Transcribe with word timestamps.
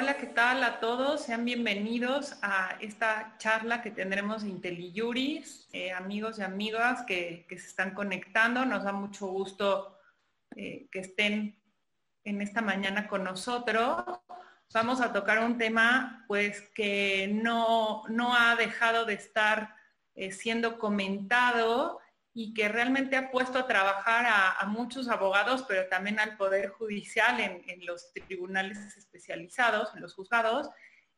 Hola, 0.00 0.16
¿qué 0.16 0.28
tal 0.28 0.62
a 0.62 0.78
todos? 0.78 1.22
Sean 1.22 1.44
bienvenidos 1.44 2.38
a 2.40 2.76
esta 2.80 3.34
charla 3.38 3.82
que 3.82 3.90
tendremos 3.90 4.44
de 4.44 4.50
IntelliJuris, 4.50 5.68
eh, 5.72 5.90
amigos 5.90 6.38
y 6.38 6.42
amigas 6.42 7.02
que, 7.02 7.44
se 7.48 7.56
están 7.56 7.94
conectando. 7.94 8.64
Nos 8.64 8.84
da 8.84 8.92
mucho 8.92 9.26
gusto 9.26 9.98
eh, 10.54 10.86
que 10.92 11.00
estén 11.00 11.60
en 12.22 12.40
esta 12.40 12.62
mañana 12.62 13.08
con 13.08 13.24
nosotros. 13.24 14.04
Vamos 14.72 15.00
a 15.00 15.12
tocar 15.12 15.40
un 15.40 15.58
tema 15.58 16.24
pues 16.28 16.60
que 16.76 17.28
no, 17.34 18.04
no 18.08 18.36
ha 18.36 18.54
dejado 18.54 19.04
de 19.04 19.14
estar 19.14 19.74
eh, 20.14 20.30
siendo 20.30 20.78
comentado 20.78 21.98
y 22.40 22.54
que 22.54 22.68
realmente 22.68 23.16
ha 23.16 23.32
puesto 23.32 23.58
a 23.58 23.66
trabajar 23.66 24.24
a, 24.28 24.64
muchos 24.66 25.08
abogados, 25.08 25.64
pero 25.66 25.88
también 25.88 26.20
al 26.20 26.36
Poder 26.36 26.68
Judicial 26.68 27.40
en, 27.40 27.84
los 27.84 28.12
tribunales 28.12 28.78
especializados, 28.96 29.92
en 29.96 30.02
los 30.02 30.14
juzgados, 30.14 30.70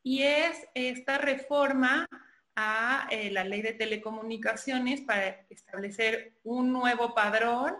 y 0.03 0.23
es 0.23 0.67
esta 0.73 1.19
reforma 1.19 2.09
a 2.57 3.07
eh, 3.11 3.31
la 3.31 3.45
ley 3.45 3.61
de 3.61 3.75
telecomunicaciones 3.75 5.03
para 5.03 5.45
establecer 5.51 6.39
un 6.43 6.73
nuevo 6.73 7.15
padrón 7.15 7.77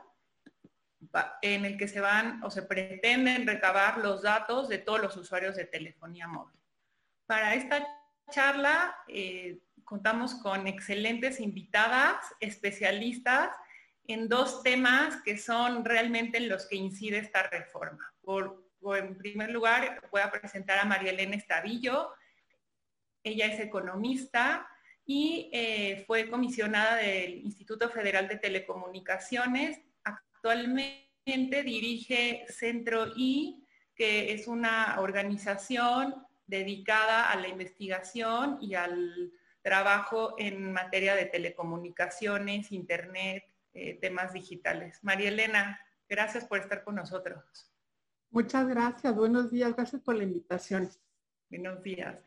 en 1.41 1.65
el 1.65 1.79
que 1.79 1.89
se 1.89 2.03
van 2.03 2.45
o 2.45 2.51
se 2.51 2.61
pretenden 2.61 3.47
recabar 3.47 3.97
los 3.97 4.21
datos 4.21 4.69
de 4.69 4.77
todos 4.77 5.01
los 5.01 5.17
usuarios 5.17 5.57
de 5.57 5.65
telefonía 5.65 6.29
móvil. 6.29 6.61
Para 7.25 7.55
esta 7.55 7.89
charla 8.31 8.95
eh, 9.09 9.61
contamos 9.91 10.37
con 10.37 10.69
excelentes 10.69 11.41
invitadas, 11.41 12.15
especialistas 12.39 13.51
en 14.07 14.29
dos 14.29 14.63
temas 14.63 15.21
que 15.25 15.37
son 15.37 15.85
realmente 15.85 16.39
en 16.39 16.49
los 16.49 16.67
que 16.67 16.77
incide 16.77 17.19
esta 17.19 17.43
reforma. 17.49 18.15
Por, 18.23 18.71
en 18.97 19.19
primer 19.19 19.51
lugar, 19.51 20.01
voy 20.13 20.21
a 20.21 20.31
presentar 20.31 20.79
a 20.79 20.85
María 20.85 21.11
Elena 21.11 21.35
Estavillo. 21.35 22.13
Ella 23.25 23.47
es 23.47 23.59
economista 23.59 24.65
y 25.05 25.51
eh, 25.53 26.05
fue 26.07 26.31
comisionada 26.31 26.95
del 26.95 27.41
Instituto 27.45 27.91
Federal 27.91 28.29
de 28.29 28.37
Telecomunicaciones. 28.37 29.81
Actualmente 30.05 31.65
dirige 31.65 32.45
Centro 32.49 33.09
I, 33.17 33.67
que 33.97 34.33
es 34.35 34.47
una 34.47 35.01
organización 35.01 36.15
dedicada 36.47 37.29
a 37.33 37.35
la 37.35 37.49
investigación 37.49 38.57
y 38.61 38.75
al 38.75 39.33
trabajo 39.63 40.35
en 40.39 40.73
materia 40.73 41.15
de 41.15 41.27
telecomunicaciones, 41.27 42.73
internet, 42.73 43.45
eh, 43.73 43.99
temas 44.01 44.33
digitales. 44.33 44.99
María 45.03 45.29
Elena, 45.29 45.81
gracias 46.09 46.45
por 46.45 46.59
estar 46.59 46.83
con 46.83 46.97
nosotros. 46.97 47.71
Muchas 48.31 48.67
gracias, 48.69 49.15
buenos 49.15 49.51
días, 49.51 49.75
gracias 49.75 50.03
por 50.03 50.17
la 50.17 50.25
invitación. 50.25 50.91
Buenos 51.49 51.83
días. 51.83 52.25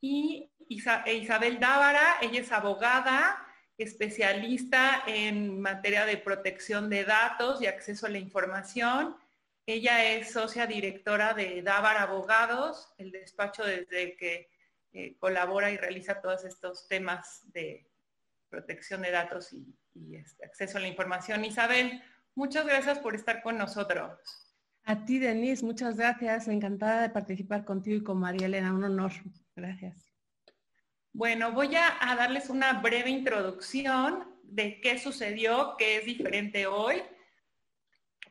Y 0.00 0.50
e 0.68 1.14
Isabel 1.14 1.60
Dávara, 1.60 2.16
ella 2.20 2.40
es 2.40 2.52
abogada, 2.52 3.46
especialista 3.78 5.02
en 5.06 5.60
materia 5.60 6.06
de 6.06 6.16
protección 6.16 6.88
de 6.90 7.04
datos 7.04 7.60
y 7.60 7.66
acceso 7.66 8.06
a 8.06 8.10
la 8.10 8.18
información. 8.18 9.16
Ella 9.66 10.12
es 10.14 10.32
socia 10.32 10.66
directora 10.66 11.34
de 11.34 11.62
Dávara 11.62 12.02
Abogados, 12.02 12.92
el 12.98 13.10
despacho 13.10 13.64
desde 13.64 14.16
que 14.16 14.48
colabora 15.18 15.70
y 15.70 15.76
realiza 15.76 16.20
todos 16.20 16.44
estos 16.44 16.86
temas 16.88 17.42
de 17.52 17.88
protección 18.48 19.02
de 19.02 19.10
datos 19.10 19.52
y, 19.52 20.16
este, 20.16 20.44
acceso 20.44 20.78
a 20.78 20.80
la 20.80 20.88
información. 20.88 21.44
Isabel, 21.44 22.02
muchas 22.34 22.66
gracias 22.66 22.98
por 22.98 23.14
estar 23.14 23.42
con 23.42 23.58
nosotros. 23.58 24.44
A 24.84 25.04
ti, 25.04 25.18
Denise, 25.18 25.64
muchas 25.64 25.96
gracias. 25.96 26.46
Encantada 26.46 27.02
de 27.02 27.10
participar 27.10 27.64
contigo 27.64 27.96
y 27.96 28.04
con 28.04 28.18
María 28.18 28.46
Elena. 28.46 28.72
Un 28.72 28.84
honor. 28.84 29.12
Gracias. 29.56 30.12
Bueno, 31.12 31.52
voy 31.52 31.74
a, 31.76 32.14
darles 32.16 32.50
una 32.50 32.74
breve 32.80 33.08
introducción 33.08 34.36
de 34.42 34.80
qué 34.80 34.98
sucedió, 34.98 35.76
qué 35.78 35.98
es 35.98 36.04
diferente 36.04 36.66
hoy, 36.66 37.02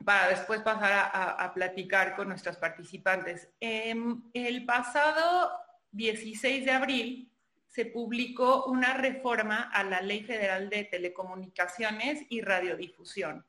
para 0.05 0.27
después 0.27 0.61
pasar 0.61 1.11
a, 1.13 1.53
platicar 1.53 2.15
con 2.15 2.27
nuestros 2.27 2.57
participantes. 2.57 3.49
Em, 3.59 4.21
el 4.33 4.65
pasado 4.65 5.62
16 5.93 6.65
de 6.65 6.71
abril 6.71 7.31
se 7.67 7.85
publicó 7.85 8.65
una 8.65 8.93
reforma 8.95 9.69
a 9.71 9.83
la 9.83 10.01
Ley 10.01 10.23
Federal 10.23 10.69
de 10.69 10.83
Telecomunicaciones 10.83 12.23
y 12.29 12.41
Radiodifusión. 12.41 13.45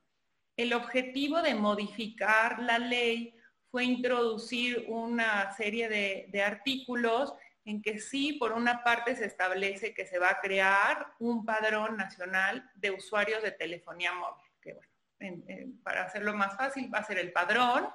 El 0.57 0.73
objetivo 0.73 1.43
de 1.43 1.55
modificar 1.55 2.61
la 2.61 2.79
ley 2.79 3.35
fue 3.71 3.85
introducir 3.85 4.85
una 4.89 5.51
serie 5.53 5.89
de, 5.89 6.43
artículos 6.43 7.35
en 7.65 7.83
que 7.83 7.99
sí, 7.99 8.35
por 8.35 8.53
una 8.53 8.85
parte 8.85 9.17
se 9.17 9.25
establece 9.25 9.95
que 9.95 10.07
se 10.07 10.19
va 10.19 10.31
a 10.31 10.41
crear 10.41 11.09
un 11.19 11.45
padrón 11.45 11.97
nacional 11.97 12.71
de 12.75 12.93
usuarios 12.93 13.43
de 13.43 13.53
telefonía 13.53 14.13
móvil, 14.13 14.51
que 14.61 14.75
bueno, 14.75 15.43
para 15.83 16.05
hacerlo 16.05 16.35
más 16.35 16.57
fácil 16.57 16.93
va 16.93 16.99
a 16.99 17.05
ser 17.05 17.19
el 17.19 17.33
padrón, 17.33 17.89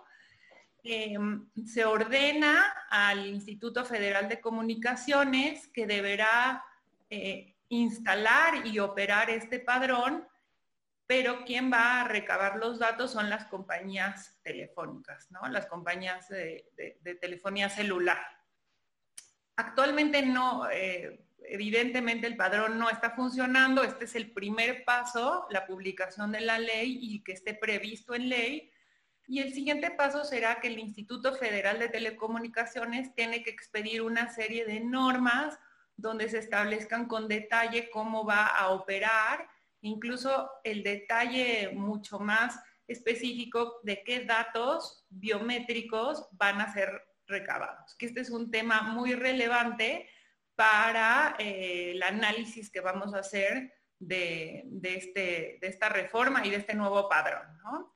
Em, 0.84 1.50
se 1.66 1.84
ordena 1.84 2.74
al 2.90 3.28
Instituto 3.28 3.84
Federal 3.84 4.30
de 4.30 4.40
Comunicaciones 4.40 5.68
que 5.68 5.86
deberá 5.86 6.64
eh, 7.10 7.56
instalar 7.68 8.66
y 8.66 8.80
operar 8.80 9.30
este 9.30 9.60
padrón, 9.60 10.26
pero 11.06 11.44
quien 11.44 11.72
va 11.72 12.02
a 12.02 12.08
recabar 12.08 12.58
los 12.58 12.80
datos 12.80 13.12
son 13.12 13.30
las 13.30 13.46
compañías 13.46 14.40
telefónicas, 14.42 15.30
¿no? 15.32 15.48
las 15.50 15.66
compañías 15.66 16.30
de, 16.30 16.66
telefonía 17.20 17.70
celular. 17.70 18.20
Actualmente 19.58 20.22
no, 20.22 20.70
eh, 20.70 21.26
evidentemente 21.44 22.26
el 22.26 22.38
padrón 22.38 22.80
no 22.80 22.90
está 22.90 23.12
funcionando, 23.12 23.84
este 23.84 24.06
es 24.06 24.16
el 24.16 24.32
primer 24.32 24.86
paso, 24.86 25.46
la 25.50 25.66
publicación 25.66 26.32
de 26.32 26.42
la 26.42 26.58
ley 26.58 27.00
y 27.02 27.22
que 27.22 27.34
esté 27.34 27.54
previsto 27.54 28.16
en 28.16 28.30
ley, 28.30 28.72
y 29.30 29.42
el 29.42 29.54
siguiente 29.54 29.92
paso 29.92 30.26
será 30.26 30.60
que 30.60 30.70
el 30.70 30.80
Instituto 30.80 31.36
Federal 31.36 31.78
de 31.78 31.88
Telecomunicaciones 31.88 33.14
tiene 33.14 33.44
que 33.44 33.52
expedir 33.52 34.02
una 34.02 34.34
serie 34.34 34.66
de 34.66 34.80
normas 34.80 35.60
donde 35.96 36.28
se 36.30 36.40
establezcan 36.40 37.06
con 37.06 37.28
detalle 37.28 37.92
cómo 37.92 38.26
va 38.26 38.48
a 38.48 38.70
operar, 38.70 39.48
incluso 39.82 40.50
el 40.64 40.82
detalle 40.82 41.70
mucho 41.76 42.18
más 42.18 42.60
específico 42.88 43.80
de 43.84 44.04
qué 44.04 44.26
datos 44.26 45.06
biométricos 45.10 46.28
van 46.32 46.60
a 46.60 46.74
ser 46.74 46.90
recabados. 47.28 47.96
Que 48.00 48.08
este 48.08 48.22
es 48.22 48.32
un 48.32 48.50
tema 48.50 48.82
muy 48.82 49.14
relevante 49.14 50.10
para 50.56 51.36
eh, 51.38 51.92
el 51.92 52.02
análisis 52.02 52.72
que 52.72 52.82
vamos 52.82 53.14
a 53.14 53.20
hacer 53.20 53.74
de, 54.00 54.66
este, 54.82 55.60
de, 55.62 55.68
esta 55.68 55.90
reforma 55.90 56.44
y 56.48 56.50
de 56.50 56.58
este 56.58 56.74
nuevo 56.74 57.08
padrón. 57.08 57.46
¿no? 57.64 57.94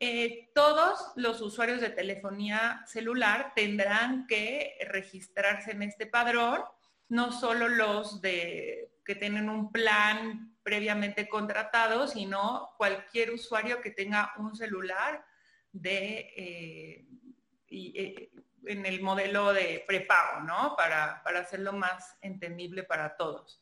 Eh, 0.00 0.50
todos 0.54 1.12
los 1.16 1.40
usuarios 1.40 1.80
de 1.80 1.90
telefonía 1.90 2.82
celular 2.86 3.52
tendrán 3.54 4.26
que 4.26 4.76
registrarse 4.88 5.70
en 5.70 5.82
este 5.82 6.06
padrón, 6.06 6.62
no 7.08 7.32
solo 7.32 7.68
los 7.68 8.20
que 8.20 9.14
tienen 9.18 9.48
un 9.48 9.70
plan 9.70 10.56
previamente 10.62 11.28
contratado, 11.28 12.08
sino 12.08 12.74
cualquier 12.76 13.30
usuario 13.30 13.80
que 13.80 13.90
tenga 13.90 14.32
un 14.38 14.56
celular 14.56 15.24
de, 15.70 16.32
eh, 16.36 17.06
eh, 17.68 18.30
en 18.66 18.86
el 18.86 19.00
modelo 19.02 19.52
de 19.52 19.84
prepago, 19.86 20.40
¿no? 20.40 20.74
para 20.76 21.22
hacerlo 21.38 21.72
más 21.72 22.16
entendible 22.20 22.82
para 22.82 23.16
todos. 23.16 23.60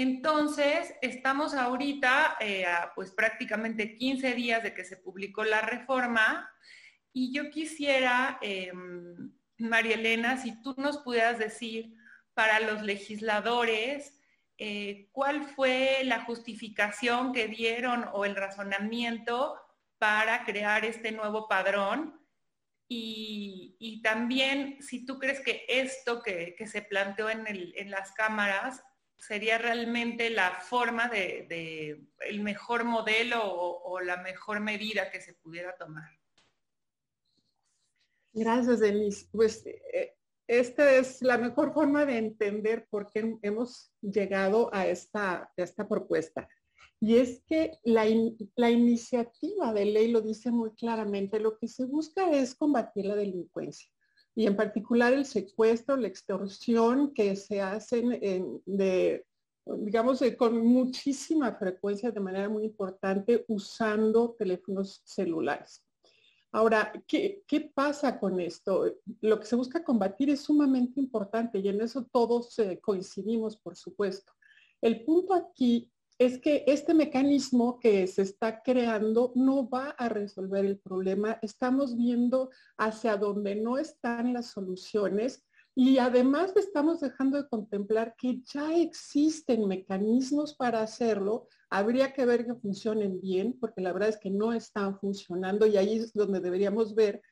Entonces, 0.00 0.94
estamos 1.02 1.54
ahorita, 1.54 2.36
eh, 2.38 2.64
a, 2.66 2.92
pues 2.94 3.10
prácticamente 3.10 3.96
15 3.96 4.32
días 4.34 4.62
de 4.62 4.72
que 4.72 4.84
se 4.84 4.96
publicó 4.96 5.42
la 5.42 5.60
reforma 5.60 6.48
y 7.12 7.32
yo 7.32 7.50
quisiera, 7.50 8.38
em, 8.40 9.32
María 9.56 9.96
Elena, 9.96 10.36
si 10.36 10.62
tú 10.62 10.76
nos 10.78 10.98
pudieras 10.98 11.40
decir 11.40 11.96
para 12.32 12.60
los 12.60 12.82
legisladores, 12.82 14.16
eh, 14.56 15.08
cuál 15.10 15.42
fue 15.42 16.02
la 16.04 16.20
justificación 16.20 17.32
que 17.32 17.48
dieron 17.48 18.08
o 18.12 18.24
el 18.24 18.36
razonamiento 18.36 19.60
para 19.98 20.44
crear 20.44 20.84
este 20.84 21.10
nuevo 21.10 21.48
padrón 21.48 22.20
y, 22.86 24.00
también 24.04 24.80
si 24.80 25.04
tú 25.04 25.18
crees 25.18 25.40
que 25.40 25.66
esto 25.68 26.22
que, 26.22 26.54
se 26.68 26.82
planteó 26.82 27.28
en, 27.30 27.44
en, 27.48 27.90
las 27.90 28.12
cámaras 28.12 28.84
sería 29.18 29.58
realmente 29.58 30.30
la 30.30 30.52
forma 30.60 31.08
de, 31.08 32.00
el 32.20 32.40
mejor 32.40 32.84
modelo 32.84 33.40
o, 33.44 34.00
la 34.00 34.18
mejor 34.18 34.60
medida 34.60 35.10
que 35.10 35.20
se 35.20 35.34
pudiera 35.34 35.76
tomar. 35.76 36.08
Gracias, 38.32 38.80
Denise. 38.80 39.26
Pues 39.32 39.66
eh, 39.66 40.16
esta 40.46 40.94
es 40.94 41.20
la 41.20 41.36
mejor 41.36 41.74
forma 41.74 42.06
de 42.06 42.18
entender 42.18 42.86
por 42.88 43.10
qué 43.10 43.36
hemos 43.42 43.92
llegado 44.00 44.72
a 44.72 44.86
esta, 44.86 45.52
esta 45.56 45.88
propuesta. 45.88 46.48
Y 47.00 47.16
es 47.16 47.42
que 47.46 47.78
la, 47.84 48.06
la, 48.56 48.70
iniciativa 48.70 49.72
de 49.72 49.84
ley 49.84 50.10
lo 50.10 50.20
dice 50.20 50.50
muy 50.50 50.74
claramente, 50.74 51.38
lo 51.38 51.56
que 51.56 51.68
se 51.68 51.84
busca 51.84 52.30
es 52.30 52.54
combatir 52.54 53.06
la 53.06 53.14
delincuencia. 53.14 53.88
Y 54.38 54.46
en 54.46 54.54
particular 54.54 55.12
el 55.12 55.24
secuestro, 55.24 55.96
la 55.96 56.06
extorsión 56.06 57.12
que 57.12 57.34
se 57.34 57.60
hacen 57.60 58.20
de, 58.66 59.26
digamos, 59.66 60.22
con 60.38 60.64
muchísima 60.64 61.56
frecuencia, 61.56 62.12
de 62.12 62.20
manera 62.20 62.48
muy 62.48 62.62
importante, 62.62 63.44
usando 63.48 64.36
teléfonos 64.38 65.02
celulares. 65.04 65.84
Ahora, 66.52 66.92
¿qué, 67.08 67.72
pasa 67.74 68.20
con 68.20 68.38
esto? 68.38 68.84
Lo 69.22 69.40
que 69.40 69.46
se 69.46 69.56
busca 69.56 69.82
combatir 69.82 70.30
es 70.30 70.42
sumamente 70.42 71.00
importante 71.00 71.58
y 71.58 71.66
en 71.66 71.80
eso 71.80 72.04
todos 72.04 72.56
eh, 72.60 72.78
coincidimos, 72.80 73.56
por 73.56 73.74
supuesto. 73.74 74.32
El 74.80 75.04
punto 75.04 75.34
aquí 75.34 75.90
es 76.18 76.40
que 76.40 76.64
este 76.66 76.94
mecanismo 76.94 77.78
que 77.78 78.06
se 78.08 78.22
está 78.22 78.60
creando 78.62 79.32
no 79.36 79.68
va 79.68 79.90
a 79.90 80.08
resolver 80.08 80.64
el 80.64 80.78
problema. 80.78 81.38
Estamos 81.42 81.96
viendo 81.96 82.50
hacia 82.76 83.16
donde 83.16 83.54
no 83.54 83.78
están 83.78 84.32
las 84.32 84.50
soluciones 84.50 85.44
y 85.76 85.98
además 85.98 86.56
estamos 86.56 86.98
dejando 86.98 87.40
de 87.40 87.48
contemplar 87.48 88.16
que 88.18 88.42
ya 88.52 88.76
existen 88.76 89.68
mecanismos 89.68 90.56
para 90.56 90.82
hacerlo. 90.82 91.46
Habría 91.70 92.12
que 92.12 92.26
ver 92.26 92.44
que 92.44 92.56
funcionen 92.56 93.20
bien, 93.20 93.56
porque 93.60 93.80
la 93.80 93.92
verdad 93.92 94.08
es 94.08 94.16
que 94.16 94.30
no 94.30 94.52
están 94.52 94.98
funcionando 94.98 95.66
y 95.66 95.76
ahí 95.76 95.98
es 95.98 96.12
donde 96.12 96.40
deberíamos 96.40 96.96
ver. 96.96 97.22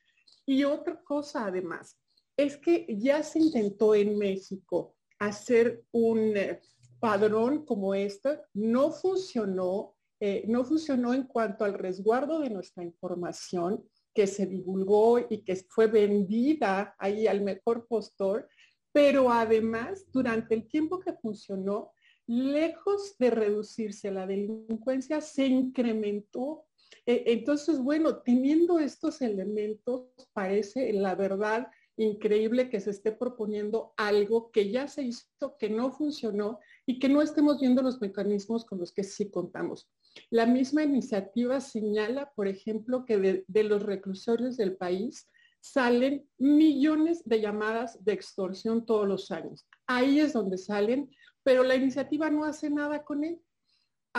Y 0.45 0.63
otra 0.63 0.97
cosa 1.03 1.45
además, 1.45 1.97
es 2.37 2.55
que 2.55 2.85
ya 2.97 3.21
se 3.21 3.39
intentó 3.39 3.93
en 3.93 4.17
México 4.17 4.95
hacer 5.19 5.83
un 5.91 6.37
eh, 6.37 6.61
padrón 6.99 7.65
como 7.65 7.93
este 7.93 8.39
no 8.53 8.91
funcionó, 8.91 9.95
eh, 10.19 10.43
no 10.47 10.63
funcionó 10.63 11.13
en 11.13 11.23
cuanto 11.23 11.65
al 11.65 11.73
resguardo 11.73 12.39
de 12.39 12.49
nuestra 12.49 12.83
información 12.83 13.83
que 14.13 14.25
se 14.25 14.47
divulgó 14.47 15.19
y 15.29 15.43
que 15.43 15.55
fue 15.69 15.87
vendida 15.87 16.95
ahí 16.97 17.27
al 17.27 17.41
mejor 17.41 17.85
postor, 17.87 18.47
pero 18.91 19.31
además 19.31 20.05
durante 20.11 20.55
el 20.55 20.67
tiempo 20.67 20.99
que 20.99 21.13
funcionó, 21.13 21.91
lejos 22.25 23.15
de 23.19 23.29
reducirse 23.29 24.11
la 24.11 24.27
delincuencia, 24.27 25.21
se 25.21 25.45
incrementó. 25.45 26.65
E, 27.05 27.25
entonces, 27.27 27.79
bueno, 27.79 28.17
teniendo 28.17 28.79
estos 28.79 29.21
elementos, 29.21 30.07
parece 30.33 30.91
la 30.93 31.15
verdad 31.15 31.67
increíble 31.95 32.69
que 32.69 32.79
se 32.79 32.91
esté 32.91 33.11
proponiendo 33.11 33.93
algo 33.97 34.51
que 34.51 34.71
ya 34.71 34.87
se 34.87 35.03
hizo, 35.03 35.57
que 35.57 35.69
no 35.69 35.91
funcionó 35.91 36.59
y 36.89 36.99
que 36.99 37.09
no 37.09 37.21
estemos 37.21 37.59
viendo 37.59 37.83
los 37.83 37.99
mecanismos 37.99 38.65
con 38.65 38.79
los 38.79 38.93
que 38.93 39.03
sí 39.03 39.29
contamos. 39.29 39.89
La 40.31 40.45
misma 40.45 40.83
iniciativa 40.83 41.59
señala, 41.59 42.31
por 42.33 42.47
ejemplo, 42.47 43.05
que 43.05 43.43
de, 43.45 43.63
los 43.63 43.83
reclusorios 43.83 44.55
del 44.55 44.77
país 44.77 45.29
salen 45.59 46.25
millones 46.37 47.23
de 47.25 47.41
llamadas 47.41 48.03
de 48.05 48.13
extorsión 48.13 48.85
todos 48.85 49.05
los 49.05 49.31
años. 49.31 49.67
Ahí 49.85 50.21
es 50.21 50.31
donde 50.31 50.57
salen, 50.57 51.11
pero 51.43 51.61
la 51.63 51.75
iniciativa 51.75 52.29
no 52.29 52.45
hace 52.45 52.69
nada 52.69 53.03
con 53.03 53.25
él 53.25 53.41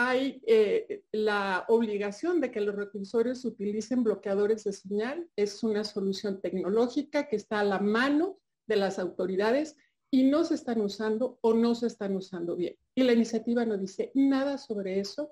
hay 0.01 0.41
eh, 0.47 1.03
la 1.11 1.65
obligación 1.67 2.39
de 2.39 2.51
que 2.51 2.61
los 2.61 2.73
reclusorios 2.73 3.43
utilicen 3.43 4.01
bloqueadores 4.01 4.63
de 4.63 4.71
señal. 4.71 5.27
Es 5.35 5.61
una 5.61 5.83
solución 5.83 6.39
tecnológica 6.39 7.27
que 7.27 7.35
está 7.35 7.59
a 7.59 7.65
la 7.65 7.79
mano 7.79 8.39
de 8.65 8.77
las 8.77 8.97
autoridades 8.97 9.75
y 10.11 10.23
no 10.23 10.43
se 10.43 10.55
están 10.55 10.81
usando 10.81 11.37
o 11.41 11.53
no 11.53 11.75
se 11.75 11.87
están 11.87 12.15
usando 12.15 12.55
bien. 12.55 12.75
Y 12.95 13.03
la 13.03 13.13
iniciativa 13.13 13.65
no 13.65 13.77
dice 13.77 14.11
nada 14.13 14.57
sobre 14.57 14.99
eso 14.99 15.31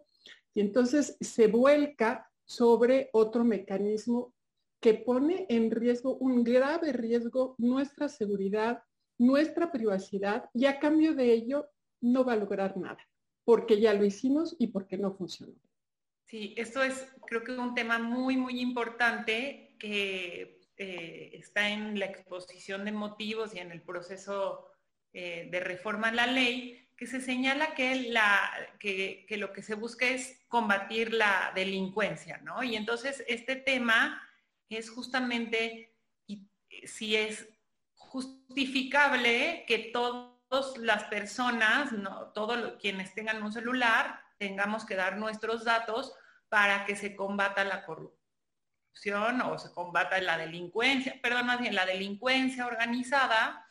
y 0.53 0.61
entonces 0.61 1.17
se 1.19 1.47
vuelca 1.47 2.29
sobre 2.45 3.09
otro 3.13 3.43
mecanismo 3.43 4.33
que 4.79 4.93
pone 4.93 5.45
en 5.49 5.71
riesgo, 5.71 6.17
un 6.17 6.43
grave 6.43 6.93
riesgo, 6.93 7.55
nuestra 7.57 8.07
seguridad, 8.09 8.83
nuestra 9.17 9.71
privacidad 9.71 10.49
y 10.53 10.65
a 10.65 10.79
cambio 10.79 11.15
de 11.15 11.33
ello 11.33 11.69
no 12.01 12.23
va 12.23 12.33
a 12.33 12.37
lograr 12.37 12.77
nada 12.77 12.99
porque 13.43 13.79
ya 13.79 13.93
lo 13.93 14.03
hicimos 14.03 14.55
y 14.59 14.67
porque 14.67 14.97
no 14.97 15.13
funcionó. 15.13 15.53
Sí, 16.25 16.53
esto 16.57 16.83
es 16.83 17.07
creo 17.25 17.43
que 17.43 17.53
un 17.53 17.73
tema 17.73 17.97
muy, 17.97 18.35
muy 18.35 18.59
importante 18.59 19.73
que 19.79 20.56
eh, 20.77 21.31
está 21.33 21.69
en 21.69 21.99
la 21.99 22.05
exposición 22.05 22.85
de 22.85 22.91
motivos 22.91 23.55
y 23.55 23.59
en 23.59 23.71
el 23.71 23.81
proceso 23.81 24.69
eh, 25.11 25.47
de 25.49 25.59
reforma 25.59 26.09
a 26.09 26.13
la 26.13 26.27
ley, 26.27 26.87
que 26.95 27.07
se 27.07 27.21
señala 27.21 27.73
que, 27.73 29.25
lo 29.37 29.53
que 29.53 29.61
se 29.63 29.75
busca 29.75 30.05
es 30.07 30.43
combatir 30.47 31.13
la 31.13 31.51
delincuencia, 31.55 32.37
¿no? 32.43 32.63
Y 32.63 32.75
entonces 32.75 33.23
este 33.27 33.55
tema 33.55 34.21
es 34.69 34.89
justamente 34.89 35.95
si 36.83 37.15
es 37.15 37.47
justificable 37.95 39.63
que 39.67 39.89
todo 39.93 40.37
las 40.79 41.03
personas, 41.05 41.91
no, 41.91 42.27
todos 42.33 42.73
quienes 42.79 43.13
tengan 43.13 43.43
un 43.43 43.51
celular, 43.51 44.21
tengamos 44.37 44.85
que 44.85 44.95
dar 44.95 45.17
nuestros 45.17 45.65
datos 45.65 46.13
para 46.49 46.85
que 46.85 46.95
se 46.95 47.15
combata 47.15 47.63
la 47.65 47.85
corrupción 47.85 48.16
o 49.45 49.57
se 49.57 49.71
combata 49.71 50.19
la 50.21 50.37
delincuencia, 50.37 51.19
perdón, 51.21 51.47
más 51.47 51.59
bien 51.59 51.75
la 51.75 51.85
delincuencia 51.85 52.65
organizada. 52.65 53.65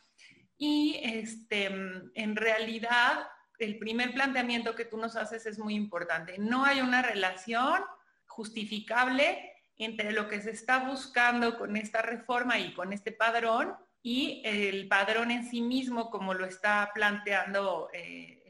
Y 0.57 0.99
este, 1.03 1.65
en 1.65 2.35
realidad, 2.35 3.27
el 3.59 3.77
primer 3.77 4.13
planteamiento 4.13 4.75
que 4.75 4.85
tú 4.85 4.97
nos 4.97 5.15
haces 5.15 5.45
es 5.45 5.59
muy 5.59 5.75
importante. 5.75 6.37
No 6.37 6.65
hay 6.65 6.81
una 6.81 7.01
relación 7.01 7.81
justificable 8.25 9.53
entre 9.77 10.11
lo 10.11 10.27
que 10.27 10.41
se 10.41 10.51
está 10.51 10.79
buscando 10.79 11.57
con 11.57 11.75
esta 11.77 12.01
reforma 12.01 12.57
y 12.57 12.73
con 12.73 12.93
este 12.93 13.11
padrón 13.11 13.75
y 14.01 14.41
el 14.45 14.87
padrón 14.87 15.31
en 15.31 15.47
sí 15.49 15.61
mismo 15.61 16.09
como 16.09 16.33
lo 16.33 16.45
está 16.45 16.91
planteando 16.93 17.89
eh, 17.93 18.43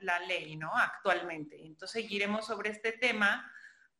la, 0.00 0.18
ley 0.20 0.56
¿no? 0.56 0.76
actualmente. 0.76 1.64
Entonces 1.64 2.02
seguiremos 2.02 2.46
sobre 2.46 2.70
este 2.70 2.92
tema, 2.92 3.50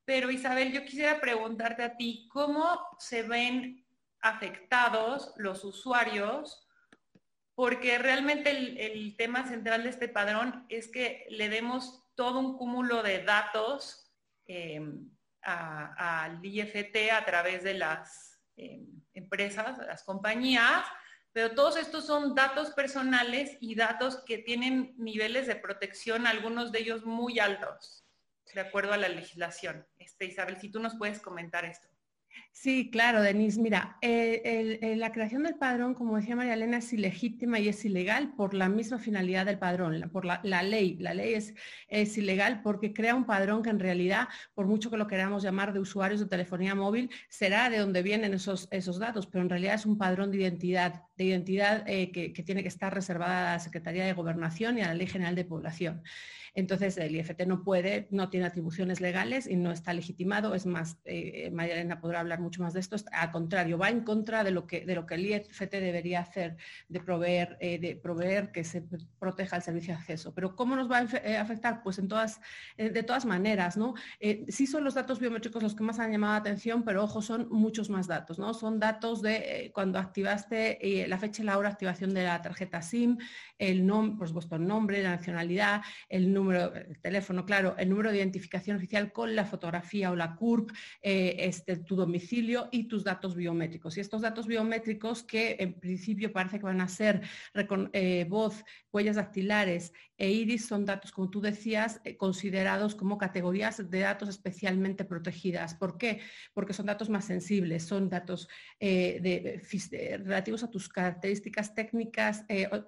pero 0.05 0.31
Isabel, 0.31 0.73
yo 0.73 0.85
quisiera 0.85 1.21
preguntarte 1.21 1.83
a 1.83 1.97
ti, 1.97 2.29
¿cómo 2.31 2.79
se 2.99 3.23
ven 3.23 3.85
afectados 4.21 5.33
los 5.37 5.65
usuarios? 5.65 6.69
Porque 7.55 7.99
realmente 7.99 8.51
el, 8.51 9.17
tema 9.17 9.47
central 9.47 9.85
de 9.85 9.91
este 9.91 10.09
padrón 10.09 10.67
es 10.69 10.89
que 10.89 11.27
le 11.31 11.49
demos 11.49 12.05
todo 12.15 12.41
un 12.41 12.59
cúmulo 12.59 13.03
de 13.03 13.23
datos 13.23 14.12
eh, 14.47 14.83
al 15.43 16.44
IFT 16.44 17.13
a 17.13 17.25
través 17.25 17.63
de 17.63 17.75
las 17.75 18.41
eh, 18.56 18.84
empresas, 19.15 19.79
las 19.79 20.03
compañías, 20.05 20.84
pero 21.32 21.55
todos 21.55 21.77
estos 21.77 22.06
son 22.06 22.34
datos 22.34 22.70
personales 22.70 23.56
y 23.61 23.75
datos 23.75 24.23
que 24.25 24.39
tienen 24.39 24.94
niveles 24.96 25.46
de 25.46 25.56
protección, 25.56 26.27
algunos 26.27 26.70
de 26.73 26.81
ellos 26.81 27.05
muy 27.05 27.41
altos, 27.41 28.04
de 28.55 28.61
acuerdo 28.61 28.93
a 28.93 28.96
la 28.96 29.08
legislación. 29.08 29.87
Este, 29.99 30.27
Isabel, 30.27 30.58
si 30.61 30.70
tú 30.70 30.81
nos 30.81 30.96
puedes 30.96 31.20
comentar 31.20 31.65
esto. 31.65 31.89
Sí, 32.56 32.89
claro, 32.89 33.20
Denise. 33.20 33.61
Mira, 33.61 33.99
eh, 34.01 34.94
la 34.96 35.11
creación 35.11 35.43
del 35.43 35.56
padrón, 35.56 35.93
como 35.93 36.17
decía 36.17 36.37
María 36.37 36.55
Elena, 36.55 36.79
es 36.79 36.93
ilegítima 36.93 37.58
y 37.58 37.69
es 37.69 37.84
ilegal 37.84 38.32
por 38.37 38.55
la 38.55 38.69
misma 38.69 38.99
finalidad 38.99 39.44
del 39.44 39.58
padrón, 39.58 40.08
por 40.13 40.25
la, 40.25 40.41
ley. 40.63 40.96
La 41.01 41.15
ley 41.15 41.34
es, 41.34 42.17
ilegal 42.17 42.63
porque 42.63 42.94
crea 42.94 43.17
un 43.17 43.27
padrón 43.27 43.63
que 43.65 43.70
en 43.70 43.81
realidad, 43.81 44.29
por 44.55 44.67
mucho 44.67 44.89
que 44.89 44.96
lo 44.96 45.08
queramos 45.08 45.43
llamar 45.43 45.73
de 45.73 45.81
usuarios 45.81 46.20
de 46.20 46.27
telefonía 46.27 46.77
móvil, 46.77 47.11
será 47.29 47.69
de 47.70 47.79
donde 47.79 48.03
vienen 48.03 48.32
esos, 48.34 48.69
esos 48.70 49.01
datos, 49.01 49.27
pero 49.27 49.43
en 49.43 49.51
realidad 49.51 49.75
es 49.75 49.84
un 49.84 49.99
padrón 49.99 50.31
de 50.31 50.39
identidad, 50.39 51.03
de 51.17 51.25
identidad 51.25 51.82
eh, 51.89 52.13
que, 52.13 52.32
que 52.32 52.43
tiene 52.44 52.63
que 52.63 52.69
estar 52.69 52.94
reservada 52.94 53.51
a 53.51 53.55
la 53.55 53.61
Secretaría 53.61 54.06
de 54.06 54.13
Gobernación 54.13 54.79
y 54.79 54.82
a 54.82 54.87
la 54.87 54.94
Ley 54.94 55.08
General 55.08 55.34
de 55.34 55.44
Población. 55.44 56.03
Entonces, 56.55 56.96
el 56.99 57.17
IFT 57.17 57.46
no 57.46 57.65
puede, 57.65 58.06
no 58.11 58.31
tiene 58.31 58.46
atribuciones 58.46 59.01
legales 59.01 59.49
y 59.49 59.56
no 59.56 59.73
está 59.73 59.93
legitimado. 59.93 60.55
Es 60.55 60.67
más, 60.67 60.99
eh, 61.05 61.51
María 61.53 61.75
Elena 61.75 62.01
podrá 62.01 62.20
hablar 62.20 62.41
mucho 62.44 62.63
más 62.63 62.74
de 62.74 62.81
esto. 62.81 62.96
Al 63.13 63.32
contrario, 63.32 63.79
va 63.79 63.91
en 63.91 64.03
contra 64.03 64.44
de 64.44 64.51
lo 64.53 64.67
que, 64.67 64.84
de 64.84 64.94
lo 64.94 65.06
que 65.06 65.15
el 65.17 65.27
IFT 65.27 65.72
debería 65.72 66.20
hacer, 66.20 66.56
de 66.89 67.01
proveer, 67.01 67.56
eh, 67.60 67.79
de 67.79 67.96
proveer 67.96 68.53
que 68.53 68.63
se 68.63 68.84
proteja 69.19 69.56
el 69.56 69.63
servicio 69.63 69.94
de 69.94 70.01
acceso. 70.01 70.32
Pero 70.34 70.55
¿cómo 70.55 70.77
nos 70.77 70.91
va 70.91 70.98
a 70.98 71.05
eh, 71.24 71.36
afectar? 71.36 71.82
Pues 71.82 71.98
en 71.98 72.08
todas, 72.08 72.41
de 72.77 73.03
todas 73.03 73.24
maneras, 73.24 73.77
¿no? 73.77 73.94
sí 74.48 74.67
son 74.67 74.84
los 74.84 74.94
datos 74.94 75.19
biométricos 75.19 75.63
los 75.63 75.74
que 75.74 75.82
más 75.82 75.98
han 75.98 76.13
llamado 76.13 76.34
la 76.34 76.39
atención, 76.39 76.84
pero 76.84 77.03
ojo, 77.03 77.22
son 77.22 77.48
muchos 77.51 77.91
más 77.91 78.06
datos, 78.06 78.39
¿no? 78.39 78.55
Son 78.55 78.79
datos 78.79 79.22
de 79.22 79.70
cuando 79.74 79.98
activaste 79.98 80.79
la 81.08 81.19
fecha 81.19 81.43
y 81.43 81.46
la 81.46 81.58
hora 81.58 81.69
de 81.70 81.72
activación 81.72 82.15
de 82.15 82.24
la 82.24 82.41
tarjeta 82.43 82.82
SIM, 82.82 83.19
el 83.58 83.84
por 84.17 84.29
supuesto, 84.29 84.56
el 84.56 84.67
nombre, 84.67 85.03
la 85.03 85.17
nacionalidad, 85.17 85.82
el 86.08 86.32
número 86.32 86.44
número, 86.44 86.75
el 86.75 87.01
teléfono, 87.01 87.44
claro, 87.44 87.75
el 87.79 87.89
número 87.89 88.11
de 88.11 88.19
identificación 88.19 88.77
oficial 88.77 89.13
con 89.13 89.34
la 89.34 89.44
fotografía 89.44 90.11
o 90.11 90.17
la 90.17 90.34
CURP, 90.37 90.70
eh, 91.03 91.37
este, 91.39 91.77
tu 91.77 91.96
domicilio 91.96 92.69
y 92.70 92.84
tus 92.84 93.05
datos 93.05 93.34
biométricos. 93.34 93.96
Y 93.96 94.01
estos 94.01 94.23
datos 94.23 94.46
biométricos 94.46 95.23
que 95.23 95.56
en 95.58 95.75
principio 95.75 96.32
parece 96.32 96.58
que 96.58 96.65
van 96.65 96.81
a 96.81 96.89
ser 96.89 97.23
eh, 97.93 98.27
voz 98.29 98.65
huellas 98.94 99.17
dactilares 99.17 99.93
e 100.17 100.31
iris 100.31 100.67
son 100.67 100.84
datos, 100.84 101.10
como 101.10 101.29
tú 101.29 101.41
decías, 101.41 102.01
eh, 102.05 102.17
considerados 102.17 102.94
como 102.94 103.19
categorías 103.19 103.91
de 103.91 103.98
datos 103.98 104.29
especialmente 104.29 105.05
protegidas. 105.05 105.74
¿Por 105.74 105.98
qué? 105.98 106.20
Porque 106.53 106.72
son 106.72 106.86
datos 106.86 107.10
más 107.10 107.24
sensibles, 107.24 107.82
son 107.84 108.08
datos 108.08 108.48
eh, 108.79 109.60
relativos 110.24 110.63
a 110.63 110.70
tus 110.70 110.89
características 110.89 111.74
técnicas, 111.74 112.44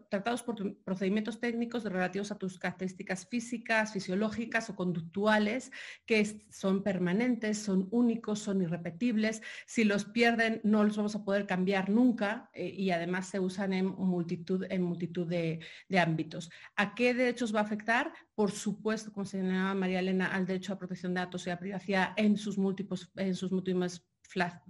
tratados 0.09 0.43
por 0.43 0.77
procedimientos 0.85 1.41
técnicos 1.41 1.83
relativos 1.85 2.31
a 2.31 2.39
tus 2.39 2.59
características 2.59 3.27
físicas, 3.27 3.93
fisiológicas 3.93 4.71
o 4.71 4.77
conductuales, 4.77 5.73
que 6.07 6.47
son 6.51 6.85
permanentes, 6.85 7.59
son 7.59 7.89
únicos, 7.91 8.39
son 8.39 8.63
irrepetibles. 8.63 9.43
Si 9.67 9.83
los 9.83 10.05
pierden, 10.05 10.61
no 10.63 10.85
los 10.85 10.97
vamos 10.97 11.17
a 11.17 11.25
poder 11.25 11.47
cambiar 11.47 11.91
nunca 11.91 12.51
y 12.55 12.91
además 12.91 13.29
se 13.29 13.41
usan 13.41 13.73
en 13.73 13.87
multitud, 13.87 14.65
en 14.71 14.83
multitud 14.83 15.27
de, 15.27 15.61
ámbitos. 15.99 16.51
¿A 16.77 16.95
qué 16.95 17.15
derechos 17.15 17.55
va 17.55 17.61
a 17.61 17.65
afectar? 17.65 18.13
Por 18.35 18.51
supuesto, 18.51 19.13
como 19.13 19.27
señalaba 19.27 19.75
María 19.75 20.01
Elena, 20.01 20.27
al 20.27 20.47
derecho 20.47 20.73
a 20.73 20.79
protección 20.79 21.15
de 21.15 21.21
datos 21.21 21.47
y 21.47 21.51
a 21.51 21.59
privacidad 21.59 22.13
en 22.17 22.37
sus 22.37 22.59
múltiples, 22.59 23.11
en 23.17 23.35
sus 23.35 23.53
múltiples 23.53 24.07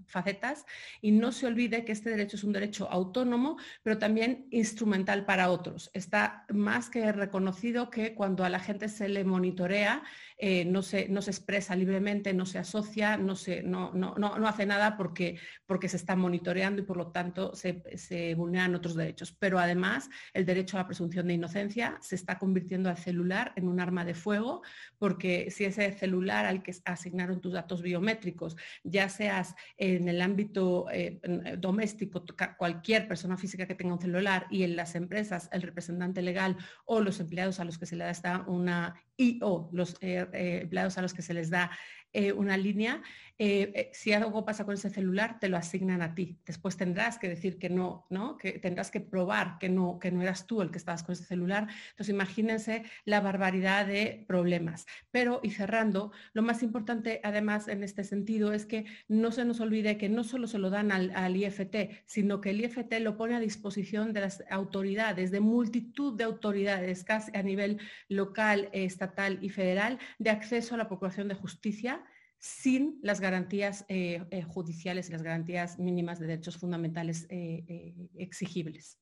facetas 0.07 0.65
y 1.01 1.13
no 1.13 1.33
se 1.33 1.47
olvide 1.47 1.85
que 1.85 1.93
este 1.93 2.11
derecho 2.11 2.37
es 2.37 2.45
un 2.45 2.53
derecho 2.53 2.91
autónomo, 2.91 3.57
pero 3.83 3.99
también 3.99 4.47
instrumental 4.51 5.25
para 5.25 5.51
otros. 5.51 5.91
Está 5.95 6.45
más 6.51 6.91
que 6.91 7.11
reconocido 7.13 7.91
que 7.91 8.15
cuando 8.15 8.45
a 8.45 8.51
la 8.51 8.61
gente 8.61 8.89
se 8.89 9.09
le 9.09 9.25
monitorea, 9.25 10.03
eh, 10.39 10.65
no, 10.65 10.83
se, 10.83 11.09
no, 11.09 11.23
se, 11.23 11.31
expresa 11.31 11.75
libremente, 11.75 12.35
no 12.35 12.47
se 12.47 12.59
asocia, 12.59 13.17
no, 13.17 13.37
se, 13.37 13.63
no, 13.63 13.93
no, 13.95 14.15
no, 14.17 14.49
hace 14.49 14.67
nada 14.67 14.97
porque, 14.97 15.39
porque 15.67 15.89
se 15.89 15.97
está 15.97 16.15
monitoreando 16.17 16.83
y 16.83 16.85
por 16.85 16.97
lo 16.97 17.09
tanto 17.09 17.55
se, 17.55 17.83
se 17.97 18.35
vulneran 18.35 18.75
otros 18.75 18.95
derechos. 18.97 19.33
Pero 19.39 19.59
además 19.59 20.11
el 20.35 20.45
derecho 20.45 20.77
a 20.77 20.81
la 20.81 20.87
presunción 20.87 21.27
de 21.27 21.35
inocencia 21.35 21.99
se 22.01 22.17
está 22.17 22.39
convirtiendo 22.39 22.91
al 22.91 22.99
celular 22.99 23.53
en 23.57 23.69
un 23.69 23.81
arma 23.81 24.05
de 24.05 24.15
fuego 24.15 24.63
porque 24.99 25.51
si 25.51 25.65
ese 25.65 25.93
celular 25.93 26.45
al 26.45 26.63
que 26.63 26.75
asignaron 26.85 27.41
tus 27.41 27.53
datos 27.53 27.83
biométricos, 27.83 28.57
ya 28.85 29.09
seas 29.09 29.55
en 29.77 30.09
el 30.09 30.21
ámbito 30.21 30.87
eh, 30.91 31.21
doméstico, 31.59 32.25
cualquier 32.59 33.09
persona 33.09 33.37
física 33.37 33.67
que 33.67 33.75
tenga 33.75 33.95
un 33.95 34.01
celular 34.01 34.47
y 34.51 34.63
en 34.63 34.77
las 34.77 34.95
empresas, 34.95 35.49
el 35.53 35.63
representante 35.63 36.23
legal 36.23 36.57
o 36.85 37.01
los 37.01 37.21
empleados 37.21 37.61
a 37.61 37.65
los 37.65 37.79
que 37.79 37.87
se 37.87 37.97
le 37.97 38.05
da 38.05 38.11
esta 38.11 38.45
una 38.47 38.95
y 39.17 39.39
o 39.43 39.71
los 39.73 39.97
eh, 40.01 40.27
empleados 40.63 40.99
a 40.99 41.03
los 41.03 41.15
que 41.15 41.23
se 41.23 41.35
les 41.35 41.51
da 41.51 41.71
una 42.35 42.57
línea, 42.57 43.03
eh, 43.39 43.73
eh, 43.75 43.91
si 43.93 44.15
algo 44.15 44.47
pasa 44.47 44.65
con 44.65 44.75
ese 44.75 44.89
celular, 44.89 45.39
te 45.39 45.51
lo 45.51 45.59
asignan 45.59 46.01
a 46.01 46.15
ti. 46.15 46.39
Después 46.47 46.79
tendrás 46.79 47.19
que 47.19 47.29
decir 47.29 47.59
que 47.59 47.69
no, 47.69 48.07
¿no? 48.09 48.39
Que 48.39 48.53
tendrás 48.53 48.91
que 48.91 49.01
probar 49.01 49.59
que 49.59 49.69
no, 49.69 49.99
que 49.99 50.11
no 50.11 50.23
eras 50.23 50.47
tú 50.47 50.63
el 50.63 50.71
que 50.71 50.79
estabas 50.79 51.03
con 51.03 51.13
ese 51.13 51.25
celular. 51.25 51.69
Entonces, 51.91 52.15
imagínense 52.15 52.85
la 53.05 53.21
barbaridad 53.21 53.87
de 53.87 54.25
problemas. 54.27 54.87
Pero, 55.11 55.41
y 55.43 55.51
cerrando, 55.51 56.13
lo 56.33 56.43
más 56.43 56.63
importante, 56.63 57.21
además, 57.25 57.69
en 57.69 57.83
este 57.83 58.05
sentido, 58.05 58.53
es 58.55 58.65
que 58.65 58.87
no 59.07 59.31
se 59.31 59.45
nos 59.45 59.61
olvide 59.61 59.99
que 59.99 60.09
no 60.09 60.25
solo 60.25 60.47
se 60.47 60.59
lo 60.59 60.71
dan 60.71 60.91
al, 60.91 61.37
IFT, 61.37 62.05
sino 62.07 62.41
que 62.41 62.51
el 62.51 62.65
IFT 62.65 62.95
lo 63.01 63.19
pone 63.19 63.35
a 63.35 63.41
disposición 63.41 64.15
de 64.15 64.23
las 64.23 64.45
autoridades, 64.49 65.31
de 65.31 65.41
multitud 65.41 66.17
de 66.17 66.25
autoridades, 66.25 67.05
casi 67.05 67.37
a 67.37 67.43
nivel 67.43 67.81
local, 68.09 68.71
estatal 68.73 69.39
y 69.43 69.51
federal, 69.51 69.99
de 70.19 70.31
acceso 70.31 70.75
a 70.75 70.79
la 70.79 70.89
Procuración 70.89 71.29
de 71.29 71.35
Justicia 71.35 72.03
sin 72.47 73.01
las 73.03 73.21
garantías 73.21 73.85
eh, 73.89 74.25
eh, 74.31 74.43
judiciales 74.43 75.09
y 75.09 75.13
las 75.13 75.23
garantías 75.23 75.81
mínimas 75.81 76.21
de 76.21 76.29
derechos 76.29 76.57
fundamentales 76.57 77.27
eh, 77.29 77.93
exigibles. 78.17 79.01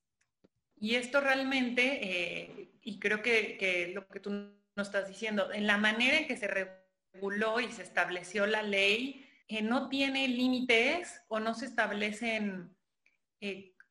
Y 0.77 0.95
esto 0.95 1.21
realmente, 1.21 2.71
y 2.81 2.99
creo 2.99 3.21
que, 3.21 3.91
lo 3.93 4.07
que 4.07 4.19
tú 4.19 4.31
nos 4.31 4.87
estás 4.87 5.07
diciendo, 5.07 5.53
en 5.53 5.67
la 5.67 5.77
manera 5.77 6.17
en 6.17 6.27
que 6.27 6.35
se 6.35 6.47
reguló 6.47 7.59
y 7.59 7.71
se 7.71 7.83
estableció 7.83 8.45
la 8.45 8.61
ley, 8.61 9.25
no 9.63 9.89
tiene 9.89 10.27
límites 10.27 11.21
o 11.29 11.39
no 11.39 11.53
se 11.53 11.67
establecen 11.67 12.75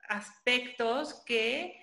aspectos 0.08 1.22
que 1.24 1.78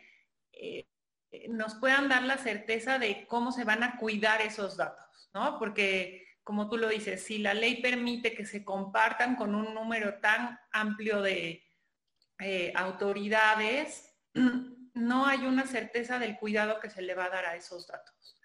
nos 1.50 1.76
puedan 1.76 2.10
dar 2.10 2.24
la 2.24 2.38
certeza 2.38 3.00
de 3.00 3.26
cómo 3.26 3.52
se 3.52 3.64
van 3.64 3.82
a 3.82 3.98
cuidar 3.98 4.42
esos 4.42 4.78
datos, 4.78 5.32
¿no? 5.34 5.58
Porque 5.58 6.21
como 6.44 6.70
tú 6.70 6.78
lo 6.78 6.90
dices, 6.90 7.24
si 7.24 7.38
la 7.38 7.54
ley 7.54 7.82
permite 7.82 8.34
que 8.34 8.46
se 8.46 8.66
compartan 8.66 9.36
con 9.36 9.56
un 9.56 9.74
número 9.74 10.16
tan 10.16 10.60
amplio 10.72 11.22
de 11.22 11.64
eh, 12.40 12.74
autoridades, 12.76 14.14
no 14.94 15.26
hay 15.26 15.46
una 15.46 15.66
certeza 15.68 16.20
del 16.20 16.38
cuidado 16.38 16.80
que 16.80 16.90
se 16.90 17.02
le 17.02 17.14
va 17.14 17.26
a 17.26 17.30
dar 17.30 17.46
a 17.46 17.56
esos 17.56 17.88
datos. 17.88 18.40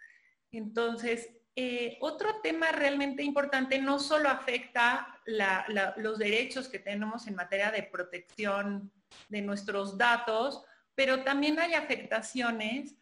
Entonces, 0.52 1.30
eh, 1.58 1.96
otro 2.00 2.40
tema 2.42 2.70
realmente 2.70 3.22
importante 3.22 3.78
no 3.78 3.98
solo 3.98 4.28
afecta 4.28 5.18
los 5.96 6.18
derechos 6.18 6.68
que 6.68 6.78
tenemos 6.78 7.26
en 7.26 7.34
materia 7.34 7.70
de 7.70 7.82
protección 7.82 8.92
de 9.30 9.40
nuestros 9.40 9.96
datos, 9.96 10.62
pero 10.94 11.24
también 11.24 11.58
hay 11.58 11.72
afectaciones 11.72 12.94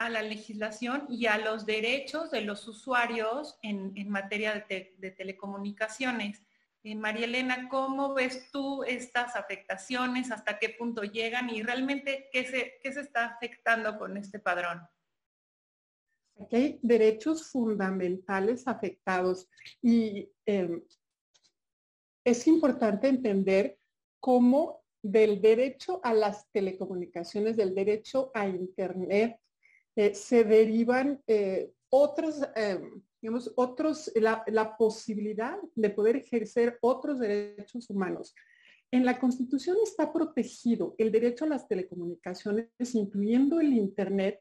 a 0.00 0.08
la 0.08 0.22
legislación 0.22 1.04
y 1.10 1.26
a 1.26 1.36
los 1.36 1.66
derechos 1.66 2.30
de 2.30 2.40
los 2.40 2.66
usuarios 2.66 3.58
en, 3.62 4.08
materia 4.08 4.64
de, 4.66 5.10
telecomunicaciones. 5.14 6.42
Eh, 6.82 6.94
María 6.94 7.26
Elena, 7.26 7.68
¿cómo 7.68 8.14
ves 8.14 8.50
tú 8.50 8.82
estas 8.82 9.36
afectaciones? 9.36 10.30
¿Hasta 10.30 10.58
qué 10.58 10.70
punto 10.70 11.02
llegan? 11.02 11.50
Y 11.50 11.62
realmente, 11.62 12.30
¿qué 12.32 12.44
se, 12.44 12.92
se 12.92 13.00
está 13.00 13.26
afectando 13.26 13.98
con 13.98 14.16
este 14.16 14.38
padrón? 14.38 14.80
Aquí 16.40 16.56
hay 16.56 16.80
derechos 16.80 17.50
fundamentales 17.50 18.66
afectados 18.66 19.50
y 19.82 20.32
em, 20.46 20.82
es 22.24 22.46
importante 22.46 23.06
entender 23.06 23.78
cómo 24.18 24.82
del 25.02 25.42
derecho 25.42 26.00
a 26.02 26.14
las 26.14 26.50
telecomunicaciones, 26.52 27.58
del 27.58 27.74
derecho 27.74 28.30
a 28.32 28.48
Internet, 28.48 29.38
eh, 29.96 30.14
se 30.14 30.44
derivan 30.44 31.22
eh, 31.26 31.72
otros, 31.88 32.40
eh, 32.56 32.80
digamos, 33.20 33.52
otros, 33.56 34.10
la, 34.14 34.42
la, 34.46 34.76
posibilidad 34.76 35.58
de 35.74 35.90
poder 35.90 36.16
ejercer 36.16 36.78
otros 36.80 37.18
derechos 37.18 37.90
humanos. 37.90 38.34
En 38.92 39.04
la 39.04 39.18
Constitución 39.18 39.76
está 39.82 40.12
protegido 40.12 40.94
el 40.98 41.12
derecho 41.12 41.44
a 41.44 41.48
las 41.48 41.68
telecomunicaciones, 41.68 42.68
incluyendo 42.94 43.60
el 43.60 43.72
Internet, 43.72 44.40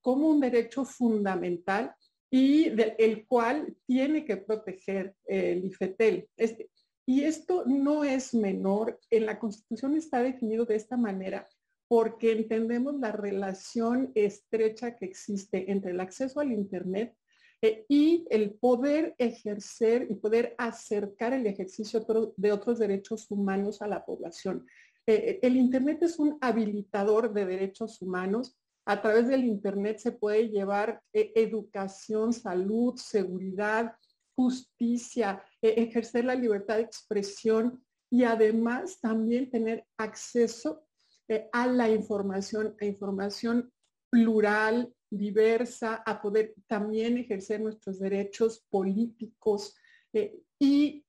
como 0.00 0.28
un 0.28 0.40
derecho 0.40 0.84
fundamental 0.84 1.94
y 2.30 2.68
del 2.70 2.94
el 2.98 3.26
cual 3.26 3.76
tiene 3.86 4.24
que 4.24 4.36
proteger 4.36 5.14
el 5.26 5.64
IFETEL. 5.64 6.28
Este, 6.36 6.70
y 7.06 7.24
esto 7.24 7.64
no 7.66 8.04
es 8.04 8.34
menor, 8.34 9.00
en 9.10 9.24
la 9.24 9.38
Constitución 9.38 9.96
está 9.96 10.22
definido 10.22 10.66
de 10.66 10.76
esta 10.76 10.96
manera 10.98 11.48
porque 11.88 12.32
entendemos 12.32 12.94
la 13.00 13.12
relación 13.12 14.12
estrecha 14.14 14.94
que 14.94 15.06
existe 15.06 15.72
entre 15.72 15.92
el 15.92 16.00
acceso 16.00 16.38
al 16.38 16.52
Internet 16.52 17.16
eh, 17.62 17.86
y 17.88 18.26
el 18.30 18.52
poder 18.52 19.14
ejercer 19.18 20.06
y 20.10 20.14
poder 20.14 20.54
acercar 20.58 21.32
el 21.32 21.46
ejercicio 21.46 22.06
de 22.36 22.52
otros 22.52 22.78
derechos 22.78 23.30
humanos 23.30 23.80
a 23.80 23.88
la 23.88 24.04
población. 24.04 24.66
Eh, 25.06 25.14
eh, 25.14 25.38
el 25.42 25.56
Internet 25.56 26.02
es 26.02 26.18
un 26.18 26.36
habilitador 26.42 27.32
de 27.32 27.46
derechos 27.46 28.00
humanos. 28.02 28.56
A 28.84 29.00
través 29.00 29.26
del 29.26 29.44
Internet 29.44 29.98
se 29.98 30.12
puede 30.12 30.48
llevar 30.48 31.02
educación, 31.12 32.32
salud, 32.32 32.96
seguridad, 32.96 33.94
justicia, 34.34 35.42
ejercer 35.60 36.24
la 36.24 36.34
libertad 36.34 36.76
de 36.76 36.82
expresión 36.82 37.82
y 38.10 38.24
además 38.24 38.98
también 39.00 39.50
tener 39.50 39.84
acceso 39.98 40.87
eh, 41.28 41.48
a 41.52 41.66
la 41.66 41.90
información, 41.90 42.74
a 42.80 42.84
información 42.86 43.70
plural, 44.10 44.94
diversa, 45.10 46.02
a 46.06 46.22
poder 46.22 46.54
también 46.66 47.18
ejercer 47.18 47.60
nuestros 47.60 47.98
derechos 47.98 48.64
políticos. 48.70 49.74
Eh, 50.12 50.40
y 50.58 51.04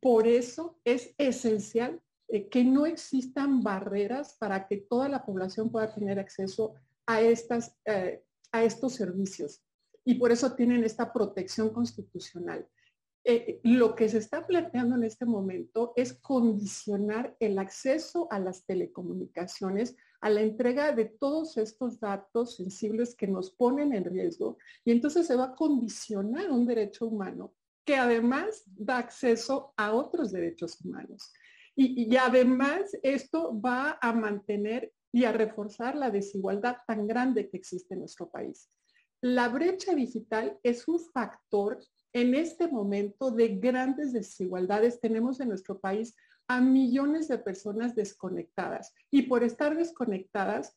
por 0.00 0.28
eso 0.28 0.78
es 0.84 1.12
esencial 1.18 2.00
eh, 2.28 2.48
que 2.48 2.64
no 2.64 2.86
existan 2.86 3.62
barreras 3.62 4.36
para 4.38 4.66
que 4.68 4.76
toda 4.76 5.08
la 5.08 5.24
población 5.24 5.70
pueda 5.70 5.92
tener 5.92 6.18
acceso 6.20 6.74
a, 7.06 7.20
estas, 7.20 7.76
a 8.52 8.64
estos 8.64 8.94
servicios. 8.94 9.62
Y 10.04 10.14
por 10.14 10.30
eso 10.30 10.54
tienen 10.54 10.84
esta 10.84 11.12
protección 11.12 11.70
constitucional. 11.70 12.66
Eh, 13.26 13.60
lo 13.62 13.94
que 13.94 14.08
se 14.10 14.18
está 14.18 14.46
planteando 14.46 14.96
en 14.96 15.04
este 15.04 15.24
momento 15.24 15.94
es 15.96 16.12
condicionar 16.12 17.34
el 17.40 17.58
acceso 17.58 18.28
a 18.30 18.38
las 18.38 18.66
telecomunicaciones 18.66 19.96
a 20.20 20.30
la 20.30 20.40
entrega 20.40 20.92
de 20.92 21.04
todos 21.04 21.58
estos 21.58 22.00
datos 22.00 22.56
sensibles 22.56 23.14
que 23.14 23.26
nos 23.26 23.50
ponen 23.50 23.94
en 23.94 24.04
riesgo 24.04 24.56
y 24.82 24.90
entonces 24.90 25.26
se 25.26 25.36
va 25.36 25.44
a 25.44 25.54
condicionar 25.54 26.50
un 26.50 26.66
derecho 26.66 27.06
humano 27.06 27.54
que 27.84 27.96
además 27.96 28.62
da 28.66 28.96
acceso 28.96 29.74
a 29.76 29.92
otros 29.92 30.32
derechos 30.32 30.80
humanos. 30.82 31.30
Y, 31.76 32.10
y 32.10 32.16
además 32.16 32.96
esto 33.02 33.60
va 33.60 33.98
a 34.00 34.14
mantener 34.14 34.94
y 35.12 35.24
a 35.24 35.32
reforzar 35.32 35.94
la 35.94 36.10
desigualdad 36.10 36.76
tan 36.86 37.06
grande 37.06 37.50
que 37.50 37.58
existe 37.58 37.92
en 37.92 38.00
nuestro 38.00 38.30
país. 38.30 38.70
La 39.20 39.48
brecha 39.48 39.94
digital 39.94 40.58
es 40.62 40.88
un 40.88 41.00
factor 41.00 41.80
en 42.14 42.34
este 42.34 42.68
momento 42.68 43.30
de 43.30 43.48
grandes 43.56 44.12
desigualdades. 44.12 45.00
Tenemos 45.00 45.40
en 45.40 45.48
nuestro 45.48 45.78
país 45.78 46.16
a 46.46 46.60
millones 46.60 47.28
de 47.28 47.38
personas 47.38 47.94
desconectadas 47.94 48.94
y 49.10 49.22
por 49.22 49.42
estar 49.44 49.76
desconectadas 49.76 50.76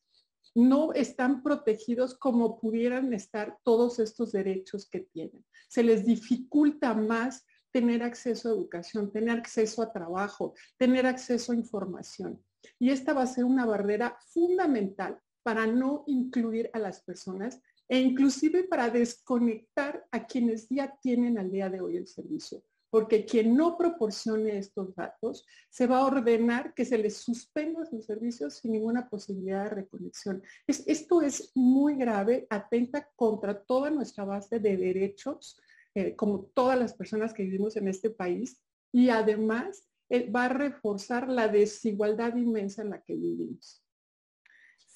no 0.56 0.92
están 0.94 1.44
protegidos 1.44 2.18
como 2.18 2.60
pudieran 2.60 3.14
estar 3.14 3.58
todos 3.64 4.00
estos 4.00 4.32
derechos 4.32 4.90
que 4.90 5.02
tienen. 5.02 5.46
Se 5.70 5.84
les 5.84 6.06
dificulta 6.06 6.96
más 6.96 7.46
tener 7.72 8.02
acceso 8.02 8.50
a 8.50 8.54
educación, 8.54 9.12
tener 9.12 9.38
acceso 9.38 9.84
a 9.84 9.94
trabajo, 9.94 10.56
tener 10.78 11.06
acceso 11.06 11.52
a 11.52 11.56
información. 11.56 12.44
Y 12.80 12.90
esta 12.90 13.14
va 13.14 13.22
a 13.22 13.28
ser 13.28 13.44
una 13.44 13.66
barrera 13.68 14.18
fundamental 14.30 15.22
para 15.44 15.68
no 15.68 16.04
incluir 16.08 16.72
a 16.74 16.80
las 16.80 17.02
personas 17.02 17.62
e 17.90 18.00
inclusive 18.00 18.64
para 18.66 18.90
desconectar 18.90 20.06
a 20.12 20.26
quienes 20.26 20.68
ya 20.70 20.98
tienen 21.02 21.38
al 21.38 21.52
día 21.52 21.70
de 21.70 21.82
hoy 21.82 21.98
el 21.98 22.08
servicio. 22.08 22.64
Porque 22.90 23.26
quien 23.26 23.56
no 23.56 23.78
proporcione 23.78 24.58
estos 24.58 24.96
datos 24.96 25.46
se 25.70 25.88
va 25.88 25.98
a 25.98 26.06
ordenar 26.06 26.74
que 26.74 26.86
se 26.86 26.98
les 26.98 27.18
suspenda 27.18 27.86
sus 27.86 28.06
servicios 28.06 28.56
sin 28.56 28.72
ninguna 28.72 29.10
posibilidad 29.10 29.66
de 29.66 29.70
reconexión. 29.70 30.42
esto 30.68 31.22
es 31.22 31.52
muy 31.54 31.96
grave, 31.96 32.48
atenta 32.50 33.10
contra 33.16 33.62
toda 33.62 33.90
nuestra 33.90 34.24
base 34.24 34.60
de 34.60 34.78
derechos, 34.78 35.60
eh, 35.96 36.16
como 36.16 36.46
todas 36.54 36.80
las 36.80 36.94
personas 36.94 37.34
que 37.34 37.44
vivimos 37.44 37.76
en 37.76 37.88
este 37.88 38.10
país, 38.10 38.62
y 38.94 39.10
además 39.10 39.88
eh, 40.10 40.30
va 40.32 40.46
a 40.46 40.50
reforzar 40.50 41.28
la 41.28 41.50
desigualdad 41.50 42.36
inmensa 42.38 42.82
en 42.82 42.92
la 42.92 43.02
que 43.02 43.16
vivimos. 43.16 43.84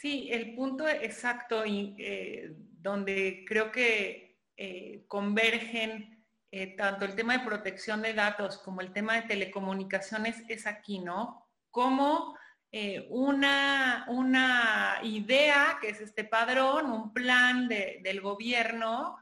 Sí, 0.02 0.30
el 0.32 0.56
punto 0.56 0.88
exacto 0.88 1.64
y 1.64 1.96
eh, 2.00 2.56
donde 2.58 3.46
creo 3.48 3.72
que 3.72 4.42
eh, 4.58 5.06
convergen 5.08 6.26
eh, 6.50 6.76
tanto 6.76 7.06
el 7.06 7.14
tema 7.14 7.38
de 7.38 7.46
protección 7.46 8.02
de 8.02 8.16
datos 8.16 8.58
como 8.58 8.82
el 8.82 8.94
tema 8.94 9.14
de 9.14 9.28
telecomunicaciones 9.28 10.44
es 10.50 10.66
aquí, 10.66 10.98
¿no? 10.98 11.48
Como 11.70 12.36
una, 13.10 14.06
una, 14.08 15.02
idea, 15.04 15.78
que 15.80 15.90
es 15.90 16.02
este 16.02 16.24
padrón, 16.24 16.90
un 16.90 17.14
plan 17.14 17.68
del 17.68 18.22
gobierno, 18.22 19.18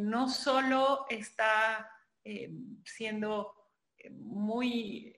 no 0.00 0.28
solo 0.28 1.04
está 1.10 1.86
siendo 2.82 3.54
muy 4.10 5.14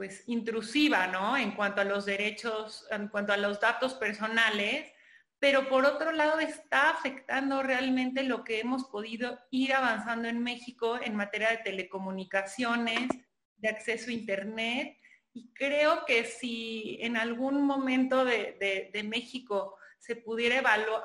pues 0.00 0.24
intrusiva, 0.28 1.08
¿no? 1.08 1.36
En 1.36 1.50
cuanto 1.50 1.82
a 1.82 1.84
los 1.84 2.06
derechos, 2.06 2.86
en 2.90 3.08
cuanto 3.08 3.34
a 3.34 3.36
los 3.36 3.60
datos 3.60 3.92
personales, 3.92 4.90
pero 5.38 5.68
por 5.68 5.84
otro 5.84 6.10
lado 6.12 6.40
está 6.40 6.88
afectando 6.88 7.62
realmente 7.62 8.22
lo 8.22 8.42
que 8.42 8.60
hemos 8.60 8.84
podido 8.84 9.38
ir 9.50 9.74
avanzando 9.74 10.26
en 10.26 10.42
México 10.42 10.98
en 10.98 11.16
materia 11.16 11.50
de 11.50 11.58
telecomunicaciones, 11.58 13.10
de 13.58 13.68
acceso 13.68 14.08
a 14.08 14.14
Internet. 14.14 14.96
Y 15.34 15.52
creo 15.52 16.06
que 16.06 16.24
si 16.24 16.96
en 17.02 17.18
algún 17.18 17.60
momento 17.60 18.24
de, 18.24 19.02
México 19.04 19.76
se 19.98 20.16
pudiera 20.16 20.62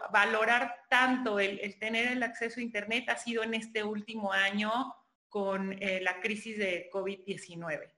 valorar 0.09 0.73
tanto 0.89 1.41
el, 1.41 1.77
tener 1.79 2.13
el 2.13 2.23
acceso 2.23 2.61
a 2.61 2.63
Internet, 2.63 3.09
ha 3.09 3.17
sido 3.17 3.43
en 3.43 3.55
este 3.55 3.83
último 3.83 4.31
año 4.31 4.95
con 5.27 5.73
eh, 5.83 5.99
la 5.99 6.21
crisis 6.21 6.57
de 6.57 6.89
COVID-19. 6.93 7.94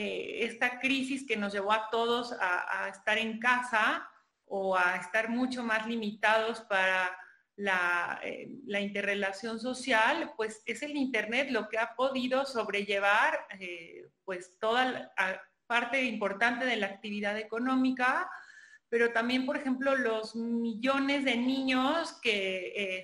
Eh, 0.00 0.44
esta 0.44 0.78
crisis 0.78 1.26
que 1.26 1.36
nos 1.36 1.52
llevó 1.52 1.72
a 1.72 1.90
todos 1.90 2.32
a, 2.40 2.88
estar 2.88 3.18
en 3.18 3.40
casa 3.40 4.08
o 4.44 4.76
a 4.76 4.94
estar 4.94 5.28
mucho 5.28 5.64
más 5.64 5.88
limitados 5.88 6.60
para 6.60 7.10
la, 7.56 8.20
eh, 8.22 8.48
interrelación 8.80 9.58
social, 9.58 10.34
pues 10.36 10.62
es 10.66 10.82
el 10.82 10.96
Internet 10.96 11.48
lo 11.50 11.68
que 11.68 11.78
ha 11.78 11.96
podido 11.96 12.46
sobrellevar 12.46 13.44
eh, 13.58 14.06
pues 14.24 14.56
toda 14.60 14.84
la 14.84 15.42
parte 15.66 16.04
importante 16.04 16.64
de 16.64 16.76
la 16.76 16.86
actividad 16.86 17.36
económica, 17.36 18.30
pero 18.88 19.10
también, 19.10 19.46
por 19.46 19.56
ejemplo, 19.56 19.96
los 19.96 20.36
millones 20.36 21.24
de 21.24 21.36
niños 21.38 22.12
que 22.22 23.02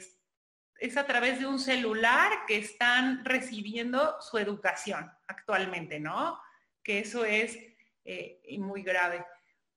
es 0.79 0.97
a 0.97 1.07
través 1.07 1.41
de 1.41 1.47
un 1.47 1.59
celular 1.59 2.47
que 2.47 2.59
están 2.59 3.25
recibiendo 3.25 4.15
su 4.21 4.39
educación 4.39 5.11
actualmente, 5.27 5.99
¿no? 5.99 6.39
Que 6.85 7.01
eso 7.01 7.25
es 7.25 7.59
eh, 8.05 8.41
muy 8.59 8.83
grave, 8.83 9.25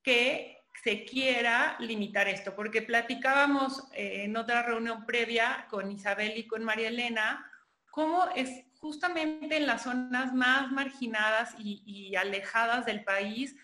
que 0.03 0.57
se 0.83 1.05
quiera 1.05 1.77
limitar 1.79 2.27
esto, 2.27 2.55
porque 2.55 2.81
platicábamos 2.81 3.83
eh, 3.93 4.25
en 4.25 4.37
otra 4.37 4.61
reunión 4.61 5.05
previa 5.05 5.65
con 5.69 5.89
Isabel 5.91 6.37
y 6.37 6.45
con 6.45 6.63
María 6.63 6.89
Elena, 6.89 7.49
cómo 7.89 8.25
es 8.35 8.65
justamente 8.79 9.57
en 9.57 9.65
las 9.65 9.83
zonas 9.83 10.33
más 10.33 10.71
marginadas 10.71 11.55
y, 11.57 12.15
alejadas 12.15 12.85
del 12.85 13.03
país, 13.03 13.55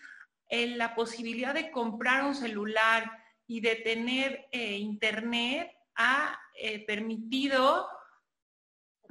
la 0.50 0.94
posibilidad 0.94 1.54
de 1.54 1.70
comprar 1.70 2.24
un 2.24 2.34
celular 2.34 3.10
y 3.46 3.60
de 3.60 3.76
tener 3.76 4.46
eh, 4.52 4.76
internet 4.76 5.70
ha 5.96 6.38
permitido 6.86 7.88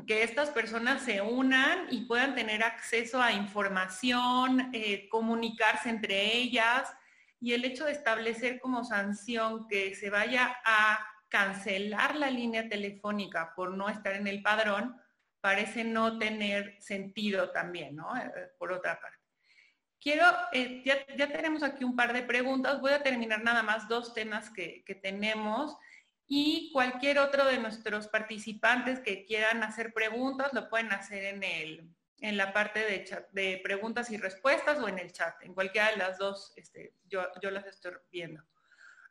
que 0.06 0.24
estas 0.24 0.50
personas 0.50 1.02
se 1.04 1.22
unan 1.22 1.88
y 1.90 2.06
puedan 2.06 2.36
tener 2.36 2.64
acceso 2.64 3.22
a 3.22 3.32
información, 3.32 4.70
eh, 4.74 5.08
comunicarse 5.10 5.90
entre 5.90 6.36
ellas 6.36 6.92
y 7.40 7.54
el 7.54 7.66
hecho 7.66 7.86
de 7.86 7.92
establecer 7.92 8.60
como 8.60 8.84
sanción 8.84 9.68
que 9.68 9.96
se 9.96 10.10
vaya 10.10 10.58
a 10.66 11.00
cancelar 11.30 12.16
la 12.16 12.30
línea 12.30 12.70
telefónica 12.70 13.54
por 13.56 13.72
no 13.72 13.90
estar 13.90 14.14
en 14.14 14.28
el 14.28 14.42
padrón, 14.42 14.96
parece 15.42 15.84
no 15.84 16.18
tener 16.18 16.82
sentido 16.82 17.52
también, 17.52 17.96
¿no? 17.96 18.16
Eh, 18.16 18.32
por 18.58 18.72
otra 18.72 19.00
parte. 19.00 19.18
Quiero, 20.00 20.26
eh, 20.52 20.84
ya, 20.86 21.06
tenemos 21.32 21.64
aquí 21.64 21.84
un 21.84 21.96
par 21.96 22.14
de 22.14 22.24
preguntas, 22.24 22.80
voy 22.82 22.92
a 22.92 23.04
terminar 23.04 23.44
nada 23.44 23.64
más 23.64 23.88
dos 23.88 24.14
temas 24.14 24.50
que, 24.50 24.84
que 24.86 24.96
tenemos 24.96 25.78
y 26.28 26.72
cualquier 26.72 27.20
otro 27.20 27.46
de 27.46 27.58
nuestros 27.58 28.08
participantes 28.08 29.00
que 29.00 29.26
quieran 29.26 29.64
hacer 29.64 29.94
preguntas 29.94 30.54
lo 30.54 30.70
pueden 30.70 30.92
hacer 30.92 31.26
en, 31.26 31.44
el, 31.44 31.90
en 32.20 32.38
la 32.38 32.54
parte 32.54 32.80
de, 33.32 33.62
preguntas 33.64 34.10
y 34.10 34.18
respuestas 34.18 34.80
o 34.80 34.88
en 34.88 35.00
el 35.00 35.12
chat. 35.12 35.36
En 35.42 35.54
cualquiera 35.54 35.92
de 35.92 35.98
las 35.98 36.18
dos 36.18 36.54
este, 36.56 36.94
yo, 37.06 37.24
yo 37.42 37.52
las 37.52 37.66
estoy 37.66 37.94
viendo. 38.12 38.44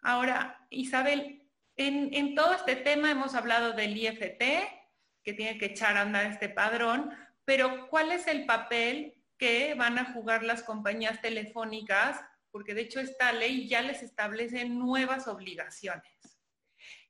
Ahora, 0.03 0.67
Isabel, 0.71 1.49
en, 1.77 2.13
en 2.13 2.35
todo 2.35 2.55
este 2.55 2.77
tema 2.77 3.11
hemos 3.11 3.35
hablado 3.35 3.73
del 3.73 3.97
IFT, 3.97 4.43
que 5.23 5.33
tiene 5.35 5.59
que 5.59 5.67
echar 5.67 5.97
a 5.97 6.03
andar 6.03 6.27
este 6.27 6.49
padrón, 6.49 7.11
pero 7.45 7.89
¿cuál 7.89 8.13
es 8.13 8.27
el 8.27 8.47
papel 8.47 9.15
que 9.39 9.75
van 9.75 9.99
a 9.99 10.13
jugar 10.13 10.43
las 10.43 10.63
compañías 10.63 11.21
telefónicas? 11.21 12.21
Porque 12.51 12.75
de 12.75 12.83
hecho 12.83 13.01
esta 13.01 13.33
ley 13.33 13.69
ya 13.69 13.83
les 13.83 14.03
establece 14.03 14.65
nuevas 14.65 15.29
obligaciones. 15.29 16.13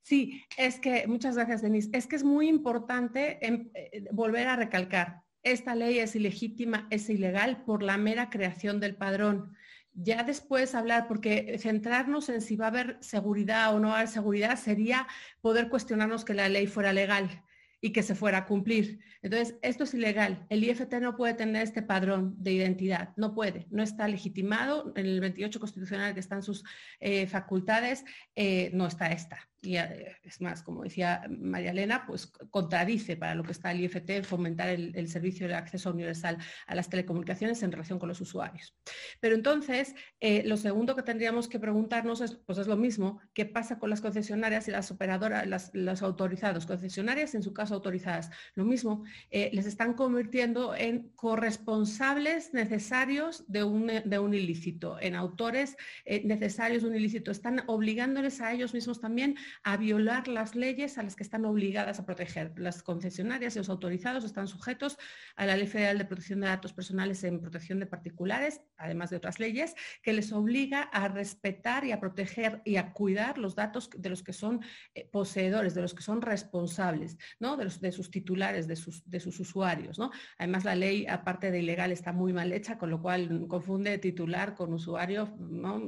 Sí, 0.03 0.45
es 0.57 0.81
que, 0.81 1.07
muchas 1.07 1.37
gracias, 1.37 1.62
Denise. 1.62 1.91
Es 1.93 2.07
que 2.07 2.17
es 2.17 2.25
muy 2.25 2.49
importante 2.49 3.38
em, 3.47 3.71
eh, 3.75 4.09
volver 4.11 4.49
a 4.49 4.57
recalcar, 4.57 5.23
esta 5.43 5.75
ley 5.75 5.99
es 5.99 6.15
ilegítima, 6.15 6.87
es 6.91 7.09
ilegal 7.11 7.65
por 7.65 7.83
la 7.83 7.97
mera 7.97 8.31
creación 8.31 8.79
del 8.81 8.97
padrón. 8.97 9.57
Ya 9.93 10.23
después 10.23 10.75
hablar, 10.75 11.07
porque 11.09 11.59
centrarnos 11.59 12.29
en 12.29 12.41
si 12.41 12.57
va 12.57 12.67
a 12.67 12.69
haber 12.69 12.99
seguridad 13.01 13.75
o 13.75 13.81
no 13.81 13.88
va 13.88 13.95
a 13.95 13.97
haber 13.99 14.09
seguridad 14.09 14.57
sería 14.57 15.07
poder 15.41 15.69
cuestionarnos 15.69 16.25
que 16.25 16.35
la 16.35 16.49
ley 16.49 16.67
fuera 16.67 16.93
legal 16.93 17.45
y 17.81 17.93
que 17.93 18.03
se 18.05 18.15
fuera 18.15 18.38
a 18.38 18.47
cumplir. 18.47 19.01
Entonces, 19.21 19.57
esto 19.62 19.85
es 19.85 19.95
ilegal. 19.95 20.47
El 20.49 20.65
IFT 20.65 20.95
no 21.01 21.17
puede 21.17 21.35
tener 21.35 21.62
este 21.62 21.83
padrón 21.83 22.37
de 22.38 22.53
identidad, 22.53 23.12
no 23.17 23.35
puede, 23.35 23.67
no 23.71 23.83
está 23.83 24.07
legitimado. 24.09 24.93
En 24.97 25.07
el 25.07 25.21
28 25.21 25.59
constitucional 25.61 26.15
que 26.15 26.21
están 26.21 26.43
sus 26.43 26.65
eh, 27.01 27.27
facultades, 27.27 28.05
eh, 28.37 28.71
no 28.73 28.87
está 28.87 29.09
esta 29.09 29.52
y 29.62 29.77
eh, 29.77 30.16
es 30.25 30.40
más, 30.40 30.62
como 30.62 30.83
decía 30.83 31.22
María 31.31 31.70
Elena, 31.70 32.05
pues 32.05 32.27
contradice 32.27 33.16
para 33.16 33.37
lo 33.37 33.44
que 33.44 33.53
está 33.53 33.70
el 33.70 33.81
IFT 33.81 34.25
fomentar 34.25 34.68
el, 34.68 35.09
servicio 35.09 35.46
de 35.46 35.55
acceso 35.55 35.90
universal 35.90 36.38
a 36.66 36.75
las 36.75 36.88
telecomunicaciones 36.88 37.62
en 37.62 37.70
relación 37.70 37.98
con 37.98 38.09
los 38.09 38.20
usuarios. 38.20 38.75
Pero 39.20 39.37
entonces, 39.37 39.94
eh, 40.20 40.42
lo 40.44 40.57
segundo 40.57 40.96
que 40.96 41.03
tendríamos 41.03 41.48
que 41.48 41.61
preguntarnos 41.61 42.20
es, 42.20 42.35
pues 42.35 42.59
es 42.59 42.66
lo 42.66 42.77
mismo, 42.77 43.20
¿qué 43.35 43.46
pasa 43.46 43.79
con 43.79 43.90
las 43.90 44.01
concesionarias 44.01 44.66
y 44.66 44.72
las 44.72 44.90
operadoras, 44.90 45.72
las, 45.72 46.03
autorizadas, 46.03 46.66
concesionarias 46.66 47.35
en 47.35 47.42
su 47.42 47.53
caso 47.53 47.75
autorizadas? 47.75 48.31
Lo 48.55 48.64
mismo, 48.64 49.05
eh, 49.31 49.51
les 49.53 49.66
están 49.66 49.94
convirtiendo 49.94 50.75
en 50.75 51.11
corresponsables 51.14 52.53
necesarios 52.53 53.44
de 53.46 53.62
un, 53.62 53.87
de 54.05 54.18
un 54.18 54.35
ilícito, 54.35 54.98
en 55.01 55.14
autores 55.14 55.77
necesarios 56.25 56.83
de 56.83 56.88
un 56.88 56.96
ilícito. 56.96 57.31
Están 57.31 57.62
obligándoles 57.66 58.40
a 58.40 58.53
ellos 58.53 58.75
mismos 58.75 59.01
también 59.01 59.37
a 59.62 59.77
violar 59.77 60.29
las 60.29 60.55
leyes 60.55 60.99
a 60.99 61.03
las 61.03 61.17
que 61.17 61.23
están 61.23 61.45
obligadas 61.45 61.99
a 61.99 62.07
proteger. 62.07 62.53
Las 62.57 62.83
concesionarias 62.83 63.57
y 63.57 63.59
los 63.59 63.69
autorizados 63.69 64.25
están 64.25 64.49
sujetos 64.49 64.99
a 65.37 65.47
la 65.47 65.57
Ley 65.57 65.67
Federal 65.67 65.99
de 65.99 66.05
Protección 66.05 66.41
de 66.41 66.49
Datos 66.49 66.73
Personales 66.73 67.25
en 67.25 67.41
Protección 67.41 67.79
de 67.81 67.87
Particulares, 67.87 68.61
además 68.77 69.11
de 69.11 69.17
otras 69.17 69.38
leyes, 69.38 69.75
que 70.03 70.12
les 70.12 70.33
obliga 70.33 70.83
a 70.83 71.09
respetar 71.09 71.85
y 71.85 71.93
a 71.93 72.01
proteger 72.01 72.62
y 72.65 72.77
a 72.77 72.93
cuidar 72.93 73.38
los 73.38 73.55
datos 73.55 73.91
de 73.97 74.09
los 74.09 74.23
que 74.23 74.33
son 74.33 74.61
eh, 74.95 75.09
poseedores, 75.11 75.75
de 75.75 75.83
los 75.83 75.95
que 75.95 76.03
son 76.03 76.23
responsables, 76.23 77.19
¿no? 77.41 77.57
de, 77.57 77.65
los, 77.65 77.81
de 77.81 77.93
sus 77.93 78.11
titulares, 78.11 78.67
de 78.67 78.77
sus, 78.77 79.09
de 79.09 79.21
sus 79.21 79.38
usuarios. 79.41 79.99
¿no? 79.99 80.11
Además, 80.38 80.65
la 80.65 80.75
ley, 80.75 81.07
aparte 81.07 81.51
de 81.51 81.61
ilegal, 81.61 81.93
está 81.93 82.12
muy 82.12 82.33
mal 82.33 82.53
hecha, 82.53 82.79
con 82.79 82.91
lo 82.91 83.01
cual 83.01 83.47
confunde 83.49 83.99
titular 83.99 84.55
con 84.55 84.73
usuario, 84.73 85.35
no, 85.38 85.83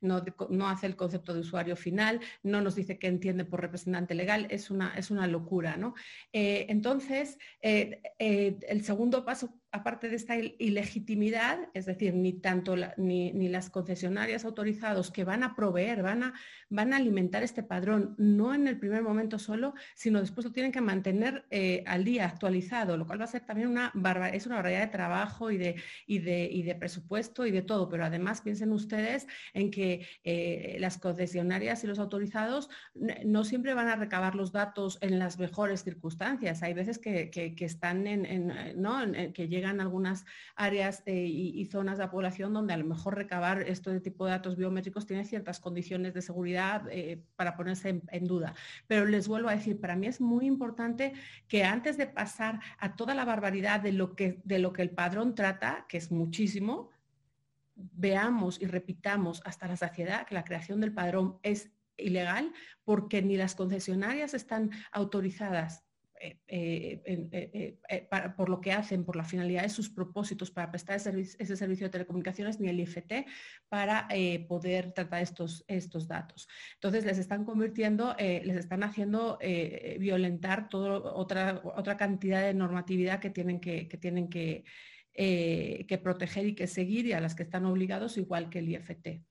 no, 0.00 0.68
hace 0.68 0.86
el 0.86 0.96
concepto 0.96 1.34
de 1.34 1.40
usuario 1.40 1.76
final, 1.76 2.20
no 2.42 2.60
nos 2.60 2.74
dice 2.74 2.98
qué 3.00 3.08
entiende 3.08 3.44
por 3.44 3.60
representante 3.60 4.14
legal, 4.14 4.46
es 4.50 4.70
una, 4.70 4.94
es 4.96 5.10
una 5.10 5.26
locura. 5.26 5.76
¿no? 5.76 5.94
Eh, 6.32 6.66
entonces, 6.68 7.36
eh, 7.60 8.00
el 8.20 8.84
segundo 8.84 9.24
paso 9.24 9.60
aparte 9.72 10.08
de 10.08 10.16
esta 10.16 10.36
ilegitimidad, 10.36 11.68
es 11.74 11.86
decir, 11.86 12.14
ni 12.14 12.32
tanto 12.32 12.74
ni, 12.96 13.48
las 13.48 13.70
concesionarias 13.70 14.44
autorizados 14.44 15.10
que 15.10 15.24
van 15.24 15.42
a 15.42 15.54
proveer, 15.54 16.02
van 16.02 16.24
a, 16.24 16.34
van 16.68 16.92
a 16.92 16.96
alimentar 16.96 17.42
este 17.42 17.62
padrón, 17.62 18.14
no 18.18 18.54
en 18.54 18.66
el 18.66 18.78
primer 18.78 19.02
momento 19.02 19.38
solo, 19.38 19.74
sino 19.94 20.20
después 20.20 20.44
lo 20.44 20.52
tienen 20.52 20.72
que 20.72 20.80
mantener 20.80 21.46
eh, 21.50 21.84
al 21.86 22.04
día, 22.04 22.26
actualizado, 22.26 22.96
lo 22.96 23.06
cual 23.06 23.20
va 23.20 23.24
a 23.24 23.28
ser 23.28 23.46
también 23.46 23.68
una 23.68 23.92
barbaridad, 23.94 24.36
es 24.36 24.46
una 24.46 24.56
barbaridad 24.56 24.80
de 24.80 24.86
trabajo 24.88 25.50
y 25.50 25.58
de, 25.58 25.76
y 26.06 26.18
de, 26.18 26.62
de 26.64 26.74
presupuesto 26.74 27.46
y 27.46 27.50
de 27.50 27.62
todo, 27.62 27.88
pero 27.88 28.04
además 28.04 28.40
piensen 28.40 28.72
ustedes 28.72 29.26
en 29.54 29.70
que 29.70 30.06
eh, 30.24 30.76
las 30.80 30.98
concesionarias 30.98 31.84
y 31.84 31.86
los 31.86 31.98
autorizados 31.98 32.70
no 33.24 33.44
siempre 33.44 33.74
van 33.74 33.88
a 33.88 33.96
recabar 33.96 34.34
los 34.34 34.52
datos 34.52 34.98
en 35.00 35.18
las 35.18 35.38
mejores 35.38 35.84
circunstancias, 35.84 36.62
hay 36.62 36.74
veces 36.74 36.98
que, 36.98 37.30
están 37.60 38.06
en, 38.06 38.52
¿no? 38.76 39.02
en 39.02 39.32
que 39.32 39.48
algunas 39.64 40.24
áreas 40.54 41.02
eh, 41.06 41.26
y, 41.26 41.64
zonas 41.66 41.98
de 41.98 42.04
la 42.04 42.10
población 42.10 42.52
donde 42.52 42.72
a 42.72 42.76
lo 42.76 42.84
mejor 42.84 43.16
recabar 43.16 43.62
este 43.62 44.00
tipo 44.00 44.24
de 44.24 44.32
datos 44.32 44.56
biométricos 44.56 45.06
tiene 45.06 45.24
ciertas 45.24 45.60
condiciones 45.60 46.14
de 46.14 46.22
seguridad 46.22 46.86
eh, 46.90 47.22
para 47.36 47.56
ponerse 47.56 48.02
en, 48.08 48.26
duda. 48.26 48.54
Pero 48.86 49.06
les 49.06 49.28
vuelvo 49.28 49.48
a 49.48 49.54
decir, 49.54 49.80
para 49.80 49.96
mí 49.96 50.06
es 50.06 50.20
muy 50.20 50.46
importante 50.46 51.12
que 51.48 51.64
antes 51.64 51.96
de 51.96 52.06
pasar 52.06 52.60
a 52.78 52.96
toda 52.96 53.14
la 53.14 53.24
barbaridad 53.24 53.80
de 53.80 53.92
lo 53.92 54.14
que, 54.14 54.40
de 54.44 54.58
lo 54.58 54.72
que 54.72 54.82
el 54.82 54.90
padrón 54.90 55.34
trata, 55.34 55.86
que 55.88 55.98
es 55.98 56.10
muchísimo, 56.10 56.90
veamos 57.74 58.60
y 58.60 58.66
repitamos 58.66 59.42
hasta 59.44 59.66
la 59.66 59.76
saciedad 59.76 60.26
que 60.26 60.34
la 60.34 60.44
creación 60.44 60.80
del 60.80 60.92
padrón 60.92 61.38
es 61.42 61.70
ilegal 61.96 62.52
porque 62.84 63.22
ni 63.22 63.36
las 63.36 63.54
concesionarias 63.54 64.34
están 64.34 64.70
autorizadas 64.92 65.84
eh, 66.22 66.38
eh, 66.46 67.78
eh, 67.88 68.08
por 68.36 68.50
lo 68.50 68.60
que 68.60 68.72
hacen, 68.72 69.06
por 69.06 69.16
la 69.16 69.24
finalidad 69.24 69.62
de 69.62 69.70
sus 69.70 69.88
propósitos 69.88 70.50
para 70.50 70.70
prestar 70.70 70.96
ese, 70.96 71.56
servicio 71.56 71.86
de 71.86 71.90
telecomunicaciones, 71.90 72.60
ni 72.60 72.68
el 72.68 72.78
IFT 72.80 73.26
para 73.70 74.06
poder 74.46 74.92
tratar 74.92 75.22
estos, 75.22 75.64
datos. 76.08 76.46
Entonces, 76.74 77.06
les 77.06 77.16
están 77.16 77.46
convirtiendo, 77.46 78.14
les 78.18 78.56
están 78.56 78.82
haciendo 78.82 79.38
violentar 79.98 80.68
toda 80.68 80.98
otra, 81.14 81.96
cantidad 81.96 82.42
de 82.42 82.52
normatividad 82.52 83.18
que 83.20 83.30
tienen 83.30 83.58
que 84.28 84.64
proteger 86.02 86.46
y 86.46 86.54
que 86.54 86.66
seguir 86.66 87.06
y 87.06 87.12
a 87.12 87.20
las 87.20 87.34
que 87.34 87.44
están 87.44 87.64
obligados 87.64 88.18
igual 88.18 88.50
que 88.50 88.58
el 88.58 88.68
IFT. 88.68 89.29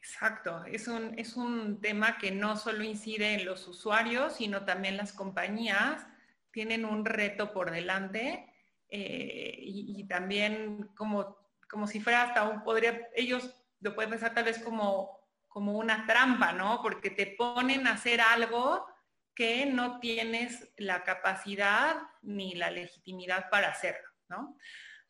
Exacto, 0.00 0.64
es 0.64 0.88
un, 0.88 1.18
es 1.18 1.36
un 1.36 1.80
tema 1.80 2.18
que 2.18 2.30
no 2.30 2.56
solo 2.56 2.84
incide 2.84 3.34
en 3.34 3.44
los 3.44 3.66
usuarios, 3.66 4.36
sino 4.36 4.64
también 4.64 4.96
las 4.96 5.12
compañías 5.12 6.06
tienen 6.52 6.84
un 6.84 7.04
reto 7.04 7.52
por 7.52 7.70
delante 7.70 8.52
eh, 8.88 9.56
y, 9.60 10.06
también 10.08 10.90
como, 10.96 11.36
como 11.68 11.86
si 11.86 12.00
fuera 12.00 12.22
hasta 12.22 12.48
un, 12.48 12.62
podría, 12.62 13.08
ellos 13.14 13.54
lo 13.80 13.94
pueden 13.94 14.10
pensar 14.10 14.34
tal 14.34 14.44
vez 14.44 14.58
como, 14.58 15.20
como 15.46 15.72
una 15.72 16.06
trampa, 16.06 16.52
¿no? 16.52 16.80
Porque 16.82 17.10
te 17.10 17.26
ponen 17.26 17.86
a 17.86 17.92
hacer 17.92 18.20
algo 18.20 18.86
que 19.34 19.66
no 19.66 20.00
tienes 20.00 20.72
la 20.78 21.04
capacidad 21.04 21.96
ni 22.22 22.54
la 22.54 22.70
legitimidad 22.70 23.50
para 23.50 23.68
hacerlo, 23.68 24.08
¿no? 24.28 24.56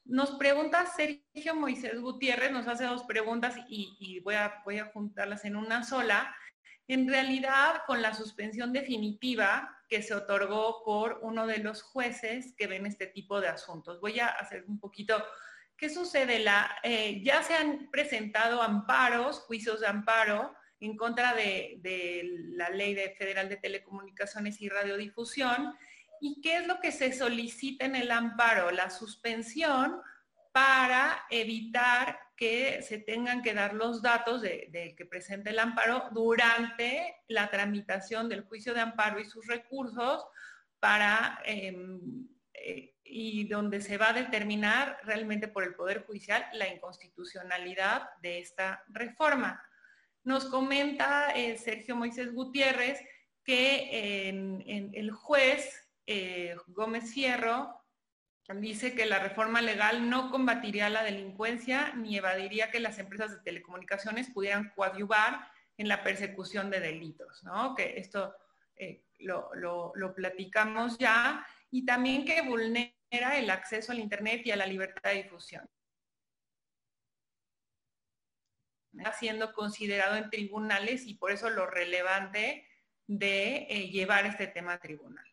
Nos 0.09 0.31
pregunta 0.37 0.87
Sergio 0.87 1.55
Moisés 1.55 2.01
Gutiérrez, 2.01 2.51
nos 2.51 2.67
hace 2.67 2.85
dos 2.85 3.03
preguntas 3.03 3.57
y, 3.69 4.21
voy, 4.21 4.37
a, 4.37 4.63
juntarlas 4.91 5.45
en 5.45 5.55
una 5.55 5.85
sola. 5.85 6.35
En 6.87 7.07
realidad, 7.07 7.83
con 7.87 8.01
la 8.01 8.15
suspensión 8.15 8.73
definitiva 8.73 9.69
que 9.87 10.03
se 10.03 10.15
otorgó 10.15 10.83
por 10.83 11.19
uno 11.21 11.47
de 11.47 11.59
los 11.59 11.83
jueces 11.83 12.55
que 12.57 12.67
ven 12.67 12.87
este 12.87 13.07
tipo 13.07 13.39
de 13.43 13.49
asuntos. 13.49 14.01
Voy 14.01 14.19
a 14.19 14.29
hacer 14.29 14.65
un 14.67 14.81
poquito, 14.81 15.23
¿qué 15.77 15.91
sucede? 15.91 16.43
Eh, 16.85 17.21
ya 17.23 17.43
se 17.43 17.55
han 17.55 17.91
presentado 17.91 18.63
amparos, 18.63 19.41
juicios 19.41 19.81
de 19.81 19.89
amparo 19.89 20.55
en 20.81 20.97
contra 20.97 21.35
de, 21.35 22.23
la 22.53 22.71
Ley 22.71 22.95
de 22.95 23.11
Federal 23.11 23.51
de 23.51 23.59
Telecomunicaciones 23.59 24.59
y 24.63 24.71
Radiodifusión 24.71 25.75
¿Y 26.21 26.41
qué 26.41 26.59
es 26.59 26.67
lo 26.67 26.81
que 26.81 26.93
se 26.93 27.13
solicita 27.13 27.85
en 27.85 27.97
el 27.97 28.11
amparo? 28.11 28.71
La 28.71 28.91
suspensión 28.91 30.01
para 30.53 31.25
evitar 31.31 32.19
que 32.37 32.83
se 32.83 32.99
tengan 32.99 33.43
que 33.43 33.55
dar 33.55 33.75
los 33.75 34.01
datos 34.01 34.43
de, 34.43 34.95
que 34.97 35.07
presente 35.07 35.51
el 35.51 35.59
amparo 35.59 36.09
durante 36.13 37.17
la 37.27 37.51
tramitación 37.51 38.29
del 38.29 38.43
juicio 38.43 38.75
de 38.75 38.81
amparo 38.81 39.21
y 39.21 39.25
sus 39.25 39.47
recursos 39.47 40.25
para 40.79 41.41
em, 41.45 42.29
eh, 42.55 42.95
y 43.03 43.49
donde 43.49 43.81
se 43.81 43.99
va 43.99 44.11
a 44.11 44.13
determinar 44.13 44.99
realmente 45.03 45.49
por 45.49 45.65
el 45.65 45.75
Poder 45.75 46.05
Judicial 46.07 46.45
la 46.53 46.69
inconstitucionalidad 46.69 48.11
de 48.21 48.39
esta 48.39 48.85
reforma. 48.89 49.63
Nos 50.23 50.45
comenta 50.45 51.31
eh, 51.31 51.57
Sergio 51.57 51.97
Moisés 51.97 52.33
Gutiérrez 52.33 53.01
que 53.45 54.29
el 54.29 55.11
juez 55.11 55.88
eh, 56.11 56.57
Gómez 56.69 57.13
Fierro 57.13 57.85
dice 58.57 58.95
que 58.95 59.05
la 59.05 59.19
reforma 59.19 59.61
legal 59.61 60.09
no 60.09 60.31
combatiría 60.31 60.89
la 60.89 61.03
delincuencia 61.03 61.93
ni 61.97 62.17
evadiría 62.17 62.71
que 62.71 62.81
las 62.81 62.99
empresas 62.99 63.31
de 63.31 63.43
telecomunicaciones 63.43 64.31
pudieran 64.31 64.73
coadyuvar 64.75 65.53
en 65.77 65.87
la 65.87 66.03
persecución 66.03 66.71
de 66.71 66.81
delitos, 66.81 67.45
¿no? 67.45 67.75
Que 67.75 67.99
esto 67.99 68.35
eh, 68.77 69.05
lo, 69.19 70.15
platicamos 70.17 70.97
ya, 70.97 71.47
y 71.71 71.85
también 71.85 72.25
que 72.25 72.41
vulnera 72.41 73.37
el 73.37 73.51
acceso 73.51 73.93
al 73.93 73.99
Internet 73.99 74.41
y 74.47 74.51
a 74.51 74.57
la 74.57 74.67
libertad 74.67 75.11
de 75.11 75.25
difusión. 75.25 75.69
Está 78.97 79.13
siendo 79.13 79.53
considerado 79.53 80.17
en 80.17 80.31
tribunales 80.31 81.07
y 81.07 81.15
por 81.15 81.33
eso 81.33 81.51
lo 81.51 81.67
relevante 81.67 82.67
de 83.07 83.67
eh, 83.69 83.91
llevar 83.91 84.25
este 84.25 84.47
tema 84.47 84.73
a 84.73 84.81
tribunal. 84.81 85.28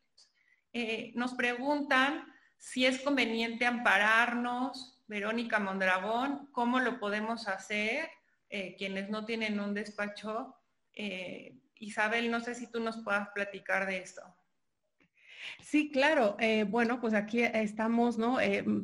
Eh, 0.78 1.14
nos 1.16 1.34
preguntan 1.36 2.26
si 2.58 2.86
es 2.86 3.00
conveniente 3.00 3.66
ampararnos, 3.66 5.02
Verónica 5.08 5.58
Mondragón, 5.58 6.50
cómo 6.52 6.82
lo 6.82 7.00
podemos 7.00 7.48
hacer, 7.48 8.10
eh, 8.50 8.76
quienes 8.78 9.10
no 9.10 9.24
tienen 9.24 9.58
un 9.62 9.74
despacho. 9.74 10.54
Eh, 10.94 11.58
Isabel, 11.76 12.30
no 12.30 12.42
sé 12.42 12.56
si 12.56 12.70
tú 12.70 12.82
nos 12.82 12.98
puedas 13.06 13.30
platicar 13.34 13.88
de 13.88 14.00
esto. 14.00 14.22
Sí, 15.62 15.92
claro. 15.92 16.36
bueno, 16.68 17.00
pues 17.00 17.14
aquí 17.14 17.42
estamos, 17.42 18.18
¿no? 18.18 18.40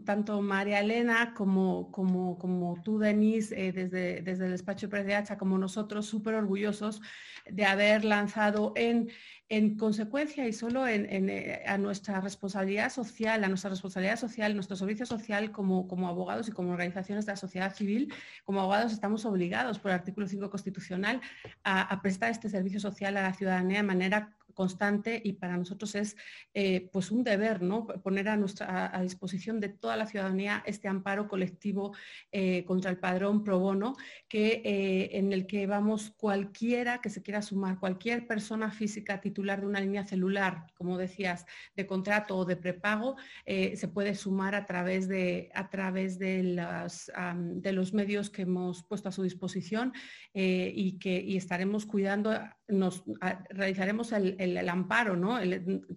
tanto 0.05 0.41
María 0.41 0.79
Elena 0.79 1.33
como, 1.33 1.91
como, 1.91 2.37
como 2.37 2.81
tú, 2.83 2.99
Denise, 2.99 3.71
desde, 3.73 4.21
desde 4.21 4.45
el 4.45 4.51
despacho 4.51 4.87
PRDH, 4.87 5.37
como 5.37 5.57
nosotros, 5.57 6.05
súper 6.05 6.35
orgullosos 6.35 7.01
de 7.49 7.65
haber 7.65 8.05
lanzado 8.05 8.73
en, 8.75 9.09
en 9.51 9.75
consecuencia 9.75 10.47
y 10.47 10.53
solo 10.53 10.87
eh, 10.87 11.63
a 11.67 11.77
nuestra 11.77 12.21
responsabilidad 12.21 12.89
social, 12.89 13.43
a 13.43 13.49
nuestra 13.49 13.69
responsabilidad 13.69 14.15
social, 14.15 14.55
nuestro 14.55 14.77
servicio 14.77 15.05
social 15.05 15.51
como, 15.51 15.89
como, 15.89 16.07
abogados 16.07 16.47
y 16.47 16.53
como 16.53 16.71
organizaciones 16.71 17.25
de 17.25 17.33
la 17.33 17.35
sociedad 17.35 17.75
civil, 17.75 18.13
como 18.45 18.61
abogados 18.61 18.93
estamos 18.93 19.25
obligados 19.25 19.77
por 19.77 19.91
el 19.91 19.95
artículo 19.95 20.25
5 20.25 20.49
constitucional 20.49 21.19
a, 21.65 22.01
prestar 22.01 22.31
este 22.31 22.47
servicio 22.47 22.79
social 22.79 23.17
a 23.17 23.23
la 23.23 23.33
ciudadanía 23.33 23.77
de 23.79 23.83
manera 23.83 24.33
constante 24.53 25.21
y 25.23 25.33
para 25.33 25.57
nosotros 25.57 25.95
es 25.95 26.15
eh, 26.53 26.89
pues 26.91 27.11
un 27.11 27.23
deber, 27.23 27.61
¿no? 27.61 27.87
Poner 27.87 28.29
a, 28.29 28.37
nuestra, 28.37 28.95
a, 28.95 29.01
disposición 29.01 29.59
de 29.59 29.69
toda 29.69 29.95
la 29.97 30.05
ciudadanía 30.05 30.63
este 30.65 30.87
amparo 30.87 31.27
colectivo 31.27 31.93
eh, 32.31 32.63
contra 32.65 32.91
el 32.91 32.97
padrón 32.97 33.43
pro 33.43 33.59
bono, 33.59 33.95
que, 34.27 34.61
eh, 34.63 35.17
en 35.17 35.33
el 35.33 35.47
que 35.47 35.67
vamos 35.67 36.11
cualquiera 36.17 37.01
que 37.01 37.09
se 37.09 37.21
quiera 37.21 37.41
sumar, 37.41 37.79
cualquier 37.79 38.27
persona 38.27 38.71
física 38.71 39.21
titular 39.21 39.61
de 39.61 39.67
una 39.67 39.79
línea 39.79 40.03
celular, 40.05 40.67
como 40.75 40.97
decías, 40.97 41.45
de 41.75 41.87
contrato 41.87 42.37
o 42.37 42.45
de 42.45 42.55
prepago, 42.55 43.15
se 43.45 43.87
puede 43.87 44.15
sumar 44.15 44.55
a 44.55 44.65
través 44.65 45.07
de, 45.07 45.49
a 45.53 45.69
través 45.69 46.19
de, 46.19 46.43
las, 46.43 47.11
de 47.35 47.71
los 47.73 47.93
medios 47.93 48.29
que 48.29 48.43
hemos 48.43 48.83
puesto 48.83 49.09
a 49.09 49.11
su 49.11 49.23
disposición 49.23 49.93
y 50.33 50.97
que 50.99 51.21
y 51.21 51.37
estaremos 51.37 51.85
cuidando 51.85 52.31
nos 52.71 53.03
realizaremos 53.49 54.11
el, 54.11 54.69
amparo, 54.69 55.15
¿no? 55.15 55.39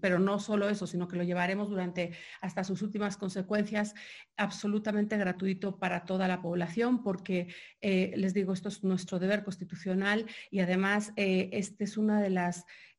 pero 0.01 0.19
no 0.19 0.39
solo 0.39 0.69
eso, 0.69 0.87
sino 0.87 1.09
que 1.09 1.17
lo 1.17 1.23
llevaremos 1.23 1.71
durante 1.71 2.13
hasta 2.41 2.65
sus 2.65 2.83
últimas 2.83 3.17
consecuencias 3.17 3.95
absolutamente 4.37 5.17
gratuito 5.17 5.79
para 5.79 6.05
toda 6.05 6.29
la 6.29 6.43
población, 6.43 7.03
porque 7.03 7.49
eh, 7.81 8.13
les 8.17 8.35
digo, 8.35 8.53
esto 8.53 8.69
es 8.69 8.85
nuestro 8.85 9.19
deber 9.19 9.45
constitucional 9.45 10.27
y 10.51 10.61
además 10.61 11.13
eh, 11.17 11.51
este 11.53 11.85
es 11.85 11.97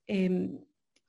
em, 0.07 0.59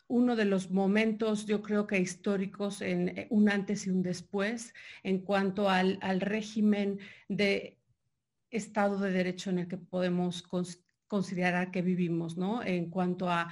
uno 0.09 0.37
de 0.37 0.45
los 0.45 0.71
momentos, 0.71 1.47
yo 1.47 1.63
creo 1.63 1.87
que 1.87 1.99
históricos, 1.99 2.81
en 2.81 3.09
eh, 3.11 3.27
un 3.31 3.49
antes 3.49 3.87
y 3.87 3.91
un 3.91 4.03
después, 4.03 4.75
en 5.03 5.21
cuanto 5.21 5.69
al, 5.69 5.99
al 6.01 6.21
régimen 6.21 6.99
de 7.29 7.79
Estado 8.51 8.99
de 8.99 9.11
Derecho 9.11 9.51
en 9.51 9.59
el 9.61 9.69
que 9.69 9.77
podemos 9.77 10.43
considerar 11.07 11.71
que 11.71 11.83
vivimos, 11.83 12.37
¿no? 12.37 12.63
En 12.63 12.91
cuanto 12.91 13.31
a, 13.31 13.49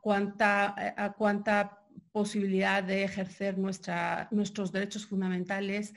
cuánta, 0.00 0.74
a 0.96 1.12
cuánta 1.12 1.80
posibilidad 2.12 2.82
de 2.82 3.04
ejercer 3.04 3.58
nuestra, 3.58 4.28
nuestros 4.30 4.72
derechos 4.72 5.06
fundamentales 5.06 5.94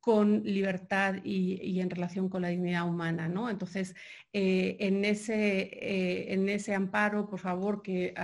con 0.00 0.42
libertad 0.44 1.16
y, 1.24 1.80
en 1.80 1.90
relación 1.90 2.28
con 2.28 2.42
la 2.42 2.48
dignidad 2.48 2.88
humana, 2.88 3.28
¿no? 3.28 3.50
Entonces, 3.50 3.94
eh, 4.32 4.76
en, 4.80 5.04
ese, 5.04 5.62
eh, 5.62 6.32
en 6.32 6.48
ese 6.48 6.74
amparo, 6.74 7.28
por 7.28 7.40
favor, 7.40 7.82
que 7.82 8.14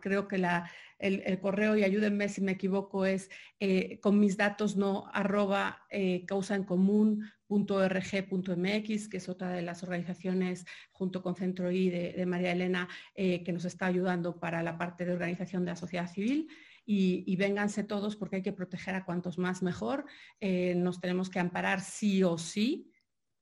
creo 0.00 0.26
que 0.26 0.38
la, 0.38 0.68
el, 0.98 1.40
correo, 1.40 1.76
y 1.76 1.84
ayúdenme 1.84 2.28
si 2.28 2.40
me 2.40 2.52
equivoco, 2.52 3.06
es 3.06 3.30
eh, 3.60 4.00
con 4.00 4.18
mis 4.18 4.36
datos 4.36 4.76
no 4.76 5.08
arroba 5.12 5.86
causa 6.26 6.54
en 6.54 6.64
común 6.64 7.24
.org.mx, 7.48 9.08
que 9.08 9.16
es 9.16 9.28
otra 9.28 9.50
de 9.50 9.62
las 9.62 9.82
organizaciones 9.82 10.66
junto 10.92 11.22
con 11.22 11.34
Centro 11.34 11.70
I 11.70 11.90
de, 11.90 12.26
María 12.26 12.52
Elena 12.52 12.88
eh, 13.14 13.42
que 13.42 13.52
nos 13.52 13.64
está 13.64 13.86
ayudando 13.86 14.38
para 14.38 14.62
la 14.62 14.76
parte 14.76 15.04
de 15.04 15.12
organización 15.12 15.64
de 15.64 15.72
la 15.72 15.76
sociedad 15.76 16.10
civil. 16.10 16.48
Y, 16.90 17.36
vénganse 17.36 17.84
todos 17.84 18.16
porque 18.16 18.36
hay 18.36 18.42
que 18.42 18.54
proteger 18.54 18.94
a 18.94 19.04
cuantos 19.04 19.36
más 19.36 19.62
mejor. 19.62 20.06
Eh, 20.40 20.74
nos 20.74 21.00
tenemos 21.00 21.28
que 21.28 21.38
amparar 21.38 21.82
sí 21.82 22.24
o 22.24 22.38
sí 22.38 22.90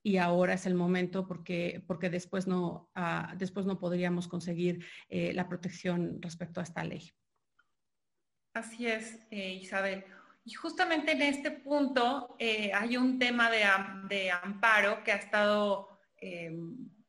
y 0.02 0.16
ahora 0.16 0.54
es 0.54 0.66
el 0.66 0.74
momento 0.74 1.28
porque, 1.28 1.84
porque 1.86 2.10
después, 2.10 2.48
no, 2.48 2.90
ah, 2.96 3.34
después 3.38 3.64
no 3.64 3.78
podríamos 3.78 4.26
conseguir 4.26 4.84
eh, 5.08 5.32
la 5.32 5.48
protección 5.48 6.20
respecto 6.20 6.58
a 6.58 6.64
esta 6.64 6.82
ley. 6.82 7.12
Así 8.56 8.86
es, 8.86 9.18
Isabel. 9.30 10.02
Y 10.46 10.54
justamente 10.54 11.12
en 11.12 11.20
este 11.20 11.50
punto 11.50 12.36
eh, 12.38 12.72
hay 12.72 12.96
un 12.96 13.18
tema 13.18 13.50
de, 13.50 14.30
amparo 14.30 15.04
que 15.04 15.12
ha 15.12 15.16
estado 15.16 16.00
eh, 16.18 16.56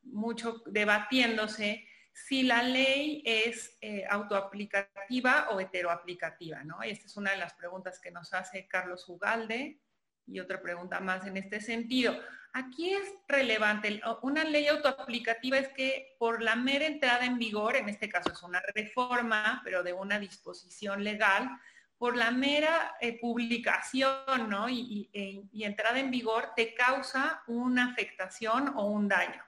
mucho 0.04 0.62
debatiéndose 0.66 1.88
si 2.12 2.44
la 2.44 2.64
ley 2.64 3.24
es 3.26 3.78
eh, 3.80 4.04
autoaplicativa 4.10 5.48
o 5.52 5.62
heteroaplicativa, 5.62 6.66
¿no? 6.66 6.84
Y 6.84 6.90
esta 6.90 7.06
es 7.06 7.16
una 7.16 7.32
de 7.32 7.38
las 7.38 7.54
preguntas 7.54 8.02
que 8.02 8.12
nos 8.12 8.34
hace 8.34 8.68
Carlos 8.68 9.08
Ugalde 9.08 9.80
y 10.28 10.40
otra 10.40 10.62
pregunta 10.62 11.00
más 11.00 11.26
en 11.26 11.38
este 11.38 11.62
sentido. 11.62 12.16
Aquí 12.54 12.90
es 12.90 13.14
relevante, 13.28 14.02
una 14.22 14.44
ley 14.44 14.68
autoaplicativa 14.68 15.58
es 15.58 15.70
que 15.70 16.16
por 16.18 16.42
la 16.42 16.56
mera 16.56 16.86
entrada 16.86 17.26
en 17.26 17.38
vigor, 17.38 17.76
en 17.76 17.90
este 17.90 18.10
caso 18.10 18.32
es 18.32 18.42
una 18.42 18.62
reforma, 18.74 19.62
pero 19.64 19.84
de 19.84 19.94
una 19.94 20.18
disposición 20.18 21.04
legal, 21.04 21.50
por 21.98 22.16
la 22.16 22.32
mera 22.32 22.96
eh, 23.02 23.20
publicación 23.20 24.50
¿no? 24.50 24.70
y, 24.70 25.10
entrada 25.54 26.00
en 26.00 26.12
vigor 26.12 26.54
te 26.56 26.74
causa 26.74 27.44
una 27.48 27.92
afectación 27.92 28.74
o 28.76 28.86
un 28.86 29.08
daño. 29.08 29.44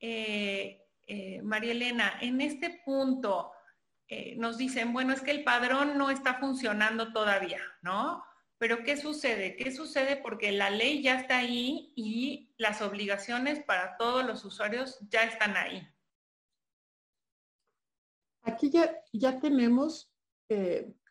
Eh, 0.00 0.80
eh, 1.06 1.42
María 1.42 1.72
Elena, 1.72 2.18
en 2.20 2.40
este 2.40 2.82
punto 2.84 3.52
nos 4.36 4.58
dicen, 4.58 4.92
bueno, 4.92 5.12
es 5.12 5.22
que 5.22 5.32
el 5.32 5.42
padrón 5.42 5.98
no 5.98 6.08
está 6.08 6.34
funcionando 6.34 7.12
todavía, 7.12 7.60
¿no? 7.82 8.24
Pero 8.58 8.84
¿qué 8.84 8.96
sucede? 8.96 9.56
¿Qué 9.56 9.72
sucede? 9.72 10.16
Porque 10.16 10.52
la 10.52 10.70
ley 10.70 11.02
ya 11.02 11.20
está 11.20 11.38
ahí 11.38 11.92
y 11.96 12.52
las 12.56 12.82
obligaciones 12.82 13.62
para 13.64 13.96
todos 13.96 14.24
los 14.24 14.44
usuarios 14.44 14.98
ya 15.10 15.24
están 15.24 15.56
ahí. 15.56 15.86
Aquí 18.42 18.70
ya, 18.70 18.94
ya 19.12 19.40
tenemos 19.40 20.14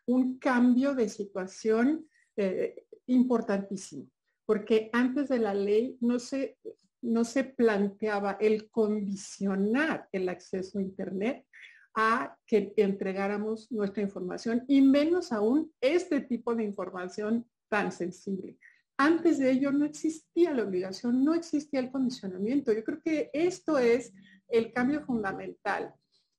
un 0.06 0.38
cambio 0.38 0.94
de 0.94 1.08
situación 1.08 2.08
eh, 2.36 2.86
importantísimo, 3.06 4.10
porque 4.46 4.90
antes 4.92 5.28
de 5.28 5.38
la 5.38 5.54
ley 5.54 5.98
no 6.00 6.18
se, 6.18 6.58
no 7.02 7.24
se 7.24 7.44
planteaba 7.44 8.36
el 8.40 8.70
condicionar 8.70 10.08
el 10.12 10.28
acceso 10.28 10.78
a 10.78 10.82
Internet 10.82 11.46
a 11.94 12.36
que 12.46 12.72
entregáramos 12.76 13.70
nuestra 13.70 14.02
información 14.02 14.64
y 14.68 14.82
menos 14.82 15.32
aún 15.32 15.72
este 15.80 16.20
tipo 16.20 16.54
de 16.54 16.64
información 16.64 17.46
tan 17.68 17.92
sensible. 17.92 18.58
Antes 18.96 19.38
de 19.38 19.50
ello 19.50 19.72
no 19.72 19.84
existía 19.84 20.52
la 20.52 20.64
obligación, 20.64 21.24
no 21.24 21.34
existía 21.34 21.80
el 21.80 21.90
condicionamiento. 21.90 22.72
Yo 22.72 22.84
creo 22.84 23.00
que 23.02 23.30
esto 23.32 23.78
es 23.78 24.12
el 24.48 24.72
cambio 24.72 25.04
fundamental 25.04 25.92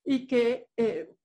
y 0.04 0.28
que 0.28 0.68
eh, 0.78 1.15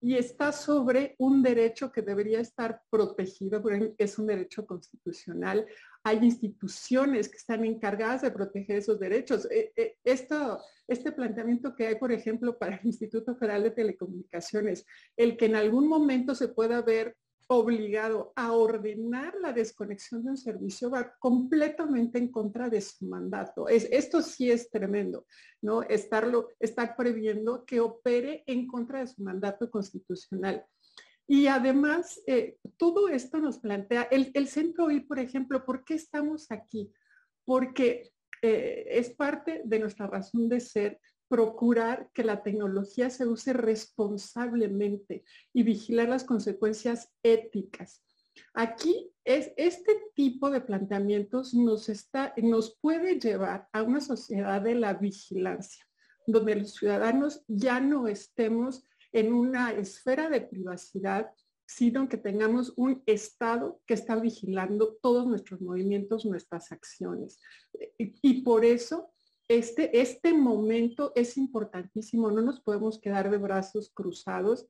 y 0.00 0.14
está 0.14 0.52
sobre 0.52 1.16
un 1.18 1.42
derecho 1.42 1.90
que 1.90 2.02
debería 2.02 2.40
estar 2.40 2.82
protegido, 2.90 3.62
porque 3.62 3.94
es 3.98 4.18
un 4.18 4.26
derecho 4.26 4.66
constitucional. 4.66 5.66
Hay 6.04 6.18
instituciones 6.18 7.28
que 7.28 7.38
están 7.38 7.64
encargadas 7.64 8.22
de 8.22 8.30
proteger 8.30 8.76
esos 8.76 9.00
derechos. 9.00 9.48
Eh, 9.50 9.72
eh, 9.74 9.96
esto, 10.04 10.60
este 10.88 11.12
planteamiento 11.12 11.74
que 11.74 11.86
hay, 11.86 11.94
por 11.96 12.12
ejemplo, 12.12 12.58
para 12.58 12.76
el 12.76 12.86
Instituto 12.86 13.34
Federal 13.36 13.62
de 13.64 13.70
Telecomunicaciones, 13.70 14.86
el 15.16 15.36
que 15.36 15.46
en 15.46 15.56
algún 15.56 15.88
momento 15.88 16.34
se 16.34 16.48
pueda 16.48 16.82
ver 16.82 17.16
obligado 17.48 18.32
a 18.34 18.52
ordenar 18.52 19.34
la 19.40 19.52
desconexión 19.52 20.24
de 20.24 20.30
un 20.30 20.36
servicio 20.36 20.90
va 20.90 21.14
completamente 21.18 22.18
en 22.18 22.30
contra 22.30 22.68
de 22.68 22.80
su 22.80 23.06
mandato. 23.06 23.68
Es, 23.68 23.88
esto 23.92 24.20
sí 24.20 24.50
es 24.50 24.70
tremendo, 24.70 25.26
¿no? 25.62 25.82
Estarlo, 25.82 26.48
estar 26.58 26.96
previendo 26.96 27.64
que 27.64 27.80
opere 27.80 28.42
en 28.46 28.66
contra 28.66 29.00
de 29.00 29.06
su 29.06 29.22
mandato 29.22 29.70
constitucional. 29.70 30.64
Y 31.28 31.48
además, 31.48 32.20
eh, 32.26 32.56
todo 32.76 33.08
esto 33.08 33.38
nos 33.38 33.58
plantea, 33.58 34.02
el, 34.10 34.48
centro 34.48 34.86
hoy, 34.86 35.00
por 35.00 35.18
ejemplo, 35.18 35.64
¿por 35.64 35.84
qué 35.84 35.94
estamos 35.94 36.50
aquí? 36.50 36.92
Porque 37.44 38.12
eh, 38.42 38.86
es 38.90 39.10
parte 39.10 39.62
de 39.64 39.78
nuestra 39.78 40.06
razón 40.06 40.48
de 40.48 40.60
ser 40.60 41.00
procurar 41.28 42.08
que 42.14 42.24
la 42.24 42.42
tecnología 42.42 43.10
se 43.10 43.26
use 43.26 43.52
responsablemente 43.52 45.24
y 45.52 45.62
vigilar 45.62 46.08
las 46.08 46.24
consecuencias 46.24 47.12
éticas. 47.22 48.02
Aquí 48.54 49.10
es 49.24 49.50
este 49.56 49.92
tipo 50.14 50.50
de 50.50 50.60
planteamientos 50.60 51.54
nos 51.54 51.88
está 51.88 52.34
nos 52.36 52.78
puede 52.80 53.18
llevar 53.18 53.68
a 53.72 53.82
una 53.82 54.00
sociedad 54.00 54.60
de 54.60 54.74
la 54.74 54.94
vigilancia, 54.94 55.84
donde 56.26 56.56
los 56.56 56.74
ciudadanos 56.74 57.42
ya 57.48 57.80
no 57.80 58.08
estemos 58.08 58.84
en 59.12 59.32
una 59.32 59.72
esfera 59.72 60.28
de 60.28 60.42
privacidad, 60.42 61.32
sino 61.66 62.08
que 62.08 62.16
tengamos 62.16 62.72
un 62.76 63.02
Estado 63.06 63.80
que 63.86 63.94
está 63.94 64.16
vigilando 64.16 64.96
todos 65.02 65.26
nuestros 65.26 65.60
movimientos, 65.60 66.24
nuestras 66.24 66.72
acciones. 66.72 67.40
y 67.98 68.42
por 68.42 68.64
eso 68.64 69.10
este, 69.48 70.00
este 70.00 70.32
momento 70.32 71.12
es 71.14 71.36
importantísimo, 71.36 72.30
no 72.30 72.42
nos 72.42 72.60
podemos 72.60 73.00
quedar 73.00 73.30
de 73.30 73.38
brazos 73.38 73.90
cruzados. 73.94 74.66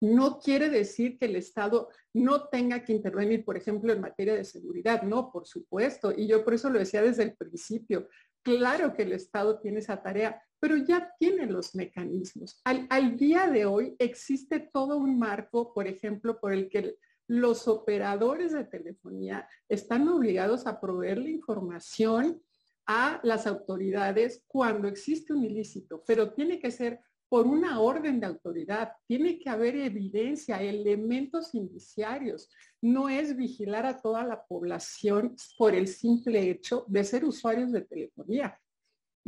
No 0.00 0.38
quiere 0.38 0.68
decir 0.70 1.18
que 1.18 1.26
el 1.26 1.34
Estado 1.34 1.88
no 2.14 2.48
tenga 2.48 2.84
que 2.84 2.92
intervenir, 2.92 3.44
por 3.44 3.56
ejemplo, 3.56 3.92
en 3.92 4.00
materia 4.00 4.34
de 4.34 4.44
seguridad, 4.44 5.02
no, 5.02 5.32
por 5.32 5.48
supuesto, 5.48 6.12
y 6.16 6.28
yo 6.28 6.44
por 6.44 6.54
eso 6.54 6.70
lo 6.70 6.78
decía 6.78 7.02
desde 7.02 7.24
el 7.24 7.34
principio. 7.34 8.08
Claro 8.44 8.94
que 8.94 9.02
el 9.02 9.12
Estado 9.12 9.58
tiene 9.58 9.80
esa 9.80 10.00
tarea, 10.00 10.40
pero 10.60 10.76
ya 10.76 11.14
tiene 11.18 11.46
los 11.46 11.74
mecanismos. 11.74 12.60
Al, 12.64 13.16
día 13.16 13.48
de 13.48 13.66
hoy 13.66 13.94
existe 13.98 14.60
todo 14.72 14.96
un 14.96 15.18
marco, 15.18 15.72
por 15.72 15.86
ejemplo, 15.86 16.38
por 16.40 16.52
el 16.52 16.68
que 16.68 16.96
los 17.26 17.68
operadores 17.68 18.52
de 18.52 18.64
telefonía 18.64 19.48
están 19.68 20.08
obligados 20.08 20.66
a 20.66 20.80
proveer 20.80 21.18
la 21.18 21.30
información 21.30 22.40
a 22.86 23.20
las 23.22 23.46
autoridades 23.46 24.42
cuando 24.46 24.88
existe 24.88 25.34
un 25.34 25.44
ilícito, 25.44 26.02
pero 26.06 26.32
tiene 26.32 26.58
que 26.58 26.70
ser 26.70 27.00
por 27.28 27.46
una 27.46 27.80
orden 27.80 28.20
de 28.20 28.26
autoridad. 28.26 28.92
Tiene 29.06 29.38
que 29.38 29.50
haber 29.50 29.76
evidencia, 29.76 30.62
elementos 30.62 31.54
indiciarios. 31.54 32.48
No 32.80 33.08
es 33.08 33.36
vigilar 33.36 33.84
a 33.84 34.00
toda 34.00 34.24
la 34.24 34.42
población 34.46 35.36
por 35.58 35.74
el 35.74 35.88
simple 35.88 36.50
hecho 36.50 36.84
de 36.88 37.04
ser 37.04 37.24
usuarios 37.24 37.70
de 37.72 37.82
telefonía. 37.82 38.58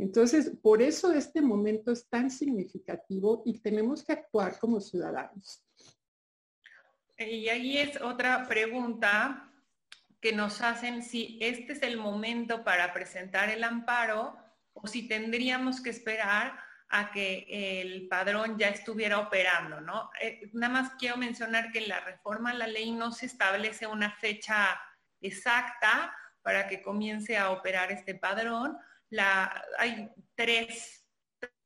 Entonces, 0.01 0.51
por 0.63 0.81
eso 0.81 1.13
este 1.13 1.43
momento 1.43 1.91
es 1.91 2.09
tan 2.09 2.31
significativo 2.31 3.43
y 3.45 3.59
tenemos 3.59 4.03
que 4.03 4.13
actuar 4.13 4.57
como 4.57 4.81
ciudadanos. 4.81 5.63
Y 7.19 7.47
ahí 7.49 7.77
es 7.77 8.01
otra 8.01 8.47
pregunta 8.47 9.53
que 10.19 10.33
nos 10.33 10.59
hacen 10.61 11.03
si 11.03 11.37
este 11.39 11.73
es 11.73 11.83
el 11.83 11.97
momento 11.97 12.63
para 12.63 12.91
presentar 12.93 13.51
el 13.51 13.63
amparo 13.63 14.35
o 14.73 14.87
si 14.87 15.07
tendríamos 15.07 15.81
que 15.81 15.91
esperar 15.91 16.59
a 16.89 17.11
que 17.11 17.45
el 17.81 18.07
padrón 18.07 18.57
ya 18.57 18.69
estuviera 18.69 19.19
operando, 19.19 19.81
¿no? 19.81 20.09
Eh, 20.19 20.49
nada 20.53 20.73
más 20.73 20.93
quiero 20.97 21.17
mencionar 21.17 21.71
que 21.71 21.77
en 21.77 21.89
la 21.89 21.99
reforma 21.99 22.49
a 22.49 22.55
la 22.55 22.65
ley 22.65 22.91
no 22.91 23.11
se 23.11 23.27
establece 23.27 23.85
una 23.85 24.09
fecha 24.09 24.81
exacta 25.21 26.11
para 26.41 26.67
que 26.67 26.81
comience 26.81 27.37
a 27.37 27.51
operar 27.51 27.91
este 27.91 28.15
padrón. 28.15 28.79
Hay 29.77 30.09
tres, 30.35 31.05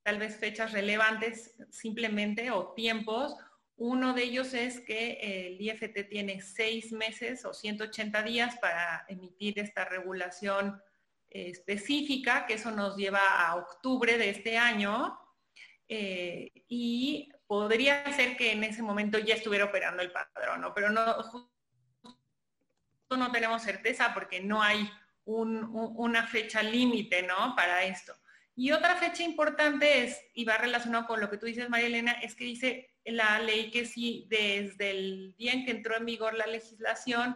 tal 0.03 0.19
vez, 0.19 0.37
fechas 0.37 0.71
relevantes 0.71 1.55
simplemente 1.69 2.51
o 2.51 2.73
tiempos. 2.73 3.35
Uno 3.77 4.13
de 4.13 4.23
ellos 4.23 4.53
es 4.53 4.79
que 4.79 5.19
el 5.21 5.61
IFT 5.61 6.09
tiene 6.09 6.41
seis 6.41 6.91
meses 6.91 7.43
o 7.45 7.53
180 7.53 8.23
días 8.23 8.57
para 8.59 9.05
emitir 9.09 9.59
esta 9.59 9.85
regulación 9.85 10.81
eh, 11.29 11.49
específica, 11.49 12.45
que 12.45 12.53
eso 12.53 12.71
nos 12.71 12.95
lleva 12.95 13.45
a 13.45 13.55
octubre 13.55 14.17
de 14.17 14.29
este 14.29 14.57
año. 14.57 15.19
Eh, 15.87 16.51
y 16.67 17.29
podría 17.45 18.11
ser 18.13 18.37
que 18.37 18.53
en 18.53 18.63
ese 18.63 18.81
momento 18.81 19.19
ya 19.19 19.35
estuviera 19.35 19.65
operando 19.65 20.01
el 20.01 20.11
padrón, 20.11 20.61
¿no? 20.61 20.73
pero 20.73 20.89
no, 20.89 21.03
no 23.15 23.31
tenemos 23.31 23.61
certeza 23.61 24.13
porque 24.13 24.41
no 24.41 24.63
hay 24.63 24.89
una 25.25 26.27
fecha 26.27 26.61
límite 26.61 27.23
¿no? 27.23 27.55
para 27.55 27.83
esto. 27.83 28.13
Y 28.55 28.71
otra 28.71 28.95
fecha 28.95 29.23
importante 29.23 30.03
es, 30.03 30.21
y 30.33 30.45
va 30.45 30.57
relacionado 30.57 31.07
con 31.07 31.19
lo 31.19 31.29
que 31.29 31.37
tú 31.37 31.45
dices, 31.45 31.69
María 31.69 31.87
Elena, 31.87 32.11
es 32.13 32.35
que 32.35 32.45
dice 32.45 32.95
la 33.03 33.39
ley 33.39 33.69
que 33.69 33.85
si 33.85 34.27
desde 34.29 34.91
el 34.91 35.35
día 35.37 35.53
en 35.53 35.65
que 35.65 35.71
entró 35.71 35.97
en 35.97 36.05
vigor 36.05 36.33
la 36.35 36.47
legislación 36.47 37.35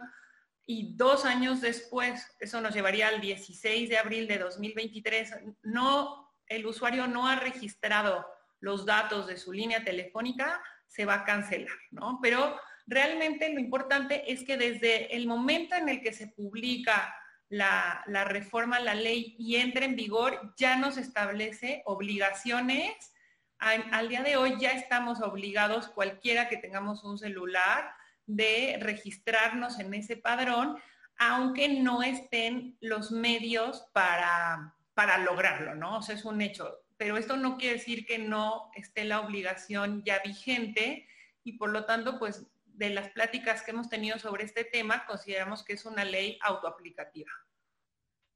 y 0.66 0.96
dos 0.96 1.24
años 1.24 1.60
después, 1.60 2.26
eso 2.40 2.60
nos 2.60 2.74
llevaría 2.74 3.08
al 3.08 3.20
16 3.20 3.90
de 3.90 3.98
abril 3.98 4.26
de 4.28 4.38
2023, 4.38 5.34
no, 5.62 6.32
el 6.46 6.64
usuario 6.64 7.06
no 7.06 7.26
ha 7.26 7.36
registrado 7.36 8.26
los 8.60 8.86
datos 8.86 9.26
de 9.26 9.36
su 9.36 9.52
línea 9.52 9.84
telefónica, 9.84 10.62
se 10.86 11.04
va 11.04 11.14
a 11.14 11.24
cancelar, 11.24 11.76
¿no? 11.90 12.18
Pero 12.22 12.58
realmente 12.86 13.52
lo 13.52 13.60
importante 13.60 14.32
es 14.32 14.42
que 14.42 14.56
desde 14.56 15.14
el 15.14 15.26
momento 15.26 15.74
en 15.74 15.88
el 15.88 16.00
que 16.00 16.12
se 16.12 16.28
publica 16.28 17.14
la, 17.50 18.02
reforma 18.24 18.80
la 18.80 18.94
ley 18.94 19.36
y 19.38 19.56
entra 19.56 19.84
en 19.84 19.96
vigor, 19.96 20.54
ya 20.56 20.76
nos 20.76 20.96
establece 20.96 21.82
obligaciones 21.84 23.12
al 23.60 24.08
día 24.08 24.22
de 24.22 24.36
hoy 24.38 24.56
ya 24.58 24.72
estamos 24.72 25.20
obligados, 25.20 25.88
cualquiera 25.88 26.48
que 26.48 26.56
tengamos 26.56 27.04
un 27.04 27.18
celular, 27.18 27.92
de 28.26 28.78
registrarnos 28.80 29.78
en 29.80 29.92
ese 29.92 30.16
padrón, 30.16 30.78
aunque 31.18 31.68
no 31.68 32.02
estén 32.02 32.76
los 32.80 33.10
medios 33.10 33.88
para, 33.92 34.74
para 34.94 35.18
lograrlo, 35.18 35.74
¿no? 35.74 35.98
O 35.98 36.02
sea, 36.02 36.14
es 36.14 36.24
un 36.24 36.40
hecho. 36.40 36.78
Pero 36.96 37.16
esto 37.16 37.36
no 37.36 37.58
quiere 37.58 37.76
decir 37.76 38.06
que 38.06 38.18
no 38.18 38.70
esté 38.74 39.04
la 39.04 39.20
obligación 39.20 40.02
ya 40.04 40.20
vigente 40.24 41.06
y 41.42 41.54
por 41.54 41.70
lo 41.70 41.84
tanto, 41.84 42.18
pues 42.18 42.46
de 42.80 42.88
las 42.88 43.10
pláticas 43.10 43.60
que 43.60 43.72
hemos 43.72 43.90
tenido 43.90 44.18
sobre 44.18 44.44
este 44.44 44.64
tema, 44.64 45.04
consideramos 45.04 45.62
que 45.62 45.74
es 45.74 45.84
una 45.84 46.02
ley 46.02 46.38
autoaplicativa. 46.40 47.30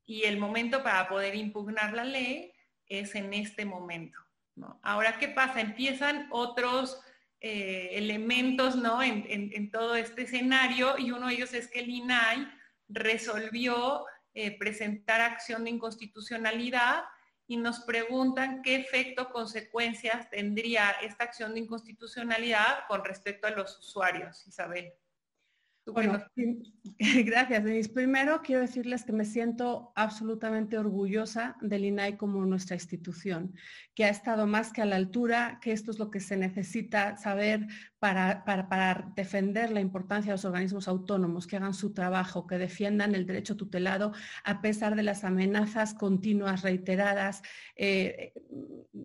Y 0.05 0.25
el 0.25 0.37
momento 0.37 0.83
para 0.83 1.09
poder 1.09 1.35
impugnar 1.35 1.95
la 1.95 2.05
ley 2.05 2.53
es 2.87 3.15
en 3.15 3.33
este 3.33 3.65
momento. 3.65 4.19
Ahora, 4.83 5.19
¿qué 5.19 5.29
pasa? 5.29 5.63
Empiezan 5.63 6.29
otros 6.31 7.01
eh, 7.41 7.89
elementos 7.93 8.77
¿no? 8.77 9.03
En, 9.03 9.71
todo 9.71 9.97
este 9.97 10.23
escenario 10.25 10.99
y 10.99 11.11
uno 11.11 11.29
de 11.29 11.35
ellos 11.35 11.55
es 11.55 11.69
que 11.69 11.81
el 11.81 11.89
INAI 11.89 12.47
resolvió 12.89 14.05
eh, 14.35 14.59
presentar 14.59 15.23
acción 15.23 15.65
de 15.65 15.71
inconstitucionalidad 15.71 17.05
y 17.47 17.57
nos 17.57 17.81
preguntan 17.81 18.63
qué 18.63 18.77
efecto, 18.77 19.31
consecuencias 19.31 20.31
tendría 20.31 20.91
esta 21.03 21.25
acción 21.25 21.55
de 21.55 21.61
inconstitucionalidad 21.61 22.87
con 22.89 23.05
respecto 23.05 23.47
a 23.47 23.51
los 23.51 23.79
usuarios, 23.79 24.47
Isabel. 24.47 24.95
Bueno, 25.87 26.19
gracias, 26.99 27.63
Denise. 27.63 27.91
Primero 27.91 28.41
quiero 28.43 28.63
decirles 28.63 29.05
que 29.05 29.13
me 29.13 29.27
siento 29.27 29.93
absolutamente 29.97 30.79
orgullosa 30.79 31.57
del 31.61 31.85
INAI 31.85 32.17
como 32.17 32.45
nuestra 32.47 32.75
institución, 32.75 33.55
que 33.95 34.07
ha 34.07 34.09
estado 34.09 34.47
más 34.47 34.73
que 34.73 34.81
a 34.81 34.87
la 34.87 34.97
altura, 34.97 35.59
que 35.61 35.73
esto 35.73 35.91
es 35.91 35.99
lo 35.99 36.11
que 36.11 36.21
se 36.21 36.39
necesita 36.39 37.19
saber 37.19 37.67
para, 37.99 38.45
para, 38.45 39.13
defender 39.15 39.71
la 39.73 39.81
importancia 39.81 40.33
de 40.33 40.35
los 40.35 40.45
organismos 40.47 40.89
autónomos, 40.89 41.47
que 41.47 41.57
hagan 41.57 41.75
su 41.75 41.93
trabajo, 41.93 42.47
que 42.47 42.57
defiendan 42.57 43.15
el 43.15 43.27
derecho 43.27 43.57
tutelado 43.57 44.13
a 44.43 44.63
pesar 44.63 44.97
de 44.97 45.03
las 45.03 45.23
amenazas 45.23 45.93
continuas, 45.93 46.63
reiteradas, 46.63 47.43
eh, 47.77 48.33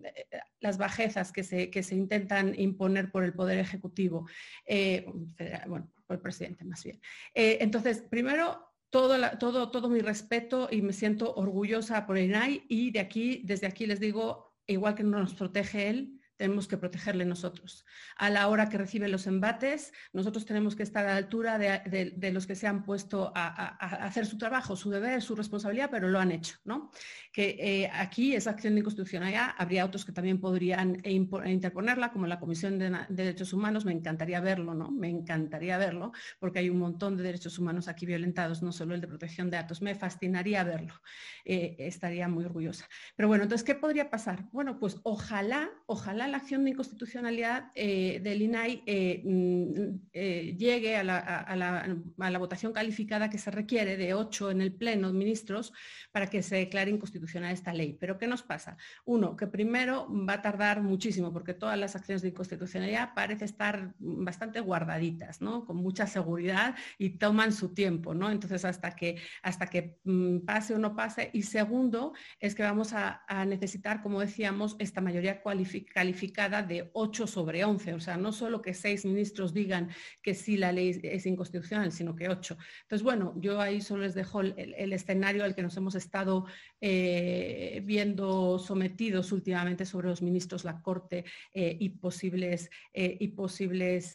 eh, 0.02 0.26
las 0.60 0.78
bajezas 0.78 1.30
que 1.30 1.44
se, 1.44 1.70
que 1.70 1.82
se 1.82 1.94
intentan 1.94 2.58
imponer 2.58 3.10
por 3.10 3.24
el 3.24 3.34
Poder 3.34 3.58
Ejecutivo. 3.58 4.26
Eh, 4.64 5.06
bueno, 5.66 5.90
el 6.14 6.20
presidente 6.20 6.64
más 6.64 6.82
bien. 6.84 7.00
Eh, 7.34 7.58
entonces, 7.60 8.02
primero, 8.10 8.70
todo, 8.90 9.16
todo, 9.38 9.70
todo 9.70 9.88
mi 9.88 10.00
respeto 10.00 10.68
y 10.70 10.82
me 10.82 10.92
siento 10.92 11.34
orgullosa 11.34 12.06
por 12.06 12.18
el 12.18 12.26
INAI 12.26 12.64
y 12.68 12.90
de 12.90 13.00
aquí, 13.00 13.42
desde 13.44 13.66
aquí 13.66 13.86
les 13.86 14.00
digo, 14.00 14.56
igual 14.66 14.94
que 14.94 15.04
no 15.04 15.18
nos 15.18 15.34
protege 15.34 15.88
él, 15.88 16.19
tenemos 16.40 16.66
que 16.66 16.78
protegerle 16.78 17.26
nosotros. 17.26 17.84
A 18.16 18.30
la 18.30 18.48
hora 18.48 18.70
que 18.70 18.78
recibe 18.78 19.08
los 19.08 19.26
embates, 19.26 19.92
nosotros 20.14 20.46
tenemos 20.46 20.74
que 20.74 20.82
estar 20.82 21.04
a 21.04 21.10
la 21.10 21.16
altura 21.18 21.58
de, 21.58 22.30
los 22.32 22.46
que 22.46 22.54
se 22.54 22.66
han 22.66 22.82
puesto 22.82 23.30
a, 23.36 23.76
hacer 24.06 24.24
su 24.24 24.38
trabajo, 24.38 24.74
su 24.74 24.88
deber, 24.88 25.20
su 25.20 25.36
responsabilidad, 25.36 25.90
pero 25.90 26.08
lo 26.08 26.18
han 26.18 26.32
hecho. 26.32 26.56
¿no? 26.64 26.90
Que 27.30 27.56
eh, 27.60 27.90
aquí 27.92 28.34
esa 28.34 28.52
acción 28.52 28.72
de 28.72 28.80
inconstitucionalidad, 28.80 29.50
habría 29.58 29.84
otros 29.84 30.06
que 30.06 30.12
también 30.12 30.40
podrían 30.40 31.02
interponerla, 31.04 32.10
como 32.10 32.26
la 32.26 32.40
Comisión 32.40 32.78
de, 32.78 32.90
Derechos 33.10 33.52
Humanos, 33.52 33.84
me 33.84 33.92
encantaría 33.92 34.40
verlo, 34.40 34.72
¿no? 34.72 34.90
Me 34.90 35.10
encantaría 35.10 35.76
verlo, 35.76 36.12
porque 36.38 36.60
hay 36.60 36.70
un 36.70 36.78
montón 36.78 37.18
de 37.18 37.22
derechos 37.22 37.58
humanos 37.58 37.86
aquí 37.86 38.06
violentados, 38.06 38.62
no 38.62 38.72
solo 38.72 38.94
el 38.94 39.02
de 39.02 39.08
protección 39.08 39.50
de 39.50 39.58
datos. 39.58 39.82
Me 39.82 39.94
fascinaría 39.94 40.64
verlo. 40.64 40.94
Eh, 41.44 41.76
estaría 41.80 42.28
muy 42.28 42.46
orgullosa. 42.46 42.88
Pero 43.14 43.28
bueno, 43.28 43.44
entonces, 43.44 43.66
¿qué 43.66 43.74
podría 43.74 44.08
pasar? 44.08 44.46
Bueno, 44.52 44.78
pues 44.78 45.00
ojalá, 45.02 45.68
ojalá 45.84 46.29
la 46.30 46.38
acción 46.38 46.64
de 46.64 46.70
inconstitucionalidad 46.70 47.70
eh, 47.74 48.20
del 48.22 48.42
INAI 48.42 48.82
eh, 48.86 49.22
mm, 49.24 50.08
eh, 50.12 50.56
llegue 50.56 50.96
a 50.96 51.04
la, 51.04 52.38
votación 52.38 52.72
calificada 52.72 53.28
que 53.28 53.36
se 53.36 53.50
requiere 53.50 53.96
de 53.96 54.14
ocho 54.14 54.50
en 54.50 54.62
el 54.62 54.72
Pleno, 54.72 55.12
ministros, 55.12 55.72
para 56.10 56.28
que 56.28 56.42
se 56.42 56.56
declare 56.56 56.90
inconstitucional 56.90 57.52
esta 57.52 57.74
ley. 57.74 57.96
Pero 58.00 58.16
¿qué 58.16 58.26
nos 58.26 58.42
pasa? 58.42 58.76
Uno, 59.04 59.36
que 59.36 59.46
primero 59.46 60.08
va 60.10 60.34
a 60.34 60.42
tardar 60.42 60.82
muchísimo, 60.82 61.32
porque 61.32 61.52
todas 61.52 61.78
las 61.78 61.96
acciones 61.96 62.22
de 62.22 62.28
inconstitucionalidad 62.28 63.12
parece 63.14 63.44
estar 63.44 63.94
bastante 63.98 64.60
guardaditas, 64.60 65.42
¿no? 65.42 65.66
Con 65.66 65.76
mucha 65.76 66.06
seguridad 66.06 66.74
y 66.96 67.10
toman 67.10 67.52
su 67.52 67.74
tiempo, 67.74 68.14
¿no? 68.14 68.30
Entonces, 68.30 68.64
hasta 68.64 68.92
que, 68.92 69.18
hasta 69.42 69.66
que 69.66 69.98
mm, 70.04 70.38
pase 70.40 70.74
o 70.74 70.78
no 70.78 70.96
pase. 70.96 71.30
Y 71.34 71.42
segundo, 71.42 72.14
es 72.38 72.54
que 72.54 72.62
vamos 72.62 72.94
a, 72.94 73.22
a 73.28 73.44
necesitar, 73.44 74.02
como 74.02 74.20
decíamos, 74.20 74.76
esta 74.78 75.02
mayoría 75.02 75.42
calificada 75.42 76.19
de 76.66 76.90
8 76.92 77.26
sobre 77.26 77.64
11, 77.64 77.94
o 77.94 78.00
sea, 78.00 78.16
no 78.16 78.32
solo 78.32 78.60
que 78.60 78.74
seis 78.74 79.04
ministros 79.04 79.54
digan 79.54 79.88
que 80.22 80.34
sí 80.34 80.56
la 80.56 80.72
ley 80.72 80.98
es 81.02 81.26
inconstitucional, 81.26 81.92
sino 81.92 82.14
que 82.14 82.28
8. 82.28 82.56
Entonces, 82.82 83.02
bueno, 83.02 83.34
yo 83.36 83.60
ahí 83.60 83.80
solo 83.80 84.02
les 84.02 84.14
dejo 84.14 84.40
el, 84.40 84.92
escenario 84.92 85.44
al 85.44 85.54
que 85.54 85.62
nos 85.62 85.76
hemos 85.76 85.94
estado 85.94 86.46
eh, 86.80 87.82
viendo 87.84 88.58
sometidos 88.58 89.32
últimamente 89.32 89.84
sobre 89.84 90.08
los 90.08 90.22
ministros, 90.22 90.64
la 90.64 90.82
Corte 90.82 91.24
eh, 91.52 91.76
y 91.78 91.90
posibles, 91.90 92.70
eh, 92.92 93.16
y 93.18 93.28
posibles 93.28 94.14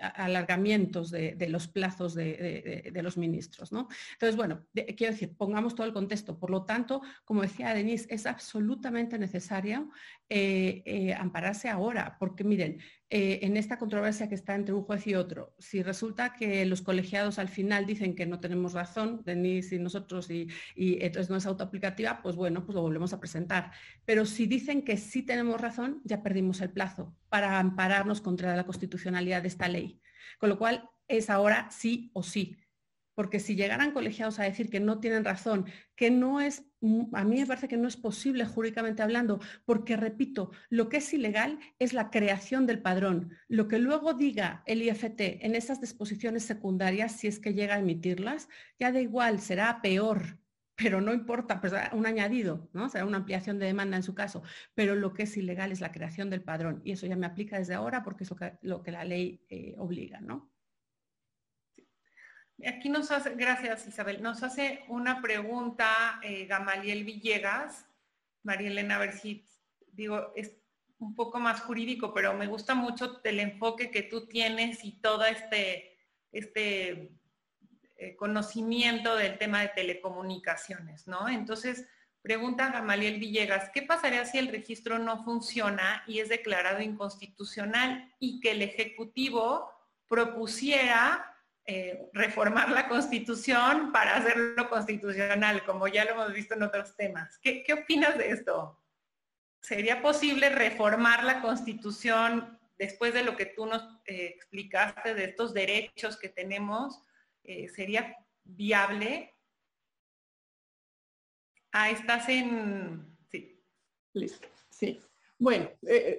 alargamientos 0.00 1.10
de, 1.10 1.46
los 1.48 1.68
plazos 1.68 2.14
de, 2.14 3.00
los 3.02 3.16
ministros. 3.16 3.72
¿no? 3.72 3.88
Entonces, 4.12 4.36
bueno, 4.36 4.64
quiero 4.72 5.12
decir, 5.12 5.34
pongamos 5.36 5.74
todo 5.74 5.86
el 5.86 5.92
contexto. 5.92 6.38
Por 6.38 6.50
lo 6.50 6.64
tanto, 6.64 7.02
como 7.24 7.42
decía 7.42 7.74
Denise, 7.74 8.06
es 8.10 8.26
absolutamente 8.26 9.18
necesario 9.18 9.90
eh, 10.28 10.82
eh, 10.84 11.14
ampararse 11.14 11.68
ahora, 11.68 12.16
porque 12.18 12.44
miren, 12.44 12.80
eh, 13.08 13.40
en 13.42 13.56
esta 13.56 13.78
controversia 13.78 14.28
que 14.28 14.34
está 14.34 14.54
entre 14.54 14.74
un 14.74 14.82
juez 14.82 15.06
y 15.06 15.14
otro, 15.14 15.54
si 15.58 15.82
resulta 15.82 16.32
que 16.34 16.66
los 16.66 16.82
colegiados 16.82 17.38
al 17.38 17.48
final 17.48 17.86
dicen 17.86 18.16
que 18.16 18.26
no 18.26 18.40
tenemos 18.40 18.72
razón, 18.72 19.22
Denise 19.24 19.76
y 19.76 19.78
nosotros, 19.78 20.30
y, 20.30 20.48
y 20.74 21.02
entonces 21.04 21.30
no 21.30 21.36
es 21.36 21.46
autoaplicativa, 21.46 22.20
pues 22.20 22.34
bueno, 22.34 22.64
pues 22.64 22.74
lo 22.74 22.82
volvemos 22.82 23.12
a 23.12 23.20
presentar. 23.20 23.70
Pero 24.04 24.26
si 24.26 24.46
dicen 24.46 24.82
que 24.82 24.96
sí 24.96 25.22
tenemos 25.22 25.60
razón, 25.60 26.00
ya 26.04 26.22
perdimos 26.22 26.60
el 26.60 26.70
plazo 26.70 27.14
para 27.28 27.60
ampararnos 27.60 28.20
contra 28.20 28.56
la 28.56 28.64
constitucionalidad 28.64 29.42
de 29.42 29.48
esta 29.48 29.68
ley. 29.68 30.00
Con 30.38 30.48
lo 30.48 30.58
cual 30.58 30.90
es 31.08 31.30
ahora 31.30 31.68
sí 31.70 32.10
o 32.12 32.22
sí 32.22 32.56
porque 33.16 33.40
si 33.40 33.56
llegaran 33.56 33.90
colegiados 33.90 34.38
a 34.38 34.44
decir 34.44 34.70
que 34.70 34.78
no 34.78 35.00
tienen 35.00 35.24
razón, 35.24 35.66
que 35.96 36.10
no 36.10 36.40
es, 36.40 36.66
a 37.14 37.24
mí 37.24 37.40
me 37.40 37.46
parece 37.46 37.66
que 37.66 37.78
no 37.78 37.88
es 37.88 37.96
posible 37.96 38.44
jurídicamente 38.44 39.02
hablando, 39.02 39.40
porque 39.64 39.96
repito, 39.96 40.52
lo 40.68 40.88
que 40.90 40.98
es 40.98 41.12
ilegal 41.14 41.58
es 41.78 41.94
la 41.94 42.10
creación 42.10 42.66
del 42.66 42.82
padrón. 42.82 43.30
Lo 43.48 43.68
que 43.68 43.78
luego 43.78 44.12
diga 44.12 44.62
el 44.66 44.82
IFT 44.82 45.44
en 45.44 45.54
esas 45.54 45.80
disposiciones 45.80 46.44
secundarias, 46.44 47.12
si 47.12 47.26
es 47.26 47.40
que 47.40 47.54
llega 47.54 47.74
a 47.74 47.78
emitirlas, 47.78 48.48
ya 48.78 48.92
da 48.92 49.00
igual, 49.00 49.40
será 49.40 49.80
peor, 49.80 50.38
pero 50.76 51.00
no 51.00 51.14
importa, 51.14 51.58
pues 51.58 51.72
un 51.92 52.04
añadido, 52.04 52.68
¿no? 52.74 52.90
Será 52.90 53.06
una 53.06 53.16
ampliación 53.16 53.58
de 53.58 53.64
demanda 53.64 53.96
en 53.96 54.02
su 54.02 54.14
caso, 54.14 54.42
pero 54.74 54.94
lo 54.94 55.14
que 55.14 55.22
es 55.22 55.34
ilegal 55.38 55.72
es 55.72 55.80
la 55.80 55.90
creación 55.90 56.28
del 56.28 56.42
padrón 56.42 56.82
y 56.84 56.92
eso 56.92 57.06
ya 57.06 57.16
me 57.16 57.24
aplica 57.24 57.58
desde 57.58 57.72
ahora 57.72 58.02
porque 58.02 58.24
es 58.24 58.30
lo 58.60 58.82
que, 58.82 58.92
la 58.92 59.04
ley 59.06 59.40
eh, 59.48 59.74
obliga, 59.78 60.20
¿no? 60.20 60.52
Aquí 62.64 62.88
nos 62.88 63.10
hace, 63.10 63.34
gracias 63.34 63.86
Isabel, 63.86 64.22
nos 64.22 64.42
hace 64.42 64.82
una 64.88 65.20
pregunta 65.20 66.18
eh, 66.22 66.46
Gamaliel 66.46 67.04
Villegas. 67.04 67.86
María 68.42 68.68
Elena, 68.68 68.96
a 68.96 69.00
ver 69.00 69.12
si, 69.12 69.46
digo, 69.92 70.32
es 70.34 70.56
un 70.98 71.14
poco 71.14 71.38
más 71.38 71.60
jurídico, 71.60 72.14
pero 72.14 72.32
me 72.32 72.46
gusta 72.46 72.74
mucho 72.74 73.20
el 73.24 73.40
enfoque 73.40 73.90
que 73.90 74.02
tú 74.02 74.26
tienes 74.26 74.84
y 74.84 74.92
todo 74.92 75.26
este, 75.26 75.98
este 76.32 77.12
eh, 77.96 78.16
conocimiento 78.16 79.16
del 79.16 79.36
tema 79.36 79.60
de 79.60 79.68
telecomunicaciones, 79.68 81.06
¿no? 81.06 81.28
Entonces, 81.28 81.86
pregunta 82.22 82.70
Gamaliel 82.70 83.20
Villegas, 83.20 83.70
¿qué 83.74 83.82
pasaría 83.82 84.24
si 84.24 84.38
el 84.38 84.48
registro 84.48 84.98
no 84.98 85.22
funciona 85.24 86.02
y 86.06 86.20
es 86.20 86.30
declarado 86.30 86.80
inconstitucional 86.80 88.14
y 88.18 88.40
que 88.40 88.52
el 88.52 88.62
Ejecutivo 88.62 89.70
propusiera 90.08 91.35
eh, 91.68 92.08
reformar 92.12 92.70
la 92.70 92.86
constitución 92.86 93.90
para 93.90 94.18
hacerlo 94.18 94.68
constitucional, 94.68 95.64
como 95.64 95.88
ya 95.88 96.04
lo 96.04 96.12
hemos 96.12 96.32
visto 96.32 96.54
en 96.54 96.62
otros 96.62 96.94
temas. 96.94 97.40
¿Qué, 97.42 97.64
opinas 97.72 98.16
de 98.16 98.30
esto? 98.30 98.80
¿Sería 99.60 100.00
posible 100.00 100.48
reformar 100.48 101.24
la 101.24 101.42
constitución 101.42 102.56
después 102.78 103.12
de 103.14 103.24
lo 103.24 103.36
que 103.36 103.46
tú 103.46 103.66
nos 103.66 103.82
eh, 104.06 104.26
explicaste 104.26 105.14
de 105.14 105.24
estos 105.24 105.52
derechos 105.52 106.16
que 106.16 106.28
tenemos? 106.28 107.02
Eh, 107.42 107.68
¿Sería 107.68 108.16
viable? 108.44 109.34
Ah, 111.72 111.90
estás 111.90 112.28
en... 112.28 113.18
Sí. 113.28 113.60
Listo. 114.12 114.46
Sí. 114.70 115.00
Bueno, 115.36 115.68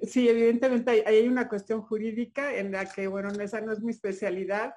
sí, 0.02 0.28
evidentemente 0.28 0.90
hay, 0.90 1.00
hay, 1.06 1.26
una 1.26 1.48
cuestión 1.48 1.80
jurídica 1.80 2.54
en 2.54 2.70
la 2.70 2.84
que, 2.84 3.06
bueno, 3.06 3.30
esa 3.30 3.62
no 3.62 3.72
es 3.72 3.80
mi 3.80 3.92
especialidad, 3.92 4.74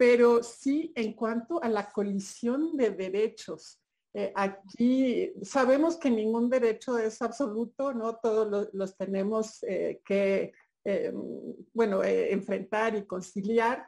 pero 0.00 0.42
sí 0.42 0.94
en 0.96 1.12
cuanto 1.12 1.62
a 1.62 1.68
la 1.68 1.90
colisión 1.90 2.74
de 2.74 2.88
derechos. 2.88 3.82
Eh, 4.14 4.32
aquí 4.34 5.30
sabemos 5.42 5.98
que 5.98 6.08
ningún 6.08 6.48
derecho 6.48 6.96
es 6.96 7.20
absoluto, 7.20 7.92
¿no? 7.92 8.16
Todos 8.16 8.70
los, 8.72 8.96
tenemos 8.96 9.62
eh, 9.62 10.00
que, 10.02 10.54
eh, 10.86 11.12
bueno, 11.74 12.02
enfrentar 12.02 12.96
y 12.96 13.04
conciliar, 13.04 13.86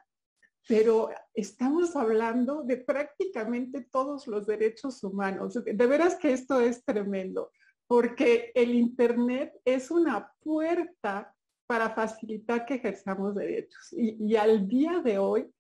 pero 0.69 1.09
estamos 1.33 1.97
hablando 1.97 2.63
de 2.63 2.77
prácticamente 2.77 3.89
todos 3.91 4.27
los 4.27 4.47
derechos 4.47 5.03
humanos. 5.03 5.65
De 5.65 5.87
veras 5.87 6.17
que 6.17 6.35
esto 6.35 6.61
es 6.61 6.85
tremendo, 6.85 7.53
porque 7.87 8.53
el 8.55 8.75
Internet 8.75 9.59
es 9.65 9.91
una 9.91 10.31
puerta 10.43 11.35
para 11.67 11.89
facilitar 11.89 12.67
que 12.67 12.75
ejerzamos 12.75 13.35
derechos. 13.35 13.95
y 13.95 14.37
al 14.37 14.69
día 14.69 15.01
de 15.03 15.17
hoy, 15.17 15.51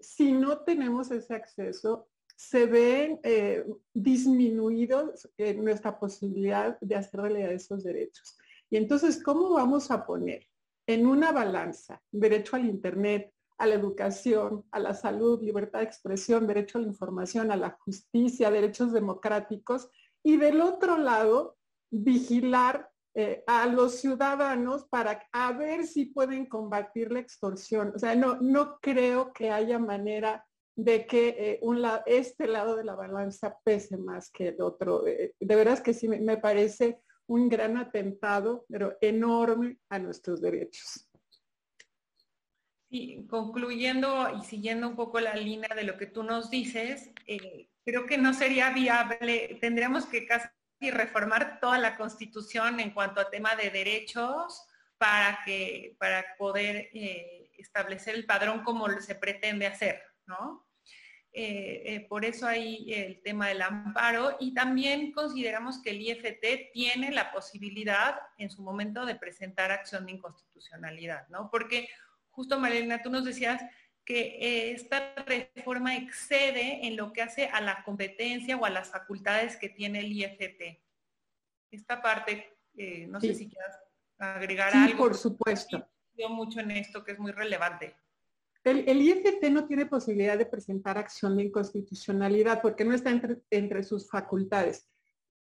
si 0.00 0.32
no 0.32 0.58
tenemos 0.58 1.10
ese 1.10 1.34
acceso, 1.34 2.08
se 2.36 2.66
ven 2.66 3.20
eh, 3.22 3.64
disminuidos 3.94 5.28
en 5.36 5.64
nuestra 5.64 5.98
posibilidad 5.98 6.78
de 6.80 6.94
hacer 6.96 7.20
realidad 7.20 7.52
esos 7.52 7.84
derechos. 7.84 8.36
Y 8.70 8.76
entonces, 8.76 9.22
¿cómo 9.22 9.50
vamos 9.50 9.90
a 9.90 10.04
poner 10.06 10.46
en 10.86 11.06
una 11.06 11.30
balanza 11.30 12.02
derecho 12.10 12.56
al 12.56 12.66
Internet, 12.66 13.32
a 13.58 13.66
la 13.66 13.74
educación, 13.74 14.64
a 14.72 14.80
la 14.80 14.94
salud, 14.94 15.42
libertad 15.42 15.80
de 15.80 15.84
expresión, 15.84 16.46
derecho 16.46 16.78
a 16.78 16.80
la 16.80 16.88
información, 16.88 17.52
a 17.52 17.56
la 17.56 17.70
justicia, 17.84 18.50
derechos 18.50 18.92
democráticos, 18.92 19.88
y 20.24 20.36
del 20.36 20.60
otro 20.60 20.98
lado, 20.98 21.56
vigilar 21.90 22.91
eh, 23.14 23.44
a 23.46 23.66
los 23.66 23.96
ciudadanos 24.00 24.86
para 24.88 25.28
a 25.32 25.52
ver 25.52 25.86
si 25.86 26.06
pueden 26.06 26.46
combatir 26.46 27.12
la 27.12 27.20
extorsión. 27.20 27.92
O 27.94 27.98
sea, 27.98 28.14
no, 28.14 28.36
no 28.40 28.78
creo 28.80 29.34
que 29.34 29.50
haya 29.50 29.78
manera 29.78 30.46
de 30.74 31.06
que 31.06 31.28
eh, 31.38 31.60
este 32.06 32.46
lado 32.46 32.74
de 32.74 32.84
la 32.84 32.94
balanza 32.94 33.58
pese 33.64 33.98
más 33.98 34.30
que 34.30 34.48
el 34.48 34.62
otro. 34.62 35.06
Eh, 35.06 35.34
de 35.38 35.56
veras 35.56 35.82
que 35.82 35.92
sí 35.92 36.08
me 36.08 36.38
parece 36.38 37.02
un 37.26 37.50
gran 37.50 37.76
atentado, 37.76 38.64
pero 38.70 38.96
enorme 39.02 39.76
a 39.90 39.98
nuestros 39.98 40.40
derechos. 40.40 41.06
Y 42.88 43.26
concluyendo 43.26 44.30
y 44.38 44.44
siguiendo 44.44 44.88
un 44.88 44.96
poco 44.96 45.20
la 45.20 45.34
línea 45.34 45.74
de 45.76 45.84
lo 45.84 45.98
que 45.98 46.06
tú 46.06 46.22
nos 46.22 46.50
dices, 46.50 47.10
creo 47.84 48.06
que 48.06 48.16
no 48.16 48.32
sería 48.32 48.70
viable, 48.70 49.58
tendríamos 49.60 50.06
que 50.06 50.26
casi 50.26 50.48
y 50.82 50.90
reformar 50.90 51.60
toda 51.60 51.78
la 51.78 51.96
constitución 51.96 52.80
en 52.80 52.90
cuanto 52.90 53.20
a 53.20 53.30
tema 53.30 53.54
de 53.54 53.70
derechos 53.70 54.66
para, 54.98 55.38
que, 55.44 55.96
para 55.98 56.24
poder 56.36 56.90
eh, 56.92 57.50
establecer 57.56 58.14
el 58.14 58.26
padrón 58.26 58.62
como 58.64 58.88
se 59.00 59.14
pretende 59.14 59.66
hacer, 59.66 60.02
¿no? 60.26 60.66
Eh, 61.34 61.82
eh, 61.86 62.06
por 62.10 62.26
eso 62.26 62.46
hay 62.46 62.92
el 62.92 63.22
tema 63.22 63.48
del 63.48 63.62
amparo 63.62 64.36
y 64.38 64.52
también 64.52 65.12
consideramos 65.12 65.80
que 65.80 65.90
el 65.90 66.02
IFT 66.02 66.72
tiene 66.74 67.10
la 67.10 67.32
posibilidad 67.32 68.16
en 68.36 68.50
su 68.50 68.60
momento 68.60 69.06
de 69.06 69.14
presentar 69.14 69.70
acción 69.70 70.04
de 70.04 70.12
inconstitucionalidad, 70.12 71.26
¿no? 71.28 71.48
Porque 71.50 71.88
justo 72.30 72.58
Marina, 72.58 73.00
tú 73.02 73.08
nos 73.08 73.24
decías 73.24 73.62
que 74.04 74.72
esta 74.72 75.14
reforma 75.24 75.96
excede 75.96 76.86
en 76.86 76.96
lo 76.96 77.12
que 77.12 77.22
hace 77.22 77.46
a 77.46 77.60
la 77.60 77.82
competencia 77.84 78.56
o 78.56 78.64
a 78.64 78.70
las 78.70 78.90
facultades 78.90 79.56
que 79.56 79.68
tiene 79.68 80.00
el 80.00 80.12
IFT. 80.12 80.82
Esta 81.70 82.02
parte, 82.02 82.58
eh, 82.76 83.06
no 83.06 83.20
sé 83.20 83.34
si 83.34 83.48
quieras 83.48 83.78
agregar 84.18 84.74
algo. 84.74 84.98
por 84.98 85.14
supuesto. 85.14 85.88
Yo 86.14 86.28
mucho 86.28 86.60
en 86.60 86.72
esto 86.72 87.04
que 87.04 87.12
es 87.12 87.18
muy 87.18 87.32
relevante. 87.32 87.96
El, 88.64 89.02
IFT 89.02 89.42
no 89.50 89.66
tiene 89.66 89.86
posibilidad 89.86 90.38
de 90.38 90.46
presentar 90.46 90.96
acción 90.96 91.36
de 91.36 91.44
inconstitucionalidad 91.44 92.62
porque 92.62 92.84
no 92.84 92.94
está 92.94 93.10
entre, 93.10 93.38
entre 93.50 93.82
sus 93.82 94.08
facultades 94.08 94.88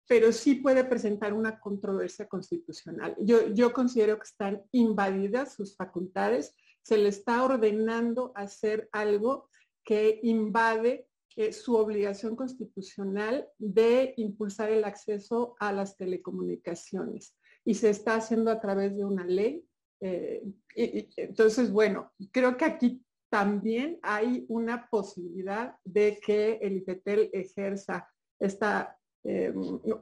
pero 0.07 0.31
sí 0.31 0.55
puede 0.55 0.85
presentar 0.85 1.33
una 1.33 1.59
controversia 1.59 2.27
constitucional. 2.27 3.15
Yo, 3.19 3.53
yo, 3.53 3.73
considero 3.73 4.17
que 4.17 4.23
están 4.23 4.63
invadidas 4.71 5.55
sus 5.55 5.75
facultades 5.75 6.55
se 6.87 6.97
le 6.97 7.09
está 7.09 7.43
ordenando 7.43 8.31
hacer 8.33 8.87
algo 8.93 9.49
que 9.83 10.21
invade 10.23 11.05
eh, 11.35 11.51
su 11.51 11.75
obligación 11.75 12.37
constitucional 12.37 13.45
de 13.57 14.13
impulsar 14.15 14.69
el 14.69 14.85
acceso 14.85 15.57
a 15.59 15.73
las 15.73 15.97
telecomunicaciones. 15.97 17.35
Y 17.65 17.73
se 17.73 17.89
está 17.89 18.15
haciendo 18.15 18.51
a 18.51 18.61
través 18.61 18.95
de 18.95 19.03
una 19.03 19.25
ley. 19.25 19.65
Eh, 19.99 20.43
entonces, 20.77 21.73
bueno, 21.73 22.13
creo 22.31 22.55
que 22.55 22.63
aquí 22.63 23.03
también 23.29 23.99
hay 24.01 24.45
una 24.47 24.87
posibilidad 24.89 25.75
de 25.83 26.21
que 26.25 26.53
el 26.61 26.77
IFETEL 26.77 27.31
ejerza 27.33 28.07
esta, 28.39 28.97
eh, 29.25 29.53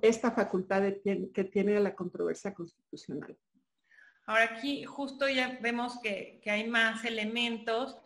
esta 0.04 0.30
facultad 0.30 0.84
que 1.34 1.44
tiene 1.46 1.80
la 1.80 1.96
controversia 1.96 2.54
constitucional. 2.54 3.36
Ahora 4.26 4.45
aquí 4.45 4.84
justo 4.86 5.28
ya 5.30 5.57
vemos 5.61 5.99
que, 6.01 6.41
hay 6.45 6.67
más 6.67 7.05
elementos, 7.05 7.97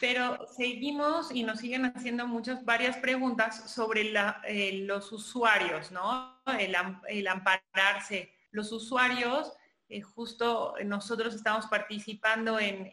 pero 0.00 0.46
seguimos 0.56 1.30
y 1.30 1.42
nos 1.42 1.60
siguen 1.60 1.84
haciendo 1.84 2.26
muchas, 2.26 2.64
varias 2.64 2.96
preguntas 2.96 3.70
sobre 3.70 4.12
eh, 4.48 4.84
los 4.84 5.12
usuarios, 5.12 5.92
¿no? 5.92 6.40
El, 6.58 7.26
ampararse. 7.26 8.32
Los 8.50 8.72
usuarios, 8.72 9.52
eh, 9.88 10.00
justo 10.00 10.74
nosotros 10.84 11.34
estamos 11.34 11.66
participando 11.66 12.58
en, 12.58 12.90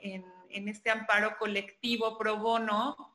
en 0.54 0.68
este 0.68 0.90
amparo 0.92 1.38
colectivo 1.38 2.18
pro 2.18 2.38
bono, 2.38 3.13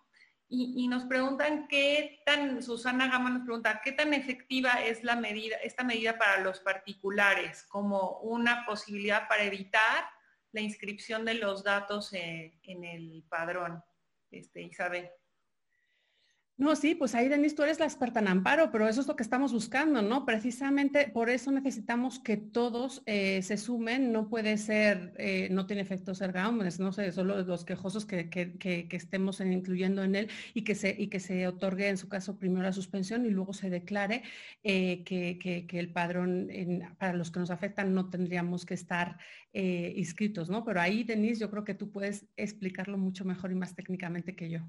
y, 0.51 0.89
nos 0.89 1.05
preguntan 1.05 1.69
qué 1.69 2.23
tan, 2.25 2.63
Susana 2.63 3.09
Gama 3.09 3.29
nos 3.31 3.43
pregunta, 3.43 3.83
qué 3.85 3.93
tan 3.93 4.15
efectiva 4.15 4.83
es 4.83 5.05
la 5.05 5.15
medida, 5.15 5.57
esta 5.57 5.85
medida 5.85 6.17
para 6.17 6.41
los 6.41 6.61
particulares 6.61 7.65
como 7.65 8.19
una 8.21 8.65
posibilidad 8.65 9.29
para 9.29 9.45
evitar 9.45 10.09
la 10.53 10.63
inscripción 10.63 11.27
de 11.27 11.35
los 11.35 11.65
datos 11.65 12.15
eh, 12.15 12.59
en 12.63 12.85
el 12.85 13.25
padrón, 13.29 13.85
este, 14.31 14.63
Isabel. 14.63 15.11
No, 16.59 16.75
sí, 16.75 16.97
pues 16.97 17.15
ahí 17.15 17.29
Denise, 17.29 17.55
tú 17.55 17.63
eres 17.63 17.79
la 17.79 17.87
experta 17.87 18.19
en 18.19 18.27
amparo, 18.27 18.73
pero 18.73 18.89
eso 18.89 19.01
es 19.01 19.07
lo 19.07 19.15
que 19.15 19.23
estamos 19.23 19.53
buscando, 19.53 20.03
¿no? 20.03 20.27
Precisamente 20.27 21.09
por 21.09 21.31
eso 21.31 21.53
necesitamos 21.53 22.19
que 22.19 22.37
todos 22.37 23.01
eh, 23.07 23.43
se 23.43 23.57
sumen, 23.57 24.11
no 24.11 24.29
puede 24.29 24.59
ser, 24.59 25.15
eh, 25.19 25.49
no 25.53 25.67
tiene 25.67 25.83
efecto 25.83 26.17
ser 26.17 26.33
Gaumes, 26.33 26.81
no 26.81 26.91
sé, 26.91 27.13
solo 27.13 27.41
los 27.45 27.65
quejosos 27.65 28.07
que, 28.07 28.29
estemos 28.91 29.41
incluyendo 29.41 30.03
en 30.03 30.17
él 30.17 30.31
y 30.53 30.65
que, 30.65 30.75
se, 30.75 30.97
y 30.99 31.07
que 31.07 31.21
se 31.21 31.47
otorgue 31.47 31.89
en 31.89 31.97
su 31.97 32.09
caso 32.09 32.39
primero 32.41 32.65
la 32.65 32.73
suspensión 32.73 33.25
y 33.25 33.31
luego 33.31 33.53
se 33.53 33.71
declare 33.71 34.25
eh, 34.65 35.05
que, 35.05 35.65
el 35.79 35.93
padrón 35.93 36.49
para 36.99 37.13
los 37.13 37.31
que 37.31 37.39
nos 37.39 37.53
afectan 37.53 37.95
no 37.95 38.11
tendríamos 38.11 38.67
que 38.67 38.75
estar 38.75 39.17
inscritos, 39.53 40.51
¿no? 40.51 40.65
Pero 40.65 40.81
ahí, 40.81 41.05
Denise, 41.05 41.41
yo 41.41 41.51
creo 41.51 41.65
que 41.65 41.75
tú 41.75 41.93
puedes 41.93 42.27
explicarlo 42.37 42.99
mucho 42.99 43.25
mejor 43.25 43.53
y 43.53 43.55
más 43.55 43.77
técnicamente 43.77 44.35
que 44.35 44.51
yo. 44.51 44.69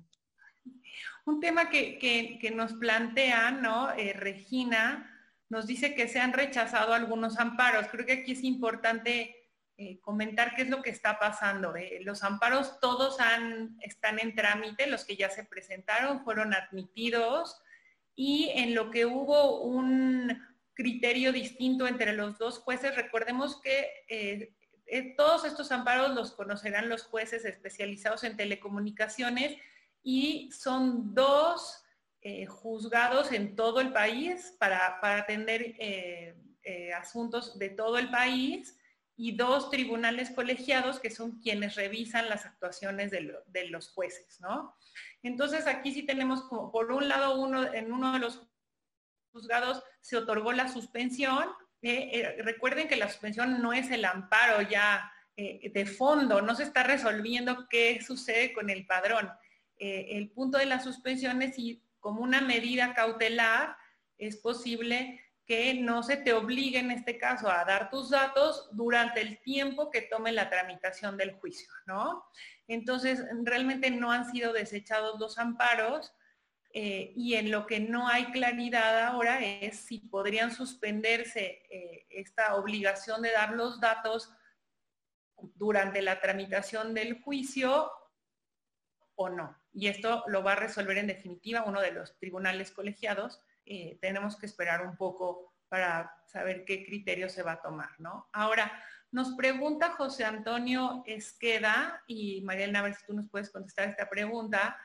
Un 1.25 1.39
tema 1.39 1.69
que, 1.69 2.51
nos 2.55 2.73
plantea, 2.73 3.51
¿no? 3.51 3.91
Eh, 3.91 4.13
Regina 4.13 5.15
nos 5.49 5.67
dice 5.67 5.95
que 5.95 6.07
se 6.07 6.19
han 6.19 6.33
rechazado 6.33 6.93
algunos 6.93 7.39
amparos. 7.39 7.87
Creo 7.91 8.05
que 8.05 8.13
aquí 8.13 8.31
es 8.33 8.43
importante 8.43 9.35
eh, 9.77 9.99
comentar 10.01 10.55
qué 10.55 10.63
es 10.63 10.69
lo 10.69 10.81
que 10.81 10.89
está 10.89 11.19
pasando. 11.19 11.75
¿eh? 11.75 11.99
Los 12.03 12.23
amparos 12.23 12.79
todos 12.79 13.17
están 13.81 14.19
en 14.19 14.35
trámite, 14.35 14.87
los 14.87 15.05
que 15.05 15.15
ya 15.15 15.29
se 15.29 15.43
presentaron 15.43 16.23
fueron 16.23 16.53
admitidos 16.53 17.61
y 18.15 18.51
en 18.55 18.75
lo 18.75 18.91
que 18.91 19.05
hubo 19.05 19.61
un 19.61 20.37
criterio 20.73 21.31
distinto 21.31 21.87
entre 21.87 22.13
los 22.13 22.37
dos 22.37 22.59
jueces, 22.59 22.95
recordemos 22.95 23.61
que 23.61 24.53
todos 25.15 25.45
estos 25.45 25.71
amparos 25.71 26.15
los 26.15 26.31
conocerán 26.31 26.89
los 26.89 27.03
jueces 27.03 27.45
especializados 27.45 28.23
en 28.23 28.37
telecomunicaciones 28.37 29.57
y 30.03 30.51
son 30.51 31.13
dos 31.13 31.83
eh, 32.21 32.45
juzgados 32.47 33.31
en 33.31 33.55
todo 33.55 33.79
el 33.79 33.93
país 33.93 34.53
para, 34.59 34.99
atender 35.01 35.75
eh, 35.79 36.35
eh, 36.63 36.93
asuntos 36.93 37.57
de 37.57 37.69
todo 37.69 37.97
el 37.97 38.09
país 38.09 38.77
y 39.15 39.37
dos 39.37 39.69
tribunales 39.69 40.29
colegiados 40.31 40.99
que 40.99 41.11
son 41.11 41.39
quienes 41.39 41.75
revisan 41.75 42.27
las 42.27 42.45
actuaciones 42.45 43.11
de, 43.11 43.67
los 43.69 43.89
jueces, 43.91 44.39
¿no? 44.41 44.75
Entonces 45.23 45.65
aquí 45.65 45.93
sí 45.93 46.03
tenemos 46.03 46.43
como, 46.43 46.71
por 46.71 46.91
un 46.91 47.07
lado, 47.07 47.39
uno, 47.39 47.73
en 47.73 47.91
uno 47.91 48.13
de 48.13 48.19
los 48.19 48.47
juzgados 49.31 49.81
se 50.01 50.17
otorgó 50.17 50.51
la 50.51 50.67
suspensión. 50.67 51.45
recuerden 51.81 52.89
que 52.89 52.97
la 52.97 53.09
suspensión 53.09 53.61
no 53.61 53.71
es 53.71 53.91
el 53.91 54.03
amparo 54.03 54.61
ya 54.61 55.11
de 55.37 55.85
fondo, 55.85 56.41
no 56.41 56.53
se 56.53 56.63
está 56.63 56.83
resolviendo 56.83 57.67
qué 57.69 58.01
sucede 58.01 58.51
con 58.51 58.69
el 58.69 58.85
padrón 58.85 59.29
eh, 59.79 60.17
el 60.17 60.29
punto 60.31 60.57
de 60.57 60.65
la 60.65 60.79
suspensión 60.79 61.41
es 61.41 61.55
si 61.55 61.83
como 61.99 62.21
una 62.21 62.41
medida 62.41 62.93
cautelar 62.93 63.75
es 64.17 64.37
posible 64.37 65.21
que 65.45 65.73
no 65.73 66.03
se 66.03 66.17
te 66.17 66.33
obligue 66.33 66.77
en 66.77 66.91
este 66.91 67.17
caso 67.17 67.49
a 67.49 67.65
dar 67.65 67.89
tus 67.89 68.11
datos 68.11 68.69
durante 68.73 69.21
el 69.21 69.41
tiempo 69.41 69.89
que 69.89 70.03
tome 70.03 70.31
la 70.31 70.49
tramitación 70.49 71.17
del 71.17 71.33
juicio, 71.33 71.71
¿no? 71.87 72.23
Entonces, 72.67 73.23
realmente 73.43 73.89
no 73.89 74.11
han 74.11 74.29
sido 74.29 74.53
desechados 74.53 75.19
los 75.19 75.39
amparos 75.39 76.13
eh, 76.71 77.13
y 77.15 77.33
en 77.33 77.49
lo 77.49 77.65
que 77.65 77.79
no 77.79 78.07
hay 78.07 78.25
claridad 78.25 79.07
ahora 79.07 79.43
es 79.43 79.79
si 79.79 79.97
podrían 79.97 80.53
suspenderse 80.53 81.63
eh, 81.71 82.05
esta 82.11 82.55
obligación 82.55 83.23
de 83.23 83.31
dar 83.31 83.53
los 83.53 83.79
datos 83.79 84.31
durante 85.55 86.03
la 86.03 86.21
tramitación 86.21 86.93
del 86.93 87.21
juicio 87.23 87.91
o 89.19 89.29
no 89.29 89.59
y 89.73 89.87
esto 89.87 90.23
lo 90.27 90.43
va 90.43 90.53
a 90.53 90.57
resolver 90.57 90.97
en 90.97 91.07
definitiva 91.07 91.63
uno 91.63 91.81
de 91.81 91.91
los 91.91 92.17
tribunales 92.17 92.71
colegiados. 92.71 93.41
Eh, 93.65 93.97
tenemos 94.01 94.35
que 94.37 94.45
esperar 94.45 94.85
un 94.85 94.97
poco 94.97 95.53
para 95.67 96.11
saber 96.25 96.65
qué 96.65 96.83
criterio 96.83 97.29
se 97.29 97.43
va 97.43 97.53
a 97.53 97.61
tomar, 97.61 97.91
¿no? 97.99 98.29
Ahora, 98.33 98.83
nos 99.11 99.35
pregunta 99.35 99.91
José 99.91 100.25
Antonio 100.25 101.03
Esqueda, 101.05 102.03
y 102.07 102.41
Mariana, 102.41 102.79
a 102.79 102.83
ver 102.83 102.95
si 102.95 103.05
tú 103.05 103.13
nos 103.13 103.29
puedes 103.29 103.51
contestar 103.51 103.87
esta 103.89 104.09
pregunta. 104.09 104.77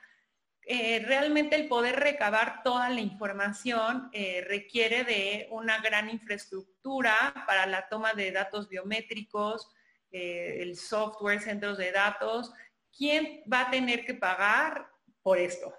Eh, 0.66 1.02
realmente 1.04 1.56
el 1.56 1.68
poder 1.68 1.96
recabar 1.96 2.62
toda 2.62 2.88
la 2.88 3.00
información 3.00 4.08
eh, 4.12 4.44
requiere 4.48 5.04
de 5.04 5.48
una 5.50 5.78
gran 5.80 6.08
infraestructura 6.08 7.44
para 7.46 7.66
la 7.66 7.88
toma 7.88 8.14
de 8.14 8.32
datos 8.32 8.68
biométricos, 8.68 9.70
el 10.10 10.76
software, 10.76 11.40
centros 11.40 11.76
de 11.76 11.90
datos, 11.90 12.52
¿quién 12.96 13.42
va 13.50 13.62
a 13.62 13.70
tener 13.70 14.04
que 14.04 14.14
pagar 14.14 14.88
por 15.22 15.38
esto? 15.38 15.72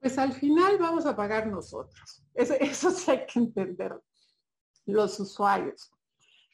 Pues 0.00 0.18
al 0.18 0.32
final 0.32 0.78
vamos 0.78 1.06
a 1.06 1.16
pagar 1.16 1.46
nosotros. 1.46 2.24
Eso, 2.34 2.90
sí 2.90 3.10
hay 3.10 3.26
que 3.26 3.38
entender, 3.38 3.98
los 4.84 5.18
usuarios. 5.18 5.90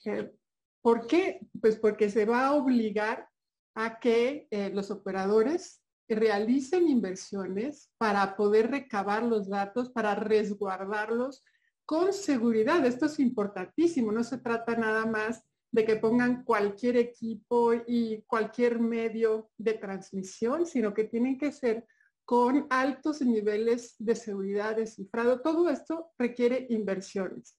Eh, 0.05 0.33
¿Por 0.81 1.07
qué? 1.07 1.41
Pues 1.61 1.77
porque 1.77 2.11
se 2.11 2.25
va 2.25 2.47
a 2.47 2.55
obligar 2.55 3.29
a 3.75 3.99
que 3.99 4.49
eh, 4.51 4.71
los 4.71 4.91
operadores 4.91 5.83
realicen 6.09 6.89
inversiones 6.89 7.91
para 7.99 8.37
poder 8.37 8.71
recabar 8.71 9.23
los 9.23 9.49
datos, 9.49 9.91
para 9.91 10.15
resguardarlos 10.15 11.45
con 11.85 12.13
seguridad. 12.13 12.85
Esto 12.85 13.07
es 13.07 13.19
importantísimo. 13.19 14.13
No 14.13 14.25
se 14.25 14.39
trata 14.39 14.77
nada 14.77 15.07
más 15.07 15.45
de 15.73 15.87
que 15.87 15.97
pongan 15.97 16.45
cualquier 16.45 16.99
equipo 16.99 17.73
y 17.87 18.23
cualquier 18.27 18.79
medio 18.79 19.51
de 19.57 19.75
transmisión, 19.75 20.67
sino 20.67 20.93
que 20.93 21.05
tienen 21.05 21.39
que 21.39 21.51
ser 21.51 21.87
con 22.25 22.67
altos 22.71 23.23
niveles 23.23 23.97
de 23.99 24.15
seguridad, 24.15 24.77
de 24.77 24.87
cifrado. 24.87 25.41
Todo 25.41 25.71
esto 25.71 26.13
requiere 26.19 26.67
inversiones. 26.69 27.59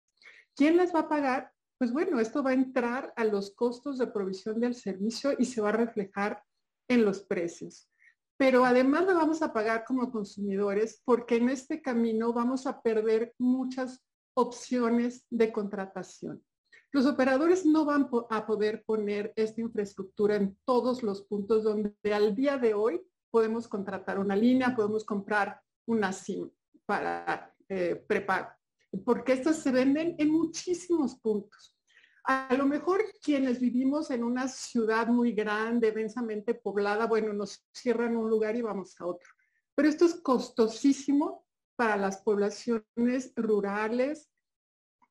¿Quién 0.55 0.77
las 0.77 0.93
va 0.93 1.01
a 1.01 1.09
pagar? 1.09 1.51
Pues 1.79 1.91
bueno, 1.91 2.19
esto 2.19 2.43
va 2.43 2.51
a 2.51 2.53
entrar 2.53 3.11
a 3.15 3.25
los 3.25 3.55
costos 3.55 3.97
de 3.97 4.07
provisión 4.07 4.59
del 4.59 4.75
servicio 4.75 5.33
y 5.37 5.45
se 5.45 5.59
va 5.59 5.69
a 5.69 5.73
reflejar 5.73 6.43
en 6.87 7.03
los 7.03 7.23
precios. 7.23 7.89
Pero 8.37 8.63
además 8.63 9.05
lo 9.05 9.15
vamos 9.15 9.41
a 9.41 9.51
pagar 9.51 9.83
como 9.85 10.11
consumidores 10.11 11.01
porque 11.03 11.37
en 11.37 11.49
este 11.49 11.81
camino 11.81 12.31
vamos 12.31 12.67
a 12.67 12.81
perder 12.81 13.33
muchas 13.39 14.03
opciones 14.35 15.25
de 15.29 15.51
contratación. 15.51 16.43
Los 16.93 17.07
operadores 17.07 17.65
no 17.65 17.85
van 17.85 18.07
a 18.29 18.45
poder 18.45 18.83
poner 18.85 19.33
esta 19.35 19.61
infraestructura 19.61 20.35
en 20.35 20.55
todos 20.63 21.01
los 21.01 21.23
puntos 21.23 21.63
donde 21.63 21.91
al 22.13 22.35
día 22.35 22.57
de 22.57 22.75
hoy 22.75 23.01
podemos 23.31 23.67
contratar 23.67 24.19
una 24.19 24.35
línea, 24.35 24.75
podemos 24.75 25.03
comprar 25.03 25.59
una 25.87 26.13
SIM 26.13 26.51
para 26.85 27.51
eh, 27.67 28.05
porque 29.03 29.33
estas 29.33 29.57
se 29.57 29.71
venden 29.71 30.15
en 30.19 30.29
muchísimos 30.29 31.15
puntos. 31.15 31.75
A 32.25 32.53
lo 32.55 32.67
mejor 32.67 33.03
quienes 33.23 33.59
vivimos 33.59 34.11
en 34.11 34.23
una 34.23 34.47
ciudad 34.47 35.07
muy 35.07 35.33
grande, 35.33 35.91
densamente 35.91 36.53
poblada, 36.53 37.07
bueno, 37.07 37.33
nos 37.33 37.65
cierran 37.73 38.15
un 38.15 38.29
lugar 38.29 38.55
y 38.55 38.61
vamos 38.61 39.01
a 39.01 39.07
otro. 39.07 39.29
Pero 39.73 39.89
esto 39.89 40.05
es 40.05 40.13
costosísimo 40.21 41.43
para 41.75 41.97
las 41.97 42.21
poblaciones 42.21 43.33
rurales, 43.35 44.29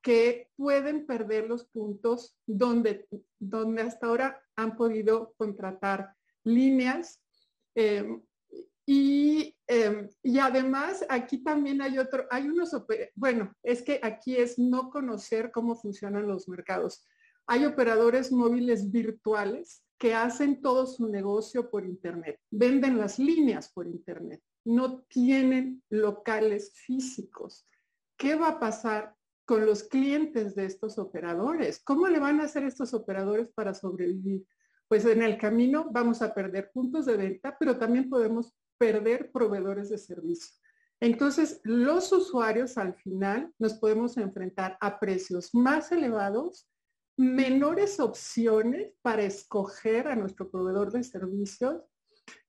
que 0.03 0.51
pueden 0.57 1.07
perder 1.07 1.49
los 1.49 1.65
puntos 1.65 2.37
donde, 2.45 3.07
donde 3.39 3.83
hasta 3.83 4.09
ahora 4.09 4.43
han 4.57 4.77
podido 4.77 5.33
contratar 5.37 6.15
líneas. 6.45 7.23
Em, 7.75 8.21
y, 8.85 9.57
em, 9.69 10.09
y, 10.23 10.39
además 10.41 11.07
aquí 11.09 11.39
también 11.39 11.81
hay 11.81 11.99
otro, 11.99 12.27
hay 12.31 12.49
unos, 12.49 12.73
bueno, 13.15 13.55
es 13.63 13.83
que 13.83 14.01
aquí 14.03 14.37
es 14.37 14.59
no 14.59 14.91
conocer 14.91 15.53
cómo 15.53 15.77
funcionan 15.77 16.27
los 16.27 16.49
mercados. 16.49 17.07
Hay 17.47 17.65
operadores 17.65 18.33
móviles 18.33 18.91
virtuales 18.91 19.85
que 19.99 20.15
hacen 20.15 20.61
todo 20.61 20.87
su 20.87 21.09
negocio 21.09 21.71
por 21.71 21.85
Internet, 21.85 22.41
venden 22.51 22.99
las 22.99 23.21
líneas 23.21 23.73
por 23.73 23.87
Internet, 23.87 24.43
no 24.65 25.03
tienen 25.03 25.81
locales 25.91 26.73
físicos. 26.75 27.69
¿Qué 28.17 28.35
va 28.35 28.49
a 28.49 28.61
pasar 28.61 29.15
con 29.45 29.67
los 29.67 29.85
clientes 29.85 30.55
de 30.55 30.67
estos 30.67 30.99
operadores. 30.99 31.83
¿Cómo 31.85 32.07
le 32.09 32.21
van 32.21 32.41
a 32.41 32.45
hacer 32.45 32.65
estos 32.65 32.95
operadores 32.95 33.49
para 33.55 33.75
sobrevivir? 33.75 34.47
Pues 34.89 35.05
en 35.05 35.23
el 35.23 35.39
camino 35.39 35.89
vamos 35.91 36.23
a 36.23 36.35
perder 36.35 36.71
puntos 36.73 37.07
de 37.07 37.17
venta, 37.17 37.57
pero 37.59 37.79
también 37.79 38.09
podemos 38.09 38.55
perder 38.79 39.31
proveedores 39.33 39.91
de 39.91 39.99
servicio. 39.99 40.55
Entonces, 41.01 41.61
los 41.65 42.13
usuarios 42.13 42.79
al 42.79 42.95
final 42.95 43.53
nos 43.59 43.75
podemos 43.75 44.17
enfrentar 44.17 44.77
a 44.81 45.01
precios 45.01 45.53
más 45.53 45.91
elevados, 45.91 46.69
menores 47.17 47.99
opciones 47.99 48.93
para 49.03 49.23
escoger 49.23 50.07
a 50.07 50.15
nuestro 50.15 50.49
proveedor 50.51 50.93
de 50.93 51.03
servicios 51.03 51.83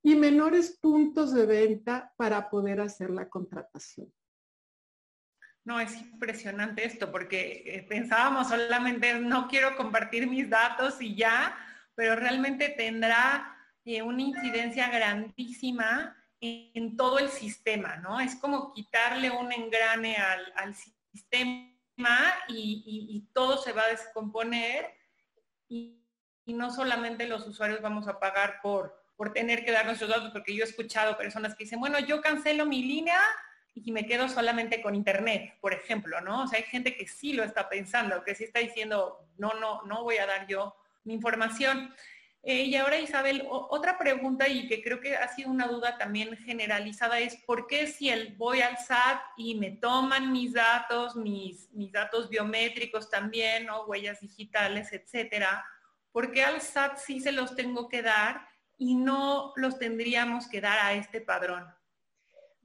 y 0.04 0.16
menores 0.16 0.78
puntos 0.80 1.34
de 1.34 1.46
venta 1.46 2.14
para 2.16 2.50
poder 2.50 2.82
hacer 2.82 3.10
la 3.10 3.28
contratación. 3.28 4.14
No, 5.66 5.80
es 5.80 5.96
impresionante 5.96 6.86
esto, 6.86 7.10
porque 7.10 7.64
eh, 7.66 7.84
pensábamos 7.84 8.50
solamente 8.50 9.14
no 9.20 9.48
quiero 9.48 9.78
compartir 9.78 10.28
mis 10.28 10.50
datos 10.50 11.02
y 11.02 11.16
ya, 11.16 11.58
pero 11.96 12.16
realmente 12.18 12.70
tendrá 12.70 13.56
eh, 13.86 14.02
una 14.02 14.22
incidencia 14.22 14.90
grandísima 14.90 16.18
en, 16.42 16.98
todo 16.98 17.20
el 17.20 17.30
sistema, 17.30 17.96
¿no? 17.98 18.20
Es 18.20 18.36
como 18.36 18.74
quitarle 18.74 19.32
un 19.32 19.54
engrane 19.54 20.18
al, 20.18 20.76
sistema 20.76 22.34
y, 22.50 23.30
todo 23.34 23.58
se 23.58 23.72
va 23.72 23.84
a 23.84 23.90
descomponer 23.90 24.86
y, 25.70 26.00
no 26.46 26.72
solamente 26.72 27.26
los 27.26 27.48
usuarios 27.48 27.82
vamos 27.82 28.10
a 28.10 28.20
pagar 28.20 28.60
por, 28.62 29.02
por 29.16 29.32
tener 29.32 29.64
que 29.64 29.72
dar 29.72 29.86
nuestros 29.86 30.10
datos, 30.10 30.32
porque 30.32 30.54
yo 30.54 30.66
he 30.66 30.68
escuchado 30.68 31.18
personas 31.18 31.56
que 31.56 31.64
dicen, 31.64 31.80
bueno, 31.80 32.00
yo 32.00 32.20
cancelo 32.20 32.66
mi 32.66 32.84
línea 32.84 33.22
y 33.76 33.92
me 33.92 34.06
quedo 34.06 34.30
solamente 34.30 34.82
con 34.82 34.96
internet, 34.96 35.58
por 35.60 35.74
ejemplo, 35.74 36.22
¿no? 36.22 36.44
O 36.44 36.48
sea, 36.48 36.60
hay 36.60 36.66
gente 36.66 36.96
que 36.96 37.08
sí 37.08 37.34
lo 37.34 37.44
está 37.44 37.70
pensando, 37.70 38.24
que 38.24 38.36
sí 38.36 38.44
está 38.44 38.60
diciendo, 38.60 39.28
no, 39.38 39.54
no, 39.60 39.82
no 39.84 40.04
voy 40.04 40.18
a 40.18 40.28
dar 40.28 40.48
yo 40.48 40.76
mi 41.04 41.14
información. 41.14 41.94
Eh, 42.46 42.64
y 42.64 42.76
ahora, 42.76 43.00
Isabel, 43.00 43.48
otra 43.50 43.98
pregunta 43.98 44.48
y 44.50 44.68
que 44.68 44.84
creo 44.84 45.00
que 45.00 45.16
ha 45.16 45.28
sido 45.30 45.50
una 45.50 45.68
duda 45.68 45.98
también 45.98 46.36
generalizada 46.38 47.20
es, 47.20 47.38
¿por 47.46 47.68
qué 47.68 47.88
si 47.88 48.10
el, 48.10 48.36
voy 48.36 48.62
al 48.62 48.78
SAT 48.78 49.22
y 49.38 49.56
me 49.56 49.72
toman 49.72 50.32
mis 50.32 50.54
datos, 50.54 51.16
mis, 51.16 51.72
mis 51.72 51.92
datos 51.92 52.30
biométricos 52.30 53.10
también, 53.10 53.66
¿no? 53.66 53.86
huellas 53.86 54.20
digitales, 54.20 54.92
etcétera, 54.92 55.66
¿por 56.12 56.32
qué 56.32 56.44
al 56.44 56.62
SAT 56.62 56.98
sí 56.98 57.22
se 57.22 57.32
los 57.32 57.56
tengo 57.56 57.88
que 57.88 58.02
dar 58.02 58.46
y 58.78 58.96
no 58.96 59.54
los 59.56 59.80
tendríamos 59.80 60.48
que 60.48 60.60
dar 60.60 60.80
a 60.80 60.94
este 60.94 61.22
padrón? 61.22 61.66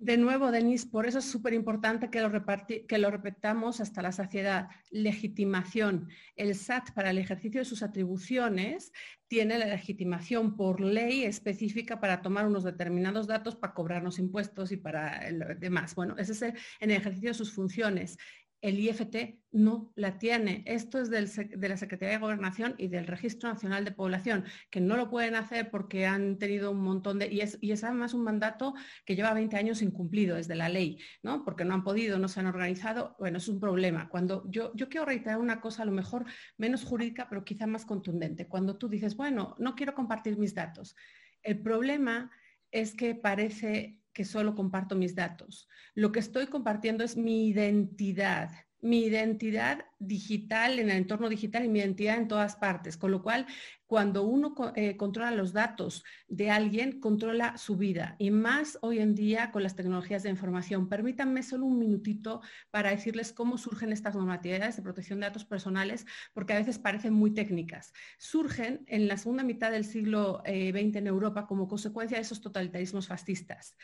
De 0.01 0.17
nuevo, 0.17 0.53
Denise, 0.53 0.87
por 0.87 1.07
eso 1.07 1.19
es 1.19 1.25
súper 1.25 1.55
importante 1.55 2.09
que, 2.09 2.21
lo 2.21 2.31
que 2.31 2.99
lo 2.99 3.11
repetamos 3.11 3.81
hasta 3.81 4.01
la 4.01 4.13
saciedad. 4.13 4.69
Legitimación. 4.93 6.09
El 6.37 6.55
SAT 6.55 6.93
para 6.93 7.11
el 7.11 7.19
ejercicio 7.19 7.61
de 7.61 7.65
sus 7.65 7.83
atribuciones 7.83 8.93
tiene 9.27 9.59
la 9.59 9.67
legitimación 9.67 10.57
por 10.57 10.81
ley 10.81 11.25
específica 11.25 11.99
para 11.99 12.23
tomar 12.23 12.47
unos 12.47 12.63
determinados 12.63 13.27
datos 13.27 13.57
para 13.57 13.75
cobrarnos 13.75 14.21
impuestos 14.21 14.71
y 14.71 14.77
para 14.77 15.27
el 15.27 15.59
demás. 15.59 15.97
Bueno, 15.97 16.15
ese 16.17 16.31
es 16.31 16.43
el, 16.43 16.55
en 16.79 16.93
el 16.93 16.99
ejercicio 16.99 17.31
de 17.31 17.35
sus 17.35 17.53
funciones 17.53 18.19
el 18.61 18.81
IFT 18.81 19.39
no 19.53 19.93
la 19.95 20.19
tiene. 20.19 20.63
Esto 20.67 21.01
es 21.01 21.11
de 21.11 21.69
la 21.69 21.77
Secretaría 21.77 22.15
de 22.15 22.21
Gobernación 22.21 22.75
y 22.77 22.89
del 22.89 23.07
Registro 23.07 23.49
Nacional 23.49 23.85
de 23.85 23.93
Población, 23.93 24.45
que 24.71 24.81
no 24.81 24.97
lo 24.97 25.11
pueden 25.11 25.37
hacer 25.37 25.71
porque 25.71 26.07
han 26.07 26.39
tenido 26.39 26.73
un 26.73 26.81
montón 26.81 27.19
de... 27.19 27.33
Y 27.33 27.41
es, 27.41 27.59
y 27.61 27.73
es 27.73 27.85
además 27.85 28.15
un 28.15 28.25
mandato 28.25 28.75
que 29.05 29.15
lleva 29.15 29.33
20 29.33 29.57
años 29.57 29.81
incumplido 29.81 30.37
desde 30.37 30.55
la 30.55 30.69
ley, 30.69 30.99
¿no? 31.23 31.45
Porque 31.45 31.65
no 31.65 31.75
han 31.75 31.85
podido, 31.85 32.19
no 32.19 32.29
se 32.29 32.41
han 32.41 32.47
organizado. 32.47 33.15
Bueno, 33.19 33.39
es 33.39 33.49
un 33.49 33.61
problema. 33.61 34.09
Cuando 34.09 34.45
yo, 34.51 34.73
yo 34.75 34.89
quiero 34.89 35.07
reiterar 35.07 35.39
una 35.39 35.61
cosa 35.61 35.83
a 35.83 35.87
lo 35.87 35.93
mejor 35.93 36.25
menos 36.57 36.85
jurídica, 36.85 37.29
pero 37.29 37.45
quizá 37.45 37.67
más 37.67 37.87
contundente. 37.87 38.49
Cuando 38.49 38.77
tú 38.77 38.89
dices, 38.89 39.17
bueno, 39.17 39.55
no 39.59 39.75
quiero 39.77 39.95
compartir 39.95 40.37
mis 40.37 40.55
datos. 40.55 40.97
El 41.43 41.63
problema 41.63 42.31
es 42.71 42.95
que 42.95 43.15
parece 43.15 43.99
que 44.19 44.25
solo 44.25 44.57
comparto 44.57 44.97
mis 44.97 45.15
datos. 45.15 45.69
Lo 45.95 46.11
que 46.11 46.19
estoy 46.19 46.49
compartiendo 46.49 47.05
es 47.05 47.17
mi 47.17 47.47
identidad, 47.47 48.51
mi 48.81 49.05
identidad 49.05 49.85
digital 50.01 50.81
en 50.81 50.91
el 50.91 50.97
entorno 50.97 51.29
digital 51.29 51.65
y 51.65 51.69
mi 51.69 51.79
identidad 51.79 52.17
en 52.17 52.27
todas 52.27 52.57
partes. 52.57 52.97
Con 52.97 53.13
lo 53.13 53.23
cual, 53.23 53.47
cuando 53.89 54.23
uno 54.23 54.55
eh, 54.77 54.99
controla 54.99 55.31
los 55.31 55.55
datos 55.55 56.05
de 56.29 56.51
alguien, 56.51 57.01
controla 57.01 57.57
su 57.57 57.79
vida. 57.79 58.17
Y 58.19 58.31
más 58.31 58.79
hoy 58.83 58.99
en 58.99 59.15
día 59.15 59.51
con 59.51 59.63
las 59.63 59.77
tecnologías 59.77 60.23
de 60.23 60.29
información. 60.29 60.91
Permítanme 60.91 61.43
solo 61.43 61.65
un 61.65 61.79
minutito 61.79 62.43
para 62.71 62.91
decirles 62.91 63.33
cómo 63.33 63.57
surgen 63.57 63.91
estas 63.91 64.15
normatividades 64.15 64.77
de 64.77 64.83
protección 64.83 65.21
de 65.21 65.27
datos 65.27 65.47
personales, 65.47 66.05
porque 66.35 66.53
a 66.53 66.59
veces 66.59 66.79
parecen 66.79 67.15
muy 67.15 67.33
técnicas. 67.33 67.95
Surgen 68.19 68.85
en 68.89 69.09
la 69.09 69.17
segunda 69.17 69.43
mitad 69.43 69.71
del 69.71 69.87
siglo 69.87 70.43
XX 70.45 70.45
eh, 70.45 70.91
en 70.99 71.07
Europa 71.07 71.47
como 71.47 71.67
consecuencia 71.67 72.19
de 72.19 72.23
esos 72.23 72.43
totalitarismos 72.43 73.09
fascistas. 73.09 73.75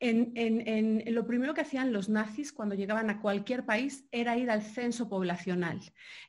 Lo 0.00 1.26
primero 1.26 1.52
que 1.52 1.60
hacían 1.60 1.92
los 1.92 2.08
nazis 2.08 2.54
cuando 2.54 2.74
llegaban 2.74 3.10
a 3.10 3.20
cualquier 3.20 3.66
país 3.66 4.06
era 4.10 4.38
ir 4.38 4.50
al 4.50 4.62
censo 4.62 5.10
poblacional. 5.10 5.80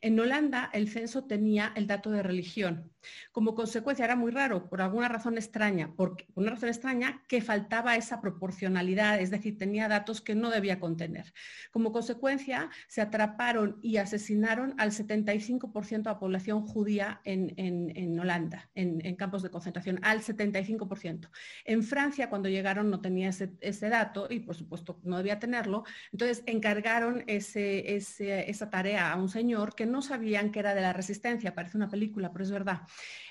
En 0.01 0.19
Holanda 0.19 0.69
el 0.73 0.89
censo 0.89 1.23
tenía 1.23 1.71
el 1.77 1.87
dato 1.87 2.11
de 2.11 2.23
religión. 2.23 2.91
Como 3.31 3.55
consecuencia, 3.55 4.05
era 4.05 4.15
muy 4.15 4.31
raro, 4.31 4.69
por 4.69 4.81
alguna 4.81 5.07
razón 5.07 5.37
extraña, 5.37 5.93
por 5.95 6.17
una 6.35 6.51
razón 6.51 6.69
extraña 6.69 7.23
que 7.27 7.41
faltaba 7.41 7.95
esa 7.95 8.21
proporcionalidad, 8.21 9.19
es 9.19 9.31
decir, 9.31 9.57
tenía 9.57 9.87
datos 9.87 10.21
que 10.21 10.35
no 10.35 10.49
debía 10.49 10.79
contener. 10.79 11.33
Como 11.71 11.91
consecuencia, 11.91 12.69
se 12.87 13.01
atraparon 13.01 13.79
y 13.81 13.97
asesinaron 13.97 14.75
al 14.77 14.91
75% 14.91 15.89
de 15.89 16.03
la 16.03 16.19
población 16.19 16.65
judía 16.65 17.21
en, 17.23 18.19
Holanda, 18.19 18.69
en, 18.75 19.15
campos 19.15 19.43
de 19.43 19.49
concentración, 19.49 19.99
al 20.03 20.21
75%. 20.21 21.29
En 21.65 21.83
Francia, 21.83 22.29
cuando 22.29 22.49
llegaron, 22.49 22.89
no 22.89 23.01
tenía 23.01 23.29
ese, 23.29 23.89
dato 23.89 24.27
y, 24.29 24.39
por 24.39 24.55
supuesto, 24.55 24.99
no 25.03 25.17
debía 25.17 25.39
tenerlo. 25.39 25.83
Entonces, 26.11 26.43
encargaron 26.45 27.23
esa 27.27 28.69
tarea 28.69 29.11
a 29.11 29.17
un 29.17 29.29
señor 29.29 29.75
que 29.75 29.85
no 29.85 30.01
sabían 30.01 30.51
que 30.51 30.59
era 30.59 30.75
de 30.75 30.81
la 30.81 30.93
resistencia, 30.93 31.55
parece 31.55 31.77
una 31.77 31.89
película, 31.89 32.31
pero 32.31 32.43
es 32.43 32.51
verdad. 32.51 32.81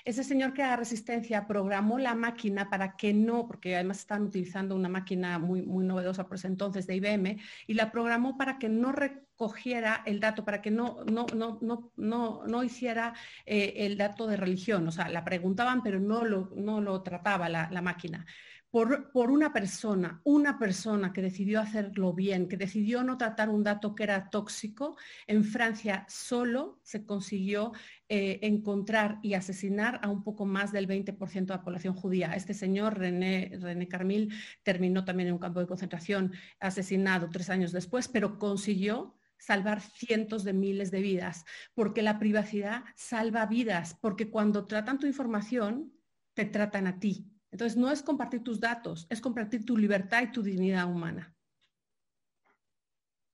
Ese 0.05 0.23
señor 0.23 0.53
que 0.53 0.61
era 0.61 0.75
resistencia 0.75 1.47
programó 1.47 1.97
la 1.99 2.15
máquina 2.15 2.69
para 2.69 2.95
que 2.95 3.13
no, 3.13 3.47
porque 3.47 3.75
además 3.75 3.99
estaban 3.99 4.23
utilizando 4.23 4.75
una 4.75 4.89
máquina 4.89 5.39
muy, 5.39 5.61
muy 5.61 5.85
novedosa 5.85 6.27
por 6.27 6.35
ese 6.35 6.47
entonces 6.47 6.87
de 6.87 6.95
IBM, 6.95 7.37
y 7.67 7.73
la 7.73 7.91
programó 7.91 8.37
para 8.37 8.57
que 8.59 8.69
no 8.69 8.91
recogiera 8.91 10.03
el 10.05 10.19
dato, 10.19 10.45
para 10.45 10.61
que 10.61 10.71
no, 10.71 11.03
no, 11.05 11.25
no, 11.35 11.59
no, 11.97 12.43
no, 12.47 12.63
hiciera 12.63 13.13
eh, 13.45 13.73
el 13.77 13.97
dato 13.97 14.27
de 14.27 14.37
religión. 14.37 14.87
O 14.87 14.91
sea, 14.91 15.09
la 15.09 15.23
preguntaban, 15.23 15.81
pero 15.83 15.99
no 15.99 16.25
lo, 16.25 16.51
no 16.55 16.81
lo 16.81 17.01
trataba 17.03 17.49
la, 17.49 17.69
la 17.71 17.81
máquina 17.81 18.25
por, 18.71 19.29
una 19.29 19.51
persona, 19.51 20.21
una 20.23 20.57
persona 20.57 21.11
que 21.11 21.21
decidió 21.21 21.59
hacerlo 21.59 22.13
bien, 22.13 22.47
que 22.47 22.55
decidió 22.55 23.03
no 23.03 23.17
tratar 23.17 23.49
un 23.49 23.63
dato 23.63 23.93
que 23.93 24.03
era 24.03 24.29
tóxico, 24.29 24.95
en 25.27 25.43
Francia 25.43 26.05
solo 26.07 26.79
se 26.81 27.05
consiguió 27.05 27.73
eh, 28.07 28.39
encontrar 28.43 29.19
y 29.21 29.33
asesinar 29.33 29.99
a 30.01 30.09
un 30.09 30.23
poco 30.23 30.45
más 30.45 30.71
del 30.71 30.87
20% 30.87 31.53
de 31.53 31.53
la 31.53 31.63
población 31.63 31.93
judía. 31.93 32.33
Este 32.33 32.53
señor, 32.53 32.97
René, 32.97 33.51
René 33.59 33.89
Carmil, 33.89 34.33
terminó 34.63 35.03
también 35.03 35.27
en 35.27 35.33
un 35.33 35.39
campo 35.39 35.59
de 35.59 35.67
concentración 35.67 36.31
asesinado 36.61 37.29
tres 37.29 37.49
años 37.49 37.73
después, 37.73 38.07
pero 38.07 38.39
consiguió 38.39 39.17
salvar 39.37 39.81
cientos 39.81 40.45
de 40.45 40.53
miles 40.53 40.91
de 40.91 41.01
vidas, 41.01 41.43
porque 41.73 42.03
la 42.03 42.19
privacidad 42.19 42.85
salva 42.95 43.45
vidas, 43.47 43.97
porque 43.99 44.29
cuando 44.29 44.65
tratan 44.65 44.97
tu 44.97 45.07
información, 45.07 45.91
te 46.33 46.45
tratan 46.45 46.87
a 46.87 46.99
ti, 46.99 47.30
entonces, 47.51 47.77
no 47.77 47.91
es 47.91 48.01
compartir 48.01 48.43
tus 48.43 48.59
datos, 48.59 49.05
es 49.09 49.19
compartir 49.19 49.65
tu 49.65 49.77
libertad 49.77 50.23
y 50.23 50.31
tu 50.31 50.41
dignidad 50.41 50.89
humana. 50.89 51.35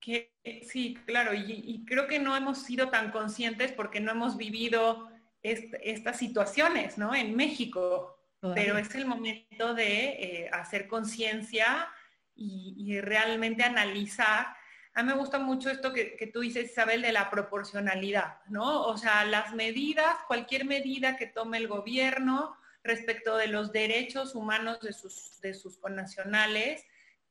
sí, 0.01 0.97
claro, 1.05 1.33
y, 1.33 1.85
creo 1.85 2.07
que 2.07 2.19
no 2.19 2.35
hemos 2.35 2.59
sido 2.59 2.89
tan 2.89 3.11
conscientes 3.11 3.71
porque 3.71 3.99
no 3.99 4.11
hemos 4.11 4.35
vivido 4.35 5.09
estas 5.43 6.17
situaciones, 6.17 6.97
¿no? 6.97 7.13
En 7.13 7.35
México, 7.35 8.17
pero 8.55 8.77
es 8.77 8.93
el 8.95 9.05
momento 9.05 9.73
de 9.73 10.05
eh, 10.09 10.49
hacer 10.51 10.87
conciencia 10.87 11.87
y, 12.33 12.99
realmente 13.01 13.63
analizar. 13.63 14.47
A 14.95 15.03
mí 15.03 15.09
me 15.09 15.17
gusta 15.17 15.37
mucho 15.37 15.69
esto 15.69 15.93
que, 15.93 16.15
que, 16.15 16.25
tú 16.25 16.39
dices, 16.39 16.71
Isabel, 16.71 17.03
de 17.03 17.11
la 17.11 17.29
proporcionalidad, 17.29 18.39
¿no? 18.47 18.81
O 18.83 18.97
sea, 18.97 19.25
las 19.25 19.53
medidas, 19.53 20.17
cualquier 20.27 20.65
medida 20.65 21.17
que 21.17 21.27
tome 21.27 21.57
el 21.57 21.67
gobierno, 21.67 22.56
respecto 22.83 23.37
de 23.37 23.47
los 23.47 23.71
derechos 23.71 24.35
humanos 24.35 24.79
de 24.81 24.93
sus, 24.93 25.39
de 25.41 25.53
sus 25.53 25.77
connacionales 25.77 26.85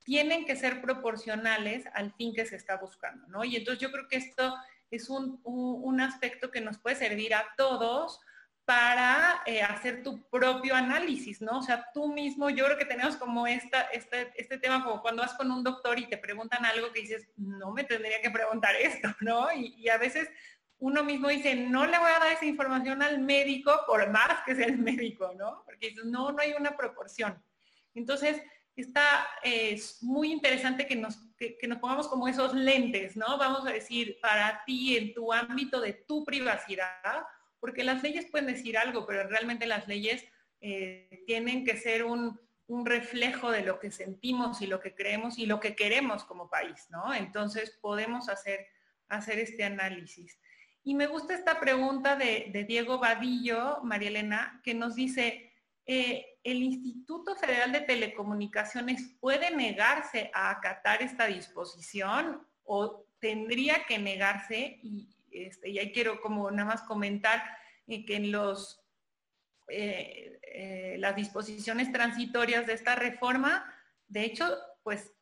tienen 0.05 0.47
que 0.47 0.55
ser 0.55 0.80
proporcionales 0.80 1.84
al 1.92 2.12
fin 2.12 2.32
que 2.32 2.47
se 2.47 2.55
está 2.55 2.76
buscando, 2.76 3.26
¿no? 3.26 3.44
Y 3.44 3.57
entonces 3.57 3.80
yo 3.80 3.90
creo 3.90 4.07
que 4.07 4.16
esto 4.16 4.55
es 4.90 5.11
un, 5.11 5.40
un, 5.42 6.01
aspecto 6.01 6.53
que 6.53 6.61
nos 6.61 6.78
puede 6.78 6.94
servir 6.94 7.34
a 7.34 7.44
todos 7.57 8.20
para 8.64 9.42
eh, 9.47 9.62
hacer 9.62 10.05
tu 10.05 10.28
propio 10.28 10.76
análisis, 10.76 11.40
¿no? 11.40 11.59
O 11.59 11.62
sea, 11.62 11.86
tú 11.92 12.12
mismo, 12.12 12.51
yo 12.51 12.64
creo 12.66 12.78
que 12.78 12.84
tenemos 12.84 13.16
como 13.16 13.49
esta, 13.49 13.82
este, 13.92 14.32
este 14.36 14.59
tema 14.59 14.84
como 14.84 15.03
cuando 15.03 15.22
vas 15.22 15.34
con 15.34 15.51
un 15.51 15.64
doctor 15.64 15.99
y 15.99 16.09
te 16.09 16.18
preguntan 16.18 16.64
algo 16.64 16.92
que 16.92 17.01
dices, 17.01 17.28
no 17.36 17.72
me 17.72 17.82
tendría 17.82 18.20
que 18.20 18.30
preguntar 18.30 18.76
esto, 18.76 19.09
¿no? 19.20 19.53
Y, 19.53 19.74
y 19.76 19.88
a 19.88 19.99
veces 19.99 20.28
uno 20.79 21.03
mismo 21.03 21.29
dice, 21.29 21.55
no 21.55 21.87
le 21.87 21.99
voy 21.99 22.11
a 22.11 22.18
dar 22.18 22.33
esa 22.33 22.45
información 22.45 23.03
al 23.03 23.18
médico 23.20 23.72
por 23.87 24.11
más 24.11 24.43
que 24.45 24.55
sea 24.55 24.66
el 24.66 24.79
médico, 24.79 25.33
¿no? 25.37 25.62
Porque 25.64 25.95
no, 26.05 26.33
no 26.33 26.39
hay 26.39 26.53
una 26.53 26.77
proporción. 26.77 27.43
Entonces, 27.95 28.43
está 28.77 29.27
es 29.43 30.03
muy 30.03 30.31
interesante 30.31 30.87
que 30.87 30.97
nos, 30.97 31.18
que, 31.39 31.59
nos 31.66 31.79
pongamos 31.79 32.09
como 32.09 32.29
esos 32.29 32.55
lentes, 32.55 33.16
¿no? 33.16 33.39
Vamos 33.39 33.66
a 33.66 33.72
decir, 33.72 34.18
para 34.20 34.62
ti, 34.66 34.97
en 34.97 35.14
tu 35.14 35.33
ámbito 35.33 35.81
de 35.81 35.95
tu 35.95 36.24
privacidad, 36.24 37.24
porque 37.59 37.85
las 37.85 38.03
leyes 38.03 38.27
pueden 38.31 38.47
decir 38.47 38.77
algo, 38.77 39.07
pero 39.07 39.27
realmente 39.29 39.66
las 39.66 39.89
leyes 39.89 40.24
eh, 40.61 41.24
tienen 41.27 41.64
que 41.64 41.79
ser 41.79 42.05
un, 42.05 42.39
un 42.68 42.85
reflejo 42.85 43.51
de 43.51 43.62
lo 43.62 43.79
que 43.79 43.91
sentimos 43.91 44.61
y 44.61 44.66
lo 44.66 44.81
que 44.81 44.95
creemos 44.95 45.39
y 45.39 45.47
lo 45.47 45.59
que 45.59 45.74
queremos 45.74 46.24
como 46.24 46.51
país, 46.51 46.87
¿no? 46.91 47.14
Entonces 47.14 47.79
podemos 47.81 48.29
hacer, 48.29 48.66
hacer 49.09 49.39
este 49.39 49.64
análisis. 49.64 50.39
Y 50.87 50.95
me 50.95 51.09
gusta 51.09 51.34
esta 51.34 51.59
pregunta 51.59 52.14
de, 52.14 52.64
Diego 52.68 53.01
Vadillo, 53.01 53.80
María 53.82 54.09
Elena, 54.09 54.61
que 54.62 54.72
nos 54.72 54.95
dice, 54.95 55.53
eh, 55.84 56.39
¿el 56.45 56.62
Instituto 56.62 57.34
Federal 57.34 57.72
de 57.72 57.80
Telecomunicaciones 57.80 59.16
puede 59.18 59.51
negarse 59.51 60.30
a 60.32 60.49
acatar 60.49 61.03
esta 61.03 61.26
disposición 61.26 62.47
o 62.62 63.05
tendría 63.18 63.84
que 63.84 63.99
negarse? 63.99 64.78
Y, 64.80 65.09
este, 65.32 65.76
ahí 65.80 65.91
quiero 65.91 66.20
como 66.20 66.53
nada 66.53 66.68
más 66.68 66.82
comentar 66.82 67.43
eh, 67.89 68.07
que 68.07 68.14
en 68.14 68.30
los 68.30 68.80
eh, 69.66 70.39
las 71.01 71.16
disposiciones 71.16 71.91
transitorias 71.91 72.64
de 72.64 72.74
esta 72.74 72.95
reforma, 72.95 73.74
de 74.07 74.24
hecho, 74.24 74.57
pues 74.84 75.12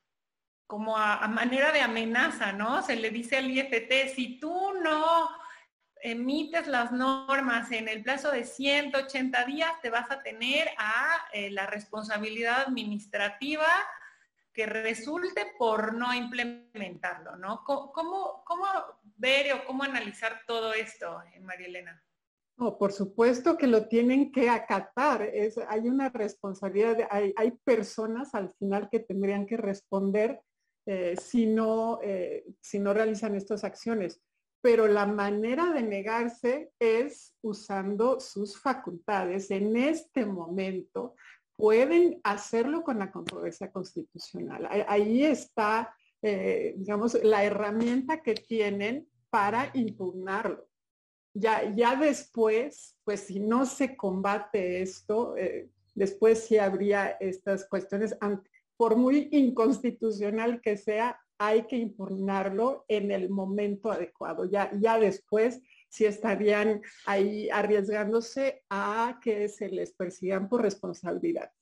como 0.66 0.98
a, 0.98 1.26
manera 1.26 1.72
de 1.72 1.80
amenaza, 1.80 2.52
¿no? 2.52 2.82
Se 2.82 2.96
le 2.96 3.08
dice 3.08 3.38
al 3.38 3.50
IFT, 3.50 4.14
si 4.14 4.38
tú 4.38 4.74
no 4.82 5.42
emites 6.04 6.66
las 6.66 6.92
normas 6.92 7.72
en 7.72 7.88
el 7.88 8.02
plazo 8.02 8.30
de 8.30 8.44
180 8.44 9.44
días, 9.46 9.72
te 9.82 9.88
vas 9.88 10.10
a 10.10 10.22
tener 10.22 10.68
a 10.76 11.16
eh, 11.32 11.50
la 11.50 11.66
responsabilidad 11.66 12.60
administrativa 12.66 13.66
que 14.52 14.66
resulte 14.66 15.46
por 15.58 15.94
no 15.94 16.14
implementarlo, 16.14 17.36
¿no? 17.36 17.64
¿Cómo, 17.64 18.44
cómo 18.44 18.66
ver 19.16 19.54
o 19.54 19.64
cómo 19.64 19.82
analizar 19.82 20.42
todo 20.46 20.74
esto, 20.74 21.22
María 21.40 21.68
Elena? 21.68 22.04
No, 22.58 22.76
por 22.76 22.92
supuesto 22.92 23.56
que 23.56 23.66
lo 23.66 23.88
tienen 23.88 24.30
que 24.30 24.50
acatar. 24.50 25.22
Es, 25.22 25.58
hay 25.68 25.88
una 25.88 26.10
responsabilidad, 26.10 26.98
hay, 27.10 27.32
hay, 27.36 27.52
personas 27.64 28.34
al 28.34 28.50
final 28.50 28.88
que 28.90 29.00
tendrían 29.00 29.46
que 29.46 29.56
responder 29.56 30.40
eh, 30.86 31.16
si, 31.20 31.46
no, 31.46 31.98
eh, 32.02 32.44
si 32.60 32.78
no 32.78 32.92
realizan 32.92 33.34
estas 33.34 33.64
acciones. 33.64 34.20
Pero 34.64 34.86
la 34.86 35.04
manera 35.04 35.72
de 35.72 35.82
negarse 35.82 36.72
es 36.78 37.36
usando 37.42 38.18
sus 38.18 38.58
facultades. 38.58 39.50
En 39.50 39.76
este 39.76 40.24
momento 40.24 41.14
pueden 41.54 42.18
hacerlo 42.24 42.82
con 42.82 42.98
la 42.98 43.12
controversia 43.12 43.70
constitucional. 43.70 44.66
Ahí 44.88 45.22
está, 45.22 45.94
eh, 46.22 46.74
digamos, 46.78 47.12
la 47.22 47.44
herramienta 47.44 48.22
que 48.22 48.34
tienen 48.34 49.06
para 49.28 49.70
impugnarlo 49.74 50.66
ya, 51.34 51.68
ya 51.74 51.96
después, 51.96 52.96
pues 53.04 53.20
si 53.20 53.40
no 53.40 53.66
se 53.66 53.96
combate 53.96 54.82
esto, 54.82 55.36
eh, 55.36 55.68
después 55.94 56.44
sí 56.46 56.58
habría 56.58 57.08
estas 57.20 57.66
cuestiones, 57.68 58.16
por 58.76 58.96
muy 58.96 59.28
inconstitucional 59.32 60.60
que 60.60 60.76
sea, 60.76 61.20
hay 61.38 61.66
que 61.66 61.76
impugnarlo 61.76 62.84
en 62.88 63.10
el 63.10 63.30
momento 63.30 63.90
adecuado. 63.90 64.44
Ya, 64.44 64.70
ya 64.74 64.98
después 64.98 65.60
sí 65.88 66.06
estarían 66.06 66.82
ahí 67.06 67.48
arriesgándose 67.50 68.64
a 68.70 69.18
que 69.22 69.48
se 69.48 69.68
les 69.68 69.92
persigan 69.92 70.48
por 70.48 70.62
responsabilidad. 70.62 71.52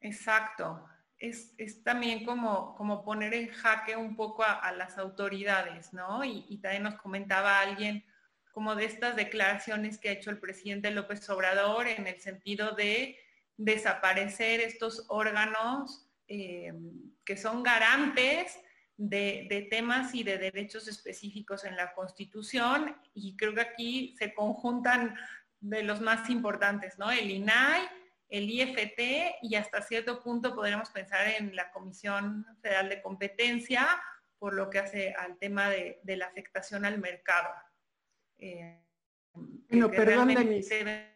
Exacto. 0.00 0.84
Es, 1.18 1.54
también 1.84 2.24
como, 2.24 2.74
como 2.74 3.04
poner 3.04 3.32
en 3.34 3.48
jaque 3.48 3.94
un 3.94 4.16
poco 4.16 4.42
a, 4.42 4.72
las 4.72 4.98
autoridades, 4.98 5.92
¿no? 5.92 6.24
Y, 6.24 6.58
también 6.58 6.82
nos 6.82 6.96
comentaba 6.96 7.60
alguien 7.60 8.04
como 8.50 8.74
de 8.74 8.86
estas 8.86 9.14
declaraciones 9.14 9.98
que 9.98 10.08
ha 10.08 10.12
hecho 10.12 10.30
el 10.30 10.40
presidente 10.40 10.90
López 10.90 11.30
Obrador 11.30 11.86
en 11.86 12.08
el 12.08 12.20
sentido 12.20 12.72
de 12.72 13.16
desaparecer 13.56 14.60
estos 14.60 15.06
órganos 15.08 16.11
eh, 16.34 16.72
que 17.26 17.36
son 17.36 17.62
garantes 17.62 18.58
de, 18.96 19.66
temas 19.68 20.14
y 20.14 20.22
de 20.22 20.38
derechos 20.38 20.88
específicos 20.88 21.64
en 21.64 21.76
la 21.76 21.92
Constitución 21.92 22.96
y 23.12 23.36
creo 23.36 23.52
que 23.52 23.60
aquí 23.60 24.16
se 24.18 24.32
conjuntan 24.32 25.14
de 25.60 25.82
los 25.82 26.00
más 26.00 26.30
importantes, 26.30 26.98
¿no? 26.98 27.10
El 27.10 27.30
INAI, 27.30 27.82
el 28.30 28.48
IFT 28.48 29.42
y 29.42 29.56
hasta 29.56 29.82
cierto 29.82 30.22
punto 30.22 30.54
podríamos 30.54 30.88
pensar 30.88 31.28
en 31.28 31.54
la 31.54 31.70
Comisión 31.70 32.46
Federal 32.62 32.88
de 32.88 33.02
Competencia 33.02 33.86
por 34.38 34.54
lo 34.54 34.70
que 34.70 34.78
hace 34.78 35.12
al 35.12 35.36
tema 35.36 35.68
de 35.68 36.16
la 36.16 36.28
afectación 36.28 36.86
al 36.86 36.98
mercado. 36.98 37.52
Eh, 38.38 38.82
no, 39.68 39.90
perdón, 39.90 40.28
Denise. 40.28 41.12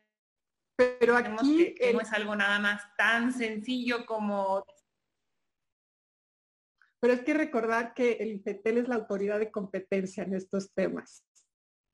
Pero 0.77 1.17
aquí 1.17 1.75
que, 1.75 1.93
no 1.95 2.01
es 2.01 2.13
algo 2.13 2.37
nada 2.37 2.59
más 2.59 2.83
tan 2.97 3.33
sencillo 3.33 4.05
como... 4.05 4.65
Pero 7.01 7.13
es 7.13 7.21
que 7.21 7.35
recordar 7.35 7.95
que 7.95 8.13
el 8.13 8.33
IFETEL 8.33 8.79
es 8.79 8.89
la 8.89 8.97
autoridad 8.97 9.39
de 9.39 9.51
competencia 9.51 10.25
en 10.25 10.35
estos 10.35 10.73
temas. 10.73 11.25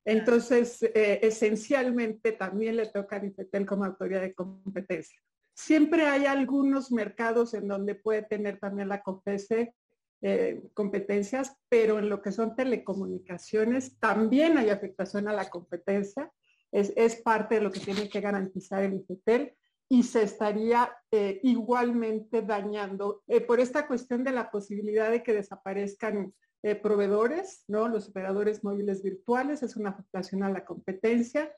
Entonces, 0.05 0.83
eh, 0.83 1.19
esencialmente 1.21 2.33
también 2.33 2.75
le 2.75 2.87
toca 2.87 3.17
al 3.17 3.25
IFETEL 3.25 3.65
como 3.65 3.85
autoridad 3.85 4.21
de 4.21 4.33
competencia. 4.33 5.19
Siempre 5.53 6.07
hay 6.07 6.25
algunos 6.25 6.91
mercados 6.91 7.53
en 7.53 7.67
donde 7.67 7.95
puede 7.95 8.23
tener 8.23 8.59
también 8.59 8.89
la 8.89 9.01
COPESE 9.01 9.73
eh, 10.21 10.61
competencias, 10.73 11.55
pero 11.69 11.99
en 11.99 12.09
lo 12.09 12.21
que 12.21 12.31
son 12.31 12.55
telecomunicaciones 12.55 13.97
también 13.99 14.57
hay 14.57 14.69
afectación 14.69 15.27
a 15.27 15.33
la 15.33 15.49
competencia. 15.49 16.31
Es, 16.71 16.91
es 16.95 17.17
parte 17.17 17.55
de 17.55 17.61
lo 17.61 17.71
que 17.71 17.81
tiene 17.81 18.09
que 18.09 18.21
garantizar 18.21 18.83
el 18.83 18.95
IFETEL 18.95 19.53
y 19.89 20.03
se 20.03 20.23
estaría 20.23 20.91
eh, 21.11 21.39
igualmente 21.43 22.41
dañando 22.41 23.21
eh, 23.27 23.41
por 23.41 23.59
esta 23.59 23.87
cuestión 23.87 24.23
de 24.23 24.31
la 24.31 24.49
posibilidad 24.49 25.11
de 25.11 25.23
que 25.23 25.33
desaparezcan 25.33 26.33
proveedores, 26.81 27.65
¿no? 27.67 27.89
Los 27.89 28.07
operadores 28.07 28.63
móviles 28.63 29.03
virtuales 29.03 29.63
es 29.63 29.75
una 29.75 29.89
afectación 29.89 30.43
a 30.43 30.49
la 30.49 30.63
competencia 30.63 31.53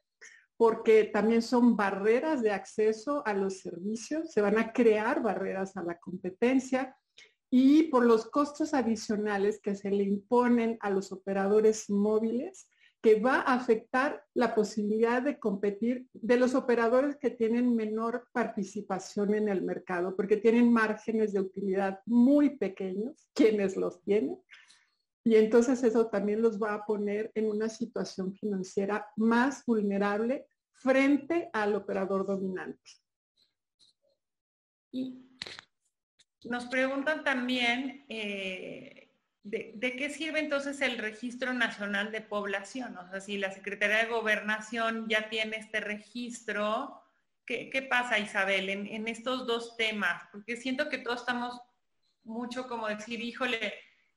porque 0.58 1.06
también 1.06 1.42
son 1.42 1.76
barreras 1.76 2.42
de 2.42 2.52
acceso 2.52 3.22
a 3.26 3.34
los 3.34 3.60
servicios, 3.60 4.32
se 4.32 4.42
van 4.42 4.58
a 4.58 4.72
crear 4.72 5.22
barreras 5.22 5.76
a 5.76 5.84
la 5.84 6.00
competencia 6.00 6.96
y 7.52 7.84
por 7.84 8.06
los 8.06 8.30
costos 8.30 8.74
adicionales 8.74 9.60
que 9.62 9.76
se 9.76 9.92
le 9.92 10.04
imponen 10.04 10.78
a 10.82 10.90
los 10.90 11.12
operadores 11.12 11.90
móviles, 11.90 12.70
que 13.06 13.20
va 13.20 13.42
a 13.42 13.54
afectar 13.54 14.26
la 14.34 14.56
posibilidad 14.56 15.22
de 15.22 15.38
competir 15.38 16.08
de 16.12 16.38
los 16.38 16.56
operadores 16.56 17.18
que 17.18 17.30
tienen 17.30 17.76
menor 17.76 18.28
participación 18.32 19.36
en 19.36 19.48
el 19.48 19.62
mercado, 19.62 20.16
porque 20.16 20.38
tienen 20.38 20.74
márgenes 20.74 21.32
de 21.32 21.40
utilidad 21.40 22.00
muy 22.08 22.58
pequeños, 22.58 23.30
quienes 23.36 23.78
los 23.78 24.02
tienen. 24.02 24.40
Y 25.24 25.36
entonces 25.36 25.84
eso 25.84 26.08
también 26.08 26.42
los 26.42 26.60
va 26.60 26.74
a 26.74 26.84
poner 26.84 27.32
en 27.36 27.46
una 27.46 27.70
situación 27.70 28.34
financiera 28.34 29.08
más 29.18 29.64
vulnerable 29.68 30.48
frente 30.72 31.52
al 31.54 31.76
operador 31.76 32.26
dominante. 32.26 32.90
Nos 36.44 36.66
preguntan 36.66 37.24
también 37.24 38.04
eh, 38.10 39.05
de, 39.46 39.96
qué 39.96 40.10
sirve 40.10 40.40
entonces 40.40 40.82
el 40.82 40.98
Registro 40.98 41.54
Nacional 41.54 42.12
de 42.12 42.22
Población. 42.22 42.98
O 42.98 43.08
sea, 43.08 43.22
si 43.22 43.38
la 43.38 43.52
Secretaría 43.52 43.98
de 43.98 44.10
Gobernación 44.10 45.08
ya 45.08 45.30
tiene 45.30 45.58
este 45.58 45.80
registro, 45.80 47.00
¿qué, 47.46 47.88
pasa, 47.88 48.18
Isabel, 48.18 48.70
en, 48.70 48.88
en, 48.88 49.08
estos 49.08 49.46
dos 49.46 49.78
temas? 49.78 50.24
Porque 50.32 50.58
siento 50.58 50.90
que 50.90 50.98
todos 50.98 51.20
estamos 51.20 51.62
mucho 52.24 52.68
como 52.68 52.88
decir, 52.88 53.22
híjole, 53.22 53.76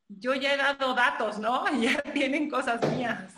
yo 0.08 0.32
ya 0.34 0.54
he 0.54 0.56
dado 0.56 0.94
datos, 0.94 1.38
¿no? 1.38 1.64
Ya 1.80 2.00
tienen 2.14 2.48
cosas 2.48 2.80
mías. 2.96 3.34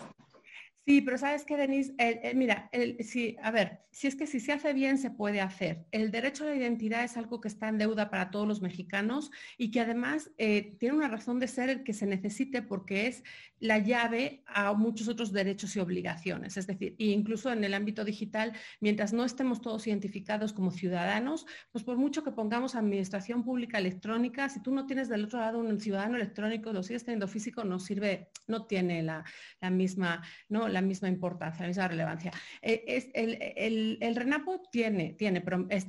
Sí, 0.87 1.03
pero 1.03 1.19
sabes 1.19 1.45
que, 1.45 1.57
Denise, 1.57 1.95
mira, 2.35 2.69
sí, 3.01 3.37
a 3.43 3.51
ver, 3.51 3.85
si 3.93 4.07
es 4.07 4.17
que 4.17 4.27
si 4.27 4.41
se 4.41 4.53
hace 4.53 4.73
bien, 4.73 4.99
se 4.99 5.11
puede 5.11 5.41
hacer. 5.41 5.87
El 5.93 6.11
derecho 6.11 6.45
a 6.45 6.49
la 6.49 6.57
identidad 6.57 7.05
es 7.05 7.17
algo 7.17 7.41
que 7.41 7.49
está 7.49 7.69
en 7.69 7.79
deuda 7.79 8.11
para 8.11 8.31
todos 8.31 8.49
los 8.49 8.61
mexicanos 8.63 9.31
y 9.59 9.71
que 9.71 9.81
además 9.81 10.33
eh, 10.39 10.77
tiene 10.79 10.97
una 10.97 11.09
razón 11.09 11.39
de 11.39 11.49
ser 11.49 11.69
el 11.71 11.85
que 11.85 11.93
se 11.93 12.07
necesite 12.07 12.63
porque 12.63 13.07
es 13.07 13.23
la 13.59 13.79
llave 13.79 14.43
a 14.47 14.73
muchos 14.73 15.09
otros 15.09 15.33
derechos 15.33 15.77
y 15.77 15.81
obligaciones. 15.81 16.57
Es 16.57 16.67
decir, 16.67 16.95
incluso 16.99 17.53
en 17.53 17.63
el 17.63 17.75
ámbito 17.75 18.05
digital, 18.05 18.53
mientras 18.81 19.13
no 19.13 19.25
estemos 19.25 19.61
todos 19.61 19.87
identificados 19.87 20.53
como 20.53 20.71
ciudadanos, 20.71 21.47
pues 21.71 21.85
por 21.85 21.99
mucho 21.99 22.25
que 22.25 22.33
pongamos 22.33 22.75
administración 22.75 23.45
pública 23.45 23.79
electrónica, 23.79 24.49
si 24.49 24.63
tú 24.63 24.73
no 24.75 24.87
tienes 24.87 25.09
del 25.09 25.25
otro 25.25 25.41
lado 25.41 25.59
un 25.59 25.79
ciudadano 25.79 26.17
electrónico, 26.17 26.73
lo 26.73 26.83
sigues 26.83 27.05
teniendo 27.05 27.29
físico, 27.29 27.65
no 27.65 27.79
sirve, 27.79 28.31
no 28.49 28.67
tiene 28.67 29.03
la, 29.03 29.25
la 29.61 29.71
misma, 29.71 30.23
¿no? 30.49 30.69
La 30.69 30.80
misma 30.81 31.09
importancia, 31.09 31.63
la 31.63 31.69
misma 31.69 31.89
relevancia. 31.89 32.33
Eh, 32.63 32.85
es, 32.87 33.09
el, 33.15 33.99
el, 34.01 34.17
RENAPO 34.17 34.63
tiene, 34.71 35.13
tiene 35.15 35.43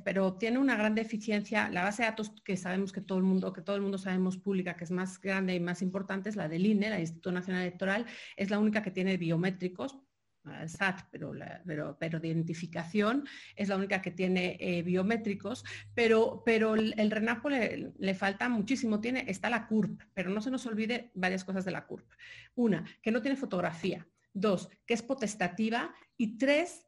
pero, 0.04 0.34
tiene 0.34 0.58
una 0.58 0.76
gran 0.76 0.94
deficiencia. 0.94 1.68
La 1.70 1.84
base 1.84 2.02
de 2.02 2.08
datos 2.08 2.32
que 2.44 2.56
sabemos 2.56 2.92
que 2.92 3.00
todo 3.00 3.18
el 3.18 3.24
mundo, 3.24 3.52
que 3.52 3.62
todo 3.62 3.76
el 3.76 3.82
mundo 3.82 3.98
sabemos 3.98 4.36
pública, 4.38 4.76
que 4.76 4.84
es 4.84 4.90
más 4.90 5.20
grande 5.20 5.54
y 5.54 5.60
más 5.60 5.82
importante, 5.82 6.28
es 6.28 6.36
la 6.36 6.48
del 6.48 6.66
INE, 6.66 6.90
la 6.90 7.00
Instituto 7.00 7.32
Nacional 7.32 7.62
Electoral, 7.62 8.06
es 8.36 8.50
la 8.50 8.58
única 8.58 8.82
que 8.82 8.90
tiene 8.90 9.16
biométricos, 9.16 9.98
al 10.44 10.68
SAT, 10.68 11.02
pero, 11.10 11.32
pero, 11.64 11.96
pero, 11.98 12.20
de 12.20 12.28
identificación 12.28 13.26
es 13.54 13.68
la 13.68 13.76
única 13.76 14.02
que 14.02 14.10
tiene 14.10 14.56
eh, 14.60 14.82
biométricos, 14.82 15.64
pero, 15.94 16.42
pero 16.44 16.74
el, 16.74 17.10
RENAPO 17.10 17.50
le, 17.50 17.92
le, 17.96 18.14
falta 18.14 18.48
muchísimo, 18.48 19.00
tiene, 19.00 19.24
está 19.28 19.50
la 19.50 19.66
CURP, 19.68 20.02
pero 20.14 20.30
no 20.30 20.40
se 20.40 20.50
nos 20.50 20.66
olvide 20.66 21.10
varias 21.14 21.44
cosas 21.44 21.64
de 21.64 21.70
la 21.70 21.86
CURP. 21.86 22.10
Una, 22.54 22.84
que 23.02 23.12
no 23.12 23.22
tiene 23.22 23.36
fotografía. 23.36 24.06
Dos, 24.32 24.68
que 24.86 24.94
es 24.94 25.02
potestativa. 25.02 25.94
Y 26.16 26.38
tres, 26.38 26.84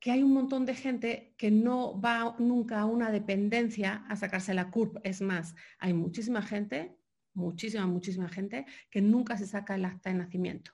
que 0.00 0.10
hay 0.10 0.22
un 0.22 0.32
montón 0.32 0.64
de 0.64 0.74
gente 0.74 1.34
que 1.36 1.50
no 1.50 2.00
va 2.00 2.36
nunca 2.38 2.80
a 2.80 2.86
una 2.86 3.10
dependencia 3.10 4.04
a 4.08 4.16
sacarse 4.16 4.54
la 4.54 4.70
CURP. 4.70 4.98
Es 5.04 5.20
más, 5.20 5.54
hay 5.78 5.92
muchísima 5.92 6.42
gente, 6.42 6.96
muchísima, 7.34 7.86
muchísima 7.86 8.28
gente 8.28 8.66
que 8.90 9.00
nunca 9.00 9.36
se 9.36 9.46
saca 9.46 9.74
el 9.74 9.84
acta 9.84 10.10
de 10.10 10.16
nacimiento. 10.16 10.72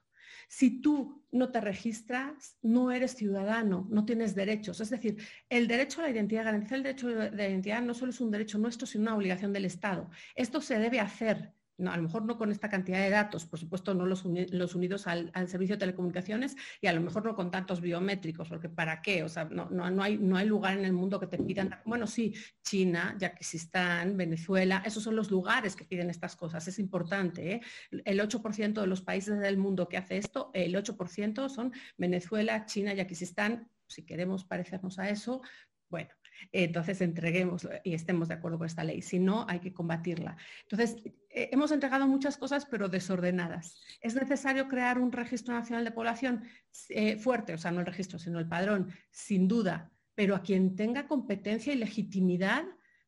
Si 0.49 0.81
tú 0.81 1.25
no 1.33 1.51
te 1.51 1.61
registras, 1.61 2.59
no 2.62 2.91
eres 2.91 3.14
ciudadano, 3.14 3.87
no 3.91 4.05
tienes 4.05 4.35
derechos. 4.35 4.81
Es 4.81 4.91
decir, 4.91 5.16
el 5.49 5.66
derecho 5.66 6.01
a 6.01 6.05
la 6.05 6.11
identidad, 6.11 6.45
garantizar 6.45 6.79
el 6.79 6.83
derecho 6.83 7.09
de 7.09 7.49
identidad 7.49 7.83
no 7.83 7.95
solo 7.95 8.11
es 8.11 8.20
un 8.20 8.31
derecho 8.31 8.59
nuestro, 8.59 8.87
sino 8.87 9.03
una 9.03 9.16
obligación 9.16 9.53
del 9.53 9.64
Estado. 9.64 10.11
Esto 10.35 10.61
se 10.61 10.79
debe 10.79 11.01
hacer 11.01 11.55
no, 11.77 11.93
a 11.93 11.97
lo 11.97 12.03
mejor 12.05 12.25
no 12.25 12.39
con 12.39 12.53
esta 12.53 12.68
cantidad 12.68 12.99
de 12.99 13.11
datos, 13.11 13.47
por 13.47 13.59
supuesto 13.59 13.95
no 13.95 14.07
los, 14.07 14.25
unidos 14.25 15.07
al, 15.07 15.33
servicio 15.49 15.77
de 15.77 15.81
telecomunicaciones 15.81 16.57
y 16.81 16.87
a 16.87 16.93
lo 16.93 17.01
mejor 17.01 17.25
no 17.25 17.35
con 17.35 17.51
tantos 17.51 17.81
biométricos, 17.81 18.49
porque 18.49 18.68
¿para 18.68 19.03
qué? 19.03 19.22
O 19.22 19.29
sea, 19.29 19.45
no, 19.45 19.68
no, 19.70 20.03
hay, 20.03 20.18
no 20.18 20.37
hay 20.37 20.47
lugar 20.47 20.79
en 20.79 20.85
el 20.85 20.93
mundo 20.93 21.18
que 21.18 21.27
te 21.27 21.39
pidan, 21.39 21.81
bueno, 21.85 22.07
sí, 22.07 22.35
China, 22.62 23.16
Yaquistán, 23.18 24.16
Venezuela, 24.16 24.83
esos 24.85 25.03
son 25.03 25.16
los 25.16 25.31
lugares 25.31 25.77
que 25.77 25.85
piden 25.85 26.11
estas 26.11 26.37
cosas, 26.37 26.66
es 26.68 26.79
importante. 26.79 27.55
¿eh? 27.55 27.61
El 28.05 28.20
8% 28.20 28.81
de 28.81 28.87
los 28.87 29.03
países 29.03 29.39
del 29.41 29.59
mundo 29.59 29.89
que 29.89 29.97
hace 29.97 30.18
esto, 30.18 30.51
el 30.55 30.75
8% 30.75 31.49
son 31.49 31.72
Venezuela, 31.97 32.66
China, 32.66 32.95
Yaquistán, 32.95 33.68
si 33.87 34.05
queremos 34.05 34.45
parecernos 34.45 34.99
a 34.99 35.11
eso, 35.11 35.43
bueno, 35.89 36.11
entonces 36.53 37.01
entreguemos 37.01 37.68
y 37.82 37.95
estemos 37.95 38.28
de 38.28 38.34
acuerdo 38.34 38.59
con 38.59 38.66
esta 38.66 38.84
ley. 38.84 39.03
Si 39.03 39.18
no, 39.18 39.47
hay 39.49 39.61
que 39.61 39.72
combatirla. 39.72 40.36
Entonces, 40.62 40.97
eh, 41.30 41.49
hemos 41.53 41.72
entregado 41.72 42.07
muchas 42.07 42.36
cosas, 42.36 42.66
pero 42.66 42.88
desordenadas. 42.88 43.80
Es 44.01 44.14
necesario 44.14 44.68
crear 44.68 44.99
un 44.99 45.12
registro 45.12 45.55
nacional 45.55 45.84
de 45.84 45.90
población 45.90 46.45
eh, 46.90 47.16
fuerte, 47.16 47.55
o 47.55 47.59
sea, 47.59 47.70
no 47.70 47.80
el 47.80 47.86
registro, 47.86 48.18
sino 48.18 48.38
el 48.38 48.49
padrón, 48.49 48.92
sin 49.11 49.49
duda, 49.49 49.90
pero 50.14 50.36
a 50.36 50.42
quien 50.42 50.76
tenga 50.76 51.09
competencia 51.09 51.72
y 51.72 51.76
legitimidad 51.76 52.64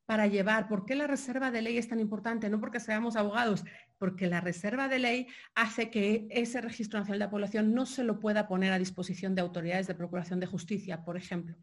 para 0.07 0.27
llevar. 0.27 0.69
¿Por 0.69 0.85
qué 0.87 0.95
la 0.95 1.07
reserva 1.07 1.51
de 1.51 1.63
ley 1.63 1.79
es 1.79 1.89
tan 1.89 2.01
importante? 2.01 2.49
No 2.49 2.61
porque 2.61 2.81
seamos 2.81 3.17
abogados, 3.17 3.65
porque 3.99 4.27
la 4.27 4.41
reserva 4.41 4.89
de 4.89 4.99
ley 4.99 5.27
hace 5.55 5.91
que 5.91 6.27
ese 6.31 6.61
registro 6.61 6.99
nacional 6.99 7.21
de 7.21 7.29
población 7.29 7.75
no 7.75 7.87
se 7.87 8.05
lo 8.05 8.19
pueda 8.19 8.49
poner 8.49 8.73
a 8.73 8.79
disposición 8.79 9.35
de 9.35 9.43
autoridades 9.43 9.87
de 9.87 9.95
procuración 9.95 10.41
de 10.41 10.47
justicia, 10.47 11.05
por 11.05 11.17
ejemplo 11.17 11.57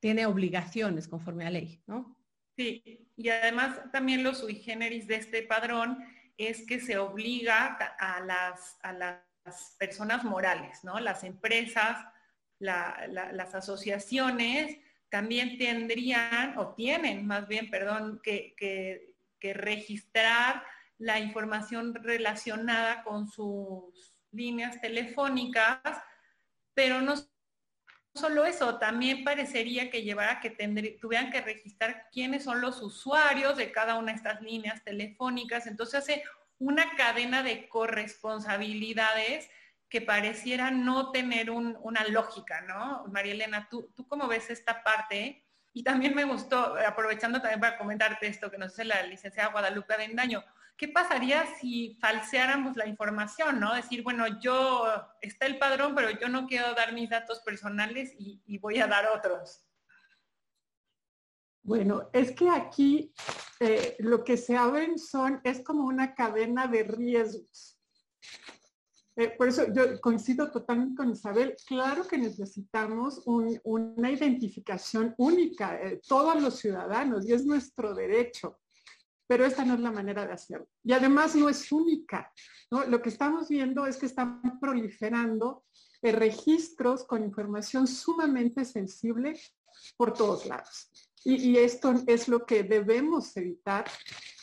tiene 0.00 0.26
obligaciones 0.26 1.08
conforme 1.08 1.46
a 1.46 1.50
ley, 1.50 1.82
¿no? 1.86 2.16
Sí, 2.56 3.06
y 3.16 3.28
además 3.28 3.80
también 3.92 4.22
lo 4.22 4.34
sui 4.34 4.54
generis 4.54 5.06
de 5.06 5.16
este 5.16 5.42
padrón 5.42 5.98
es 6.38 6.66
que 6.66 6.80
se 6.80 6.98
obliga 6.98 7.76
a 7.98 8.20
las, 8.20 8.78
a 8.82 8.92
las 8.92 9.76
personas 9.78 10.24
morales, 10.24 10.84
¿no? 10.84 11.00
Las 11.00 11.24
empresas, 11.24 11.98
las 12.58 13.54
asociaciones 13.54 14.78
también 15.08 15.58
tendrían, 15.58 16.56
o 16.58 16.74
tienen 16.74 17.26
más 17.26 17.46
bien, 17.46 17.70
perdón, 17.70 18.20
que, 18.22 18.54
que 18.56 19.54
registrar 19.54 20.62
la 20.98 21.20
información 21.20 21.94
relacionada 21.94 23.02
con 23.02 23.28
sus 23.28 24.16
líneas 24.32 24.80
telefónicas, 24.80 25.80
pero 26.74 27.00
no 27.00 27.14
solo 28.16 28.44
eso, 28.44 28.78
también 28.78 29.24
parecería 29.24 29.90
que 29.90 30.02
llevara 30.02 30.40
que 30.40 30.50
tuvieran 31.00 31.30
que 31.30 31.40
registrar 31.40 32.08
quiénes 32.12 32.44
son 32.44 32.60
los 32.60 32.82
usuarios 32.82 33.56
de 33.56 33.72
cada 33.72 33.96
una 33.96 34.12
de 34.12 34.18
estas 34.18 34.40
líneas 34.42 34.82
telefónicas. 34.84 35.66
Entonces 35.66 36.00
hace 36.00 36.24
una 36.58 36.96
cadena 36.96 37.42
de 37.42 37.68
corresponsabilidades 37.68 39.48
que 39.88 40.00
pareciera 40.00 40.70
no 40.70 41.12
tener 41.12 41.50
una 41.50 42.04
lógica, 42.08 42.62
¿no? 42.62 43.04
María 43.08 43.32
Elena, 43.32 43.68
¿tú, 43.70 43.92
¿tú 43.94 44.06
cómo 44.08 44.26
ves 44.26 44.50
esta 44.50 44.82
parte? 44.82 45.44
Y 45.72 45.84
también 45.84 46.14
me 46.14 46.24
gustó, 46.24 46.76
aprovechando 46.86 47.40
también 47.40 47.60
para 47.60 47.78
comentarte 47.78 48.26
esto 48.26 48.50
que 48.50 48.58
nos 48.58 48.72
hace 48.72 48.84
la 48.84 49.02
licenciada 49.02 49.50
Guadalupe 49.50 49.94
Avendaño, 49.94 50.44
¿qué 50.76 50.88
pasaría 50.88 51.46
si 51.58 51.96
falseáramos 52.00 52.76
la 52.76 52.86
información, 52.86 53.58
no? 53.60 53.74
Decir, 53.74 54.02
bueno, 54.02 54.40
yo, 54.40 54.84
está 55.20 55.46
el 55.46 55.58
padrón, 55.58 55.94
pero 55.94 56.10
yo 56.10 56.28
no 56.28 56.46
quiero 56.46 56.74
dar 56.74 56.92
mis 56.92 57.08
datos 57.08 57.40
personales 57.40 58.14
y, 58.18 58.58
voy 58.58 58.78
a 58.78 58.86
dar 58.86 59.06
otros. 59.06 59.64
Bueno, 61.62 62.10
es 62.12 62.32
que 62.32 62.48
aquí 62.48 63.12
eh, 63.60 63.96
lo 63.98 64.22
que 64.22 64.36
se 64.36 64.56
abren 64.56 64.98
son, 64.98 65.40
es 65.44 65.62
como 65.62 65.84
una 65.84 66.14
cadena 66.14 66.66
de 66.66 66.84
riesgos. 66.84 67.78
Eh, 69.16 69.30
por 69.30 69.48
eso 69.48 69.72
yo 69.72 69.98
coincido 70.00 70.50
totalmente 70.50 70.96
con 70.96 71.10
Isabel. 71.10 71.56
Claro 71.66 72.06
que 72.06 72.18
necesitamos 72.18 73.22
una 73.24 74.10
identificación 74.10 75.14
única, 75.16 75.74
de 75.78 75.96
todos 76.06 76.40
los 76.40 76.58
ciudadanos, 76.58 77.26
y 77.26 77.32
es 77.32 77.44
nuestro 77.44 77.94
derecho 77.94 78.60
pero 79.26 79.44
esta 79.44 79.64
no 79.64 79.74
es 79.74 79.80
la 79.80 79.90
manera 79.90 80.26
de 80.26 80.32
hacerlo. 80.32 80.68
Y 80.82 80.92
además 80.92 81.34
no 81.34 81.48
es 81.48 81.70
única. 81.72 82.32
Lo 82.70 83.00
que 83.02 83.08
estamos 83.08 83.48
viendo 83.48 83.86
es 83.86 83.96
que 83.96 84.06
están 84.06 84.40
proliferando 84.60 85.64
eh, 86.02 86.12
registros 86.12 87.04
con 87.04 87.24
información 87.24 87.86
sumamente 87.86 88.64
sensible 88.64 89.38
por 89.96 90.12
todos 90.12 90.46
lados. 90.46 90.90
Y, 91.24 91.56
esto 91.56 91.92
es 92.06 92.28
lo 92.28 92.46
que 92.46 92.62
debemos 92.62 93.36
evitar. 93.36 93.84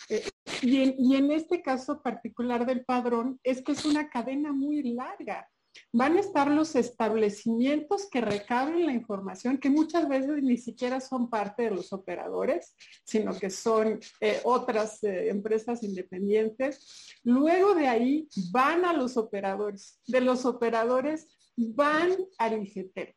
Eh, 0.09 0.29
y 0.61 1.15
en 1.15 1.31
este 1.31 1.61
caso 1.61 2.01
particular 2.01 2.65
del 2.65 2.83
padrón 2.83 3.39
es 3.43 3.61
que 3.61 3.71
es 3.71 3.85
una 3.85 4.09
cadena 4.09 4.51
muy 4.51 4.83
larga 4.93 5.47
van 5.91 6.17
a 6.17 6.19
estar 6.19 6.49
los 6.49 6.75
establecimientos 6.75 8.09
que 8.09 8.21
recaben 8.21 8.85
la 8.85 8.93
información, 8.93 9.57
que 9.57 9.69
muchas 9.69 10.07
veces 10.07 10.41
ni 10.41 10.57
siquiera 10.57 10.99
son 10.99 11.29
parte 11.29 11.63
de 11.63 11.71
los 11.71 11.93
operadores, 11.93 12.75
sino 13.03 13.37
que 13.37 13.49
son 13.49 13.99
eh, 14.21 14.41
otras 14.43 15.03
eh, 15.03 15.29
empresas 15.29 15.83
independientes. 15.83 17.17
Luego 17.23 17.75
de 17.75 17.87
ahí 17.87 18.27
van 18.51 18.85
a 18.85 18.93
los 18.93 19.17
operadores. 19.17 19.99
De 20.07 20.21
los 20.21 20.45
operadores 20.45 21.27
van 21.55 22.15
al 22.37 22.63
IFETEL. 22.63 23.15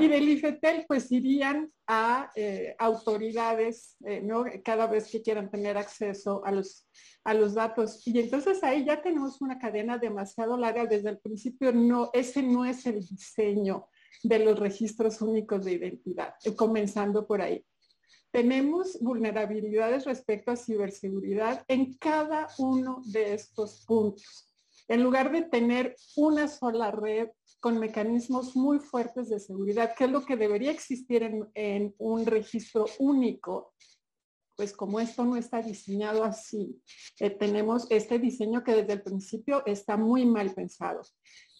Y 0.00 0.08
del 0.08 0.28
IFETEL 0.28 0.84
pues 0.86 1.10
irían 1.12 1.72
a 1.86 2.30
eh, 2.34 2.74
autoridades, 2.78 3.96
¿no? 4.22 4.44
Cada 4.64 4.86
vez 4.86 5.10
que 5.10 5.22
quieran 5.22 5.50
tener 5.50 5.76
acceso 5.76 6.44
a 6.44 6.52
los 6.52 6.86
a 7.24 7.34
los 7.34 7.54
datos. 7.54 8.06
Y 8.06 8.18
entonces 8.20 8.62
ahí 8.62 8.84
ya 8.84 9.02
tenemos 9.02 9.40
una 9.40 9.58
cadena 9.58 9.98
demasiado 9.98 10.56
larga. 10.56 10.86
Desde 10.86 11.10
el 11.10 11.18
principio, 11.18 11.72
no, 11.72 12.10
ese 12.12 12.42
no 12.42 12.64
es 12.64 12.86
el 12.86 13.00
diseño 13.00 13.88
de 14.22 14.38
los 14.38 14.58
registros 14.58 15.20
únicos 15.20 15.64
de 15.64 15.72
identidad, 15.72 16.34
eh, 16.44 16.54
comenzando 16.54 17.26
por 17.26 17.40
ahí. 17.40 17.64
Tenemos 18.30 18.98
vulnerabilidades 19.00 20.04
respecto 20.04 20.50
a 20.50 20.56
ciberseguridad 20.56 21.64
en 21.68 21.94
cada 21.94 22.48
uno 22.58 23.00
de 23.06 23.34
estos 23.34 23.84
puntos. 23.86 24.50
En 24.88 25.02
lugar 25.02 25.32
de 25.32 25.42
tener 25.42 25.96
una 26.16 26.48
sola 26.48 26.90
red 26.90 27.28
con 27.64 27.78
mecanismos 27.78 28.54
muy 28.56 28.78
fuertes 28.78 29.30
de 29.30 29.40
seguridad, 29.40 29.94
que 29.96 30.04
es 30.04 30.10
lo 30.10 30.22
que 30.26 30.36
debería 30.36 30.70
existir 30.70 31.22
en, 31.54 31.94
un 31.96 32.26
registro 32.26 32.84
único 32.98 33.72
pues 34.54 34.74
como 34.74 35.00
esto 35.00 35.24
no 35.24 35.34
está 35.34 35.62
diseñado 35.62 36.24
así, 36.24 36.78
eh, 37.18 37.30
tenemos 37.30 37.86
este 37.90 38.18
diseño 38.18 38.62
que 38.62 38.74
desde 38.74 38.92
el 38.92 39.02
principio 39.02 39.62
está 39.64 39.96
muy 39.96 40.26
mal 40.26 40.52
pensado. 40.52 41.00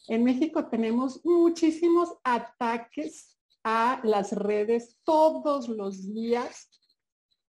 En 0.07 0.25
México 0.25 0.69
tenemos 0.69 1.25
muchísimos 1.25 2.11
ataques 2.23 3.39
a 3.65 4.03
las 4.05 4.33
redes 4.33 4.99
todos 5.05 5.71
los 5.71 6.13
días 6.13 6.69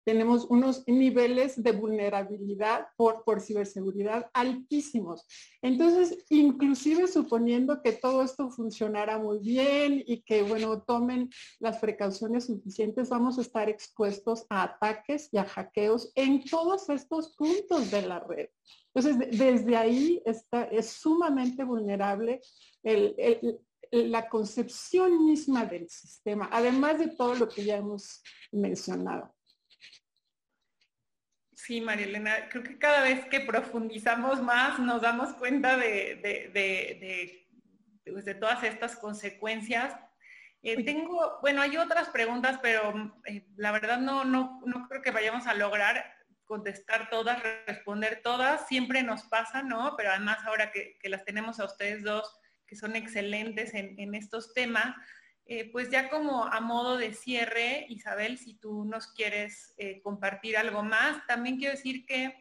tenemos 0.05 0.47
unos 0.47 0.87
niveles 0.87 1.63
de 1.63 1.73
vulnerabilidad 1.73 2.87
por, 2.97 3.25
por 3.25 3.41
ciberseguridad 3.41 4.31
altísimos. 4.35 5.27
Entonces, 5.63 6.25
inclusive 6.31 7.07
suponiendo 7.07 7.83
que 7.83 7.93
todo 7.93 8.23
esto 8.23 8.51
funcionara 8.51 9.19
muy 9.19 9.39
bien 9.39 10.03
y 10.07 10.23
que, 10.23 10.43
bueno, 10.43 10.83
tomen 10.83 11.31
las 11.61 11.79
precauciones 11.79 12.47
suficientes, 12.47 13.09
vamos 13.09 13.39
a 13.39 13.43
estar 13.43 13.69
expuestos 13.69 14.47
a 14.49 14.65
ataques 14.65 15.29
y 15.33 15.39
a 15.39 15.45
hackeos 15.45 16.13
en 16.15 16.45
todos 16.45 16.89
estos 16.89 17.35
puntos 17.37 17.91
de 17.91 18.03
la 18.03 18.21
red. 18.21 18.49
Entonces, 18.95 19.39
desde 19.39 19.77
ahí 19.77 20.23
está, 20.25 20.65
es 20.65 20.91
sumamente 20.91 21.65
vulnerable 21.65 22.41
la 23.91 24.29
concepción 24.29 25.25
misma 25.27 25.67
del 25.67 25.89
sistema, 25.89 26.49
además 26.51 26.99
de 26.99 27.09
todo 27.09 27.35
lo 27.35 27.49
que 27.49 27.65
ya 27.65 27.77
hemos 27.77 28.23
mencionado. 28.51 29.35
Sí, 31.65 31.81
María 31.81 32.07
Elena, 32.07 32.49
creo 32.49 32.65
que 32.65 32.77
cada 32.77 33.03
vez 33.03 33.25
que 33.27 33.39
profundizamos 33.39 34.43
más 34.43 34.81
nos 34.81 35.01
damos 35.01 35.33
cuenta 35.35 35.77
de, 35.77 37.47
pues, 38.05 38.25
de 38.25 38.35
todas 38.35 38.65
estas 38.65 38.97
consecuencias. 38.97 39.95
Eh, 40.65 40.83
tengo, 40.83 41.39
bueno, 41.41 41.63
hay 41.63 41.77
otras 41.77 42.09
preguntas, 42.09 42.59
pero 42.61 43.17
eh, 43.27 43.47
la 43.55 43.71
verdad 43.71 44.01
no, 44.01 44.25
no, 44.25 44.61
no 44.67 44.89
creo 44.89 45.03
que 45.03 45.13
vayamos 45.13 45.47
a 45.47 45.55
lograr 45.55 46.05
contestar 46.47 47.09
todas, 47.11 47.41
responder 47.69 48.23
todas. 48.25 48.67
Siempre 48.67 49.05
nos 49.05 49.23
pasa, 49.23 49.63
¿no? 49.63 49.95
Pero 49.97 50.11
además 50.11 50.39
ahora 50.45 50.73
que, 50.73 50.99
las 51.05 51.25
tenemos 51.25 51.61
a 51.61 51.65
ustedes 51.65 52.03
dos, 52.03 52.41
que 52.67 52.75
son 52.75 52.97
excelentes 52.97 53.73
en, 53.73 54.15
estos 54.17 54.53
temas, 54.53 54.97
eh, 55.59 55.71
pues 55.71 55.91
ya 55.91 56.09
como 56.09 56.45
a 56.45 56.61
modo 56.61 56.97
de 56.97 57.13
cierre, 57.15 57.87
Isabel, 57.89 58.39
si 58.39 58.55
tú 58.55 58.85
nos 58.85 59.09
quieres 59.09 59.75
compartir 60.03 60.57
algo 60.57 60.83
más, 60.83 61.27
también 61.27 61.57
quiero 61.59 61.75
decir 61.75 62.07
que 62.07 62.37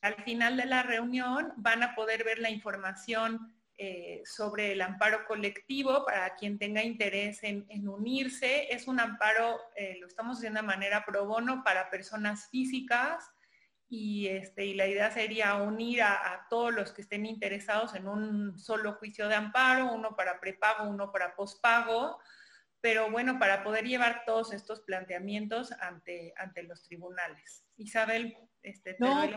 al 0.00 0.16
final 0.24 0.56
de 0.56 0.66
la 0.66 0.82
reunión 0.82 1.52
van 1.56 1.82
a 1.82 1.94
poder 1.94 2.24
ver 2.24 2.40
la 2.40 2.50
información 2.50 3.54
eh, 3.76 4.22
sobre 4.24 4.70
el 4.70 4.80
amparo 4.82 5.26
colectivo 5.26 6.04
para 6.04 6.36
quien 6.36 6.60
tenga 6.60 6.84
interés 6.84 7.42
en, 7.42 7.88
unirse. 7.88 8.72
Es 8.72 8.86
un 8.86 9.00
amparo, 9.00 9.58
eh, 9.74 9.96
lo 10.00 10.06
estamos 10.06 10.38
haciendo 10.38 10.60
de 10.60 10.66
manera 10.66 11.04
pro 11.04 11.26
bono 11.26 11.64
para 11.64 11.90
personas 11.90 12.48
físicas 12.50 13.28
y, 13.88 14.28
este, 14.28 14.66
y 14.66 14.74
la 14.74 14.86
idea 14.86 15.10
sería 15.10 15.54
unir 15.54 16.02
a, 16.02 16.46
todos 16.50 16.72
los 16.74 16.92
que 16.92 17.02
estén 17.02 17.26
interesados 17.26 17.94
en 17.94 18.08
un 18.08 18.58
solo 18.58 18.94
juicio 18.94 19.28
de 19.28 19.34
amparo, 19.34 19.92
uno 19.92 20.16
para 20.16 20.40
prepago, 20.40 20.88
uno 20.88 21.12
para 21.12 21.34
pospago, 21.36 22.18
pero 22.80 23.10
bueno, 23.10 23.38
para 23.38 23.62
poder 23.62 23.84
llevar 23.84 24.24
todos 24.26 24.52
estos 24.52 24.80
planteamientos 24.80 25.72
ante, 25.80 26.34
ante 26.36 26.62
los 26.64 26.82
tribunales. 26.84 27.64
Isabel, 27.76 28.36
este, 28.62 28.94
te 28.94 29.04
doy 29.04 29.36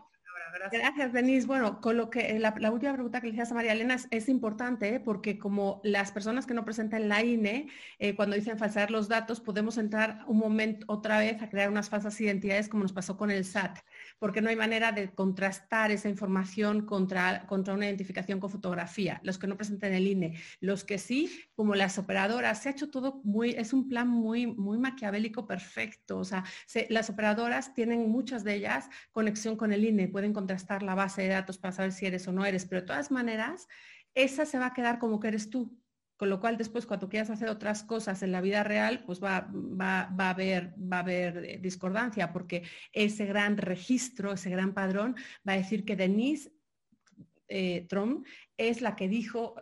Gracias. 0.71 1.13
Denise. 1.13 1.47
Bueno, 1.47 1.81
con 1.81 1.97
lo 1.97 2.09
que 2.09 2.37
la, 2.39 2.53
última 2.71 2.93
pregunta 2.93 3.21
que 3.21 3.27
le 3.27 3.33
hiciste 3.33 3.53
a 3.53 3.55
María 3.55 3.73
Elena 3.73 3.97
es, 4.09 4.29
importante 4.29 4.95
¿eh? 4.95 4.99
porque 4.99 5.37
como 5.37 5.81
las 5.83 6.11
personas 6.11 6.45
que 6.45 6.53
no 6.53 6.65
presentan 6.65 7.09
la 7.09 7.23
INE, 7.23 7.69
eh, 7.99 8.15
cuando 8.15 8.35
dicen 8.35 8.57
falsear 8.57 8.91
los 8.91 9.07
datos, 9.07 9.39
podemos 9.39 9.77
entrar 9.77 10.23
un 10.27 10.37
momento 10.37 10.85
otra 10.89 11.19
vez 11.19 11.41
a 11.41 11.49
crear 11.49 11.69
unas 11.69 11.89
falsas 11.89 12.19
identidades 12.19 12.69
como 12.69 12.83
nos 12.83 12.93
pasó 12.93 13.17
con 13.17 13.31
el 13.31 13.45
SAT, 13.45 13.79
porque 14.19 14.41
no 14.41 14.49
hay 14.49 14.55
manera 14.55 14.91
de 14.91 15.13
contrastar 15.13 15.91
esa 15.91 16.09
información 16.09 16.85
contra, 16.85 17.45
contra 17.45 17.73
una 17.73 17.85
identificación 17.85 18.39
con 18.39 18.49
fotografía. 18.49 19.19
Los 19.23 19.37
que 19.37 19.47
no 19.47 19.57
presentan 19.57 19.93
el 19.93 20.07
INE, 20.07 20.39
los 20.59 20.83
que 20.83 20.97
sí, 20.97 21.29
como 21.55 21.75
las 21.75 21.97
operadoras, 21.97 22.61
se 22.61 22.69
ha 22.69 22.71
hecho 22.71 22.89
todo 22.89 23.21
muy, 23.23 23.51
es 23.51 23.73
un 23.73 23.87
plan 23.87 24.07
muy, 24.07 24.47
muy 24.47 24.77
maquiavélico 24.77 25.47
perfecto. 25.47 26.17
O 26.17 26.25
sea, 26.25 26.43
las 26.89 27.09
operadoras 27.09 27.73
tienen 27.73 28.09
muchas 28.09 28.43
de 28.43 28.55
ellas 28.55 28.89
conexión 29.11 29.55
con 29.55 29.71
el 29.71 29.85
INE, 29.85 30.07
pueden 30.07 30.33
contrastar 30.33 30.83
la 30.83 30.95
base 30.95 31.23
de 31.23 31.29
datos 31.29 31.57
para 31.57 31.73
saber 31.73 31.91
si 31.91 32.05
eres 32.05 32.27
o 32.27 32.31
no 32.31 32.45
eres, 32.45 32.65
pero 32.65 32.81
de 32.81 32.87
todas 32.87 33.11
maneras, 33.11 33.67
esa 34.15 34.45
se 34.45 34.57
va 34.57 34.67
a 34.67 34.73
quedar 34.73 34.99
como 34.99 35.19
que 35.19 35.27
eres 35.27 35.49
tú. 35.49 35.77
Con 36.17 36.29
lo 36.29 36.39
cual 36.39 36.57
después 36.57 36.85
cuando 36.85 37.09
quieras 37.09 37.29
hacer 37.29 37.47
otras 37.47 37.83
cosas 37.83 38.23
en 38.23 38.31
la 38.31 38.41
vida 38.41 38.63
real, 38.63 39.03
pues 39.05 39.23
va, 39.23 39.47
va, 39.51 40.09
va, 40.19 40.27
a, 40.27 40.29
haber, 40.31 40.73
va 40.81 40.97
a 40.97 41.01
haber 41.01 41.37
eh, 41.45 41.59
discordancia, 41.61 42.33
porque 42.33 42.63
ese 42.91 43.25
gran 43.25 43.57
registro, 43.57 44.33
ese 44.33 44.49
gran 44.49 44.73
padrón, 44.73 45.15
va 45.47 45.53
a 45.53 45.57
decir 45.57 45.85
que 45.85 45.95
Denise 45.95 46.51
eh, 47.47 47.85
Trump 47.87 48.25
es 48.57 48.81
la 48.81 48.95
que 48.95 49.07
dijo 49.07 49.55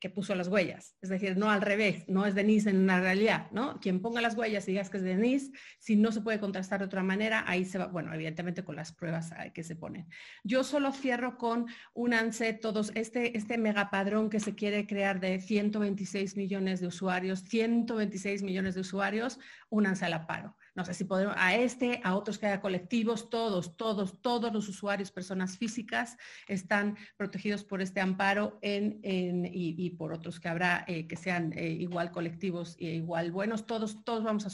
que 0.00 0.10
puso 0.10 0.34
las 0.34 0.48
huellas. 0.48 0.96
Es 1.00 1.08
decir, 1.08 1.36
no 1.36 1.50
al 1.50 1.62
revés, 1.62 2.04
no 2.08 2.26
es 2.26 2.34
Denise 2.34 2.70
en 2.70 2.78
una 2.78 3.00
realidad, 3.00 3.50
¿no? 3.52 3.78
Quien 3.80 4.00
ponga 4.00 4.20
las 4.20 4.36
huellas 4.36 4.66
y 4.68 4.72
digas 4.72 4.90
que 4.90 4.98
es 4.98 5.02
Denise, 5.02 5.52
si 5.78 5.96
no 5.96 6.12
se 6.12 6.20
puede 6.20 6.40
contrastar 6.40 6.80
de 6.80 6.86
otra 6.86 7.02
manera, 7.02 7.44
ahí 7.46 7.64
se 7.64 7.78
va, 7.78 7.86
bueno, 7.86 8.12
evidentemente 8.12 8.64
con 8.64 8.76
las 8.76 8.92
pruebas 8.92 9.32
que 9.54 9.62
se 9.62 9.76
ponen. 9.76 10.08
Yo 10.44 10.64
solo 10.64 10.92
cierro 10.92 11.38
con 11.38 11.66
un 11.94 12.14
ANSE, 12.14 12.52
todos, 12.52 12.92
este, 12.94 13.36
este 13.36 13.58
megapadrón 13.58 14.30
que 14.30 14.40
se 14.40 14.54
quiere 14.54 14.86
crear 14.86 15.20
de 15.20 15.40
126 15.40 16.36
millones 16.36 16.80
de 16.80 16.88
usuarios, 16.88 17.44
126 17.44 18.42
millones 18.42 18.74
de 18.74 18.80
usuarios, 18.80 19.38
únanse 19.70 20.04
al 20.04 20.26
paro 20.26 20.56
no 20.78 20.84
sé 20.84 20.94
si 20.94 21.02
podemos, 21.02 21.34
a 21.36 21.56
este, 21.56 22.00
a 22.04 22.14
otros 22.14 22.38
que 22.38 22.46
haya 22.46 22.60
colectivos, 22.60 23.30
todos, 23.30 23.76
todos, 23.76 24.22
todos 24.22 24.52
los 24.52 24.68
usuarios, 24.68 25.10
personas 25.10 25.58
físicas, 25.58 26.16
están 26.46 26.96
protegidos 27.16 27.64
por 27.64 27.82
este 27.82 28.00
amparo 28.00 28.60
en, 28.62 29.00
y, 29.02 29.90
por 29.98 30.12
otros 30.12 30.38
que 30.38 30.48
habrá 30.48 30.84
eh, 30.86 31.08
que 31.08 31.16
sean 31.16 31.52
eh, 31.58 31.68
igual 31.68 32.12
colectivos 32.12 32.76
e 32.78 32.94
igual 32.94 33.32
buenos. 33.32 33.66
Todos, 33.66 34.04
todos 34.04 34.22
vamos 34.22 34.46
a, 34.46 34.50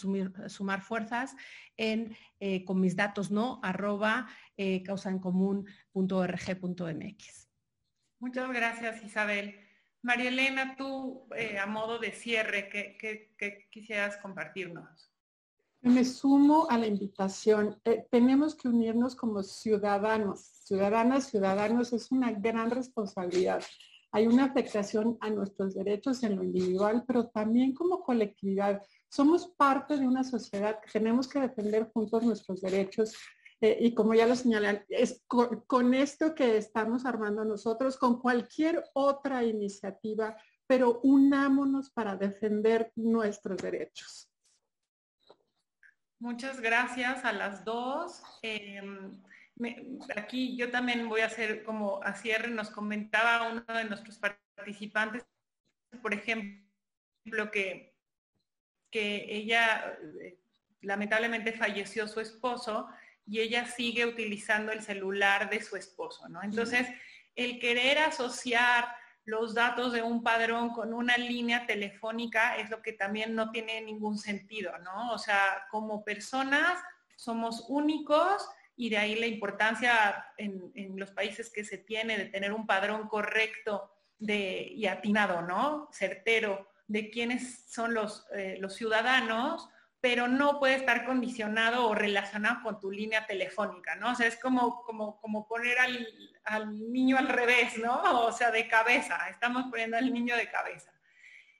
sumar 0.49 0.81
fuerzas 0.81 1.37
en 1.77 2.17
eh, 2.41 2.65
con 2.65 2.81
mis 2.81 2.97
datos 2.97 3.31
no 3.31 3.61
arroba 3.63 4.27
causaencomún.org.mx. 4.57 7.49
Muchas 8.19 8.51
gracias, 8.51 9.05
Isabel. 9.05 9.61
María 10.01 10.31
Elena, 10.31 10.75
tú 10.75 11.29
a 11.63 11.67
modo 11.67 11.99
de 11.99 12.13
cierre, 12.13 12.71
qué 12.71 13.69
quisieras 13.71 14.17
compartirnos? 14.17 15.14
Me 15.85 16.03
sumo 16.03 16.67
a 16.71 16.79
la 16.79 16.87
invitación. 16.87 17.79
Eh, 17.85 18.07
tenemos 18.11 18.55
que 18.55 18.69
unirnos 18.69 19.15
como 19.15 19.43
ciudadanos, 19.43 20.41
ciudadanas, 20.41 21.29
ciudadanos. 21.29 21.93
Es 21.93 22.11
una 22.11 22.33
gran 22.33 22.71
responsabilidad. 22.71 23.63
Hay 24.11 24.27
una 24.27 24.47
afectación 24.47 25.19
a 25.21 25.29
nuestros 25.29 25.75
derechos 25.75 26.23
en 26.23 26.37
lo 26.37 26.43
individual, 26.43 27.05
pero 27.07 27.29
también 27.29 27.75
como 27.75 28.03
colectividad. 28.03 28.83
Somos 29.11 29.49
parte 29.59 29.99
de 29.99 30.09
una 30.09 30.25
sociedad 30.25 30.81
que 30.81 30.91
tenemos 30.91 31.29
que 31.29 31.41
defender 31.41 31.91
juntos 31.93 32.23
nuestros 32.23 32.63
derechos. 32.63 33.15
Eh, 33.61 33.77
y 33.79 33.95
como 33.95 34.15
ya 34.15 34.27
lo 34.27 34.37
señalan, 34.37 34.87
es 34.89 35.23
con 35.27 35.93
esto 35.93 36.35
que 36.35 36.57
estamos 36.57 37.05
armando 37.05 37.45
nosotros, 37.45 37.99
con 37.99 38.21
cualquier 38.21 38.83
otra 38.95 39.45
iniciativa, 39.45 40.35
pero 40.67 41.01
unámonos 41.03 41.91
para 41.91 42.17
defender 42.17 42.91
nuestros 42.97 43.59
derechos. 43.59 44.31
Muchas 46.19 46.61
gracias 46.61 47.25
a 47.25 47.33
las 47.33 47.65
dos. 47.65 48.23
Em, 48.43 49.13
aquí 50.17 50.57
yo 50.57 50.71
también 50.71 51.09
voy 51.09 51.21
a 51.21 51.27
hacer 51.27 51.63
como 51.63 52.03
a 52.03 52.15
cierre, 52.15 52.49
nos 52.49 52.71
comentaba 52.71 53.49
uno 53.49 53.63
de 53.63 53.85
nuestros 53.85 54.19
participantes, 54.19 55.25
por 56.03 56.15
ejemplo, 56.15 57.51
que, 57.53 57.95
que 58.91 59.27
ella 59.29 59.97
eh, 60.21 60.39
lamentablemente 60.81 61.53
falleció 61.53 62.09
su 62.09 62.21
esposo 62.21 62.89
y 63.27 63.41
ella 63.41 63.67
sigue 63.67 64.07
utilizando 64.07 64.73
el 64.73 64.83
celular 64.83 65.49
de 65.51 65.63
su 65.63 65.77
esposo, 65.77 66.29
¿no? 66.29 66.43
Entonces, 66.43 66.87
el 67.35 67.59
querer 67.59 67.99
asociar 67.99 68.87
los 69.25 69.55
datos 69.55 69.93
de 69.93 70.03
un 70.03 70.23
padrón 70.23 70.71
con 70.71 70.93
una 70.93 71.17
línea 71.17 71.67
telefónica 71.67 72.57
es 72.59 72.71
lo 72.71 72.83
que 72.83 72.93
también 72.93 73.35
no 73.35 73.51
tiene 73.51 73.81
ningún 73.81 74.19
sentido, 74.19 74.77
¿no? 74.79 75.13
O 75.13 75.19
sea, 75.19 75.67
como 75.71 76.05
personas 76.05 76.79
somos 77.17 77.65
únicos 77.69 78.47
y 78.77 78.91
de 78.91 78.99
ahí 78.99 79.15
la 79.15 79.27
importancia 79.27 80.27
en, 80.37 80.73
los 80.97 81.11
países 81.13 81.51
que 81.51 81.65
se 81.65 81.79
tiene 81.79 82.19
de 82.19 82.27
tener 82.27 82.53
un 82.53 82.67
padrón 82.67 83.09
correcto 83.09 83.91
de, 84.19 84.69
y 84.75 84.87
atinado, 84.87 85.43
¿no? 85.43 85.89
Certero 85.93 86.71
de 86.87 87.11
quiénes 87.11 87.65
son 87.69 87.95
los, 87.95 88.27
eh, 88.35 88.57
los 88.61 88.75
ciudadanos 88.75 89.69
pero 90.05 90.29
no 90.29 90.59
puede 90.59 90.75
estar 90.75 91.07
condicionado 91.07 91.89
o 91.89 91.95
relacionado 91.95 92.63
con 92.63 92.79
tu 92.79 92.91
línea 92.91 93.27
telefónica, 93.27 93.97
¿no? 93.97 94.13
O 94.13 94.15
sea, 94.15 94.27
es 94.27 94.37
como, 94.37 94.83
como, 94.83 95.19
como 95.19 95.49
poner 95.49 95.79
al, 95.79 96.93
niño 96.93 97.17
al 97.17 97.27
revés, 97.27 97.79
¿no? 97.79 98.27
O 98.27 98.31
sea, 98.31 98.51
de 98.51 98.69
cabeza, 98.69 99.19
estamos 99.31 99.65
poniendo 99.71 99.97
al 99.97 100.13
niño 100.13 100.37
de 100.37 100.51
cabeza. 100.51 100.93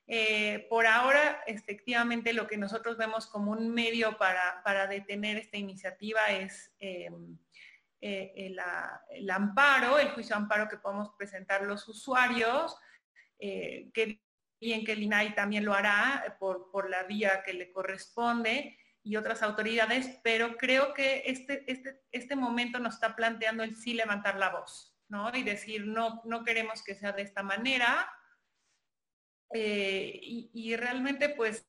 Eh, 0.07 0.67
por 0.69 0.87
ahora, 0.87 1.43
efectivamente, 1.47 2.35
lo 2.35 2.47
que 2.47 2.59
nosotros 2.59 2.99
vemos 2.99 3.27
como 3.29 3.53
un 3.53 3.73
medio 3.73 4.19
para, 4.19 4.87
detener 4.89 5.39
esta 5.39 5.57
iniciativa 5.57 6.27
es 6.29 6.71
em, 6.81 7.39
eh, 8.03 8.53
el, 9.09 9.31
amparo, 9.31 9.99
el 9.99 10.11
juicio 10.11 10.37
de 10.37 10.43
amparo 10.43 10.69
que 10.69 10.77
podemos 10.77 11.09
presentar 11.17 11.63
los 11.63 11.89
usuarios, 11.89 12.77
eh, 13.39 13.89
que 13.95 14.23
y 14.65 14.73
en 14.73 14.83
que 14.83 14.93
el 14.93 15.03
INAI 15.03 15.35
también 15.35 15.67
lo 15.67 15.75
hará 15.75 16.39
por, 16.41 16.89
la 16.89 17.03
vía 17.03 17.43
que 17.45 17.53
le 17.53 17.71
corresponde 17.71 18.79
y 19.03 19.17
otras 19.17 19.43
autoridades, 19.43 20.19
pero 20.23 20.57
creo 20.57 20.95
que 20.95 21.25
este, 21.27 21.71
este, 21.71 22.01
este 22.13 22.35
momento 22.35 22.79
nos 22.79 22.95
está 22.95 23.15
planteando 23.15 23.63
el 23.63 23.77
sí 23.77 23.93
levantar 23.93 24.37
la 24.37 24.49
voz, 24.49 24.97
¿no? 25.09 25.31
Y 25.37 25.43
decir, 25.43 25.87
no, 25.87 26.23
no 26.25 26.45
queremos 26.45 26.83
que 26.83 26.95
sea 26.95 27.13
de 27.13 27.21
esta 27.21 27.43
manera. 27.43 28.11
Eh, 29.53 30.19
y, 30.23 30.75
realmente, 30.77 31.29
pues, 31.29 31.69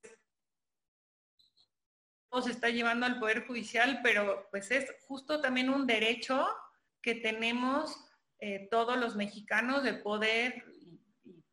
se 2.41 2.51
está 2.51 2.69
llevando 2.69 3.05
al 3.05 3.19
Poder 3.19 3.45
Judicial, 3.45 3.99
pero 4.03 4.47
pues 4.51 4.71
es 4.71 4.89
justo 5.05 5.41
también 5.41 5.69
un 5.69 5.85
derecho 5.85 6.47
que 7.01 7.15
tenemos 7.15 7.93
eh, 8.39 8.69
todos 8.71 8.97
los 8.97 9.17
mexicanos 9.17 9.83
de 9.83 9.93
poder 9.95 10.63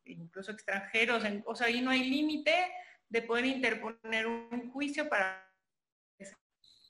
incluso 0.05 0.51
extranjeros, 0.51 1.23
o 1.45 1.55
sea, 1.55 1.67
ahí 1.67 1.81
no 1.81 1.91
hay 1.91 2.03
límite 2.09 2.53
de 3.09 3.21
poder 3.21 3.45
interponer 3.45 4.27
un 4.27 4.71
juicio 4.71 5.07
para... 5.09 5.49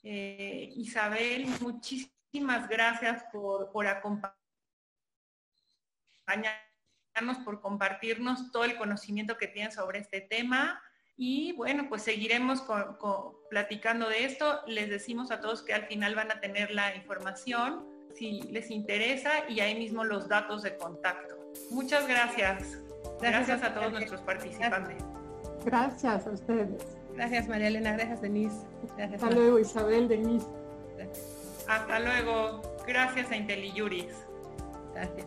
Eh, 0.06 0.70
Isabel, 0.76 1.46
muchísimas 1.60 2.68
gracias 2.68 3.24
por, 3.32 3.72
por 3.72 3.86
acompañarnos 3.86 4.34
por 7.44 7.60
compartirnos 7.60 8.50
todo 8.50 8.64
el 8.64 8.76
conocimiento 8.76 9.38
que 9.38 9.46
tienen 9.46 9.72
sobre 9.72 10.00
este 10.00 10.20
tema. 10.20 10.82
Y 11.16 11.52
bueno, 11.52 11.88
pues 11.88 12.02
seguiremos 12.02 12.64
platicando 13.48 14.08
de 14.08 14.24
esto. 14.24 14.62
Les 14.66 14.90
decimos 14.90 15.30
a 15.30 15.40
todos 15.40 15.62
que 15.62 15.72
al 15.72 15.86
final 15.86 16.14
van 16.14 16.32
a 16.32 16.40
tener 16.40 16.72
la 16.72 16.94
información 16.96 17.86
si 18.14 18.42
les 18.42 18.70
interesa 18.70 19.48
y 19.48 19.60
ahí 19.60 19.74
mismo 19.76 20.04
los 20.04 20.28
datos 20.28 20.62
de 20.62 20.76
contacto. 20.76 21.36
Muchas 21.70 22.08
gracias. 22.08 22.80
Gracias, 23.20 23.62
a 23.62 23.74
todos 23.74 23.92
nuestros 23.92 24.20
participantes. 24.22 25.02
Gracias 25.64 26.26
a 26.26 26.30
ustedes. 26.30 26.96
Gracias 27.14 27.48
María 27.48 27.68
Elena, 27.68 27.92
gracias 27.92 28.20
Denise. 28.20 28.66
Gracias, 28.96 29.22
Hasta 29.22 29.34
luego 29.34 29.58
Isabel, 29.58 30.08
Denise. 30.08 30.46
Hasta 31.68 32.00
luego. 32.00 32.62
Gracias 32.86 33.30
a 33.30 33.36
IntelliJuris. 33.36 34.14
Gracias. 34.92 35.26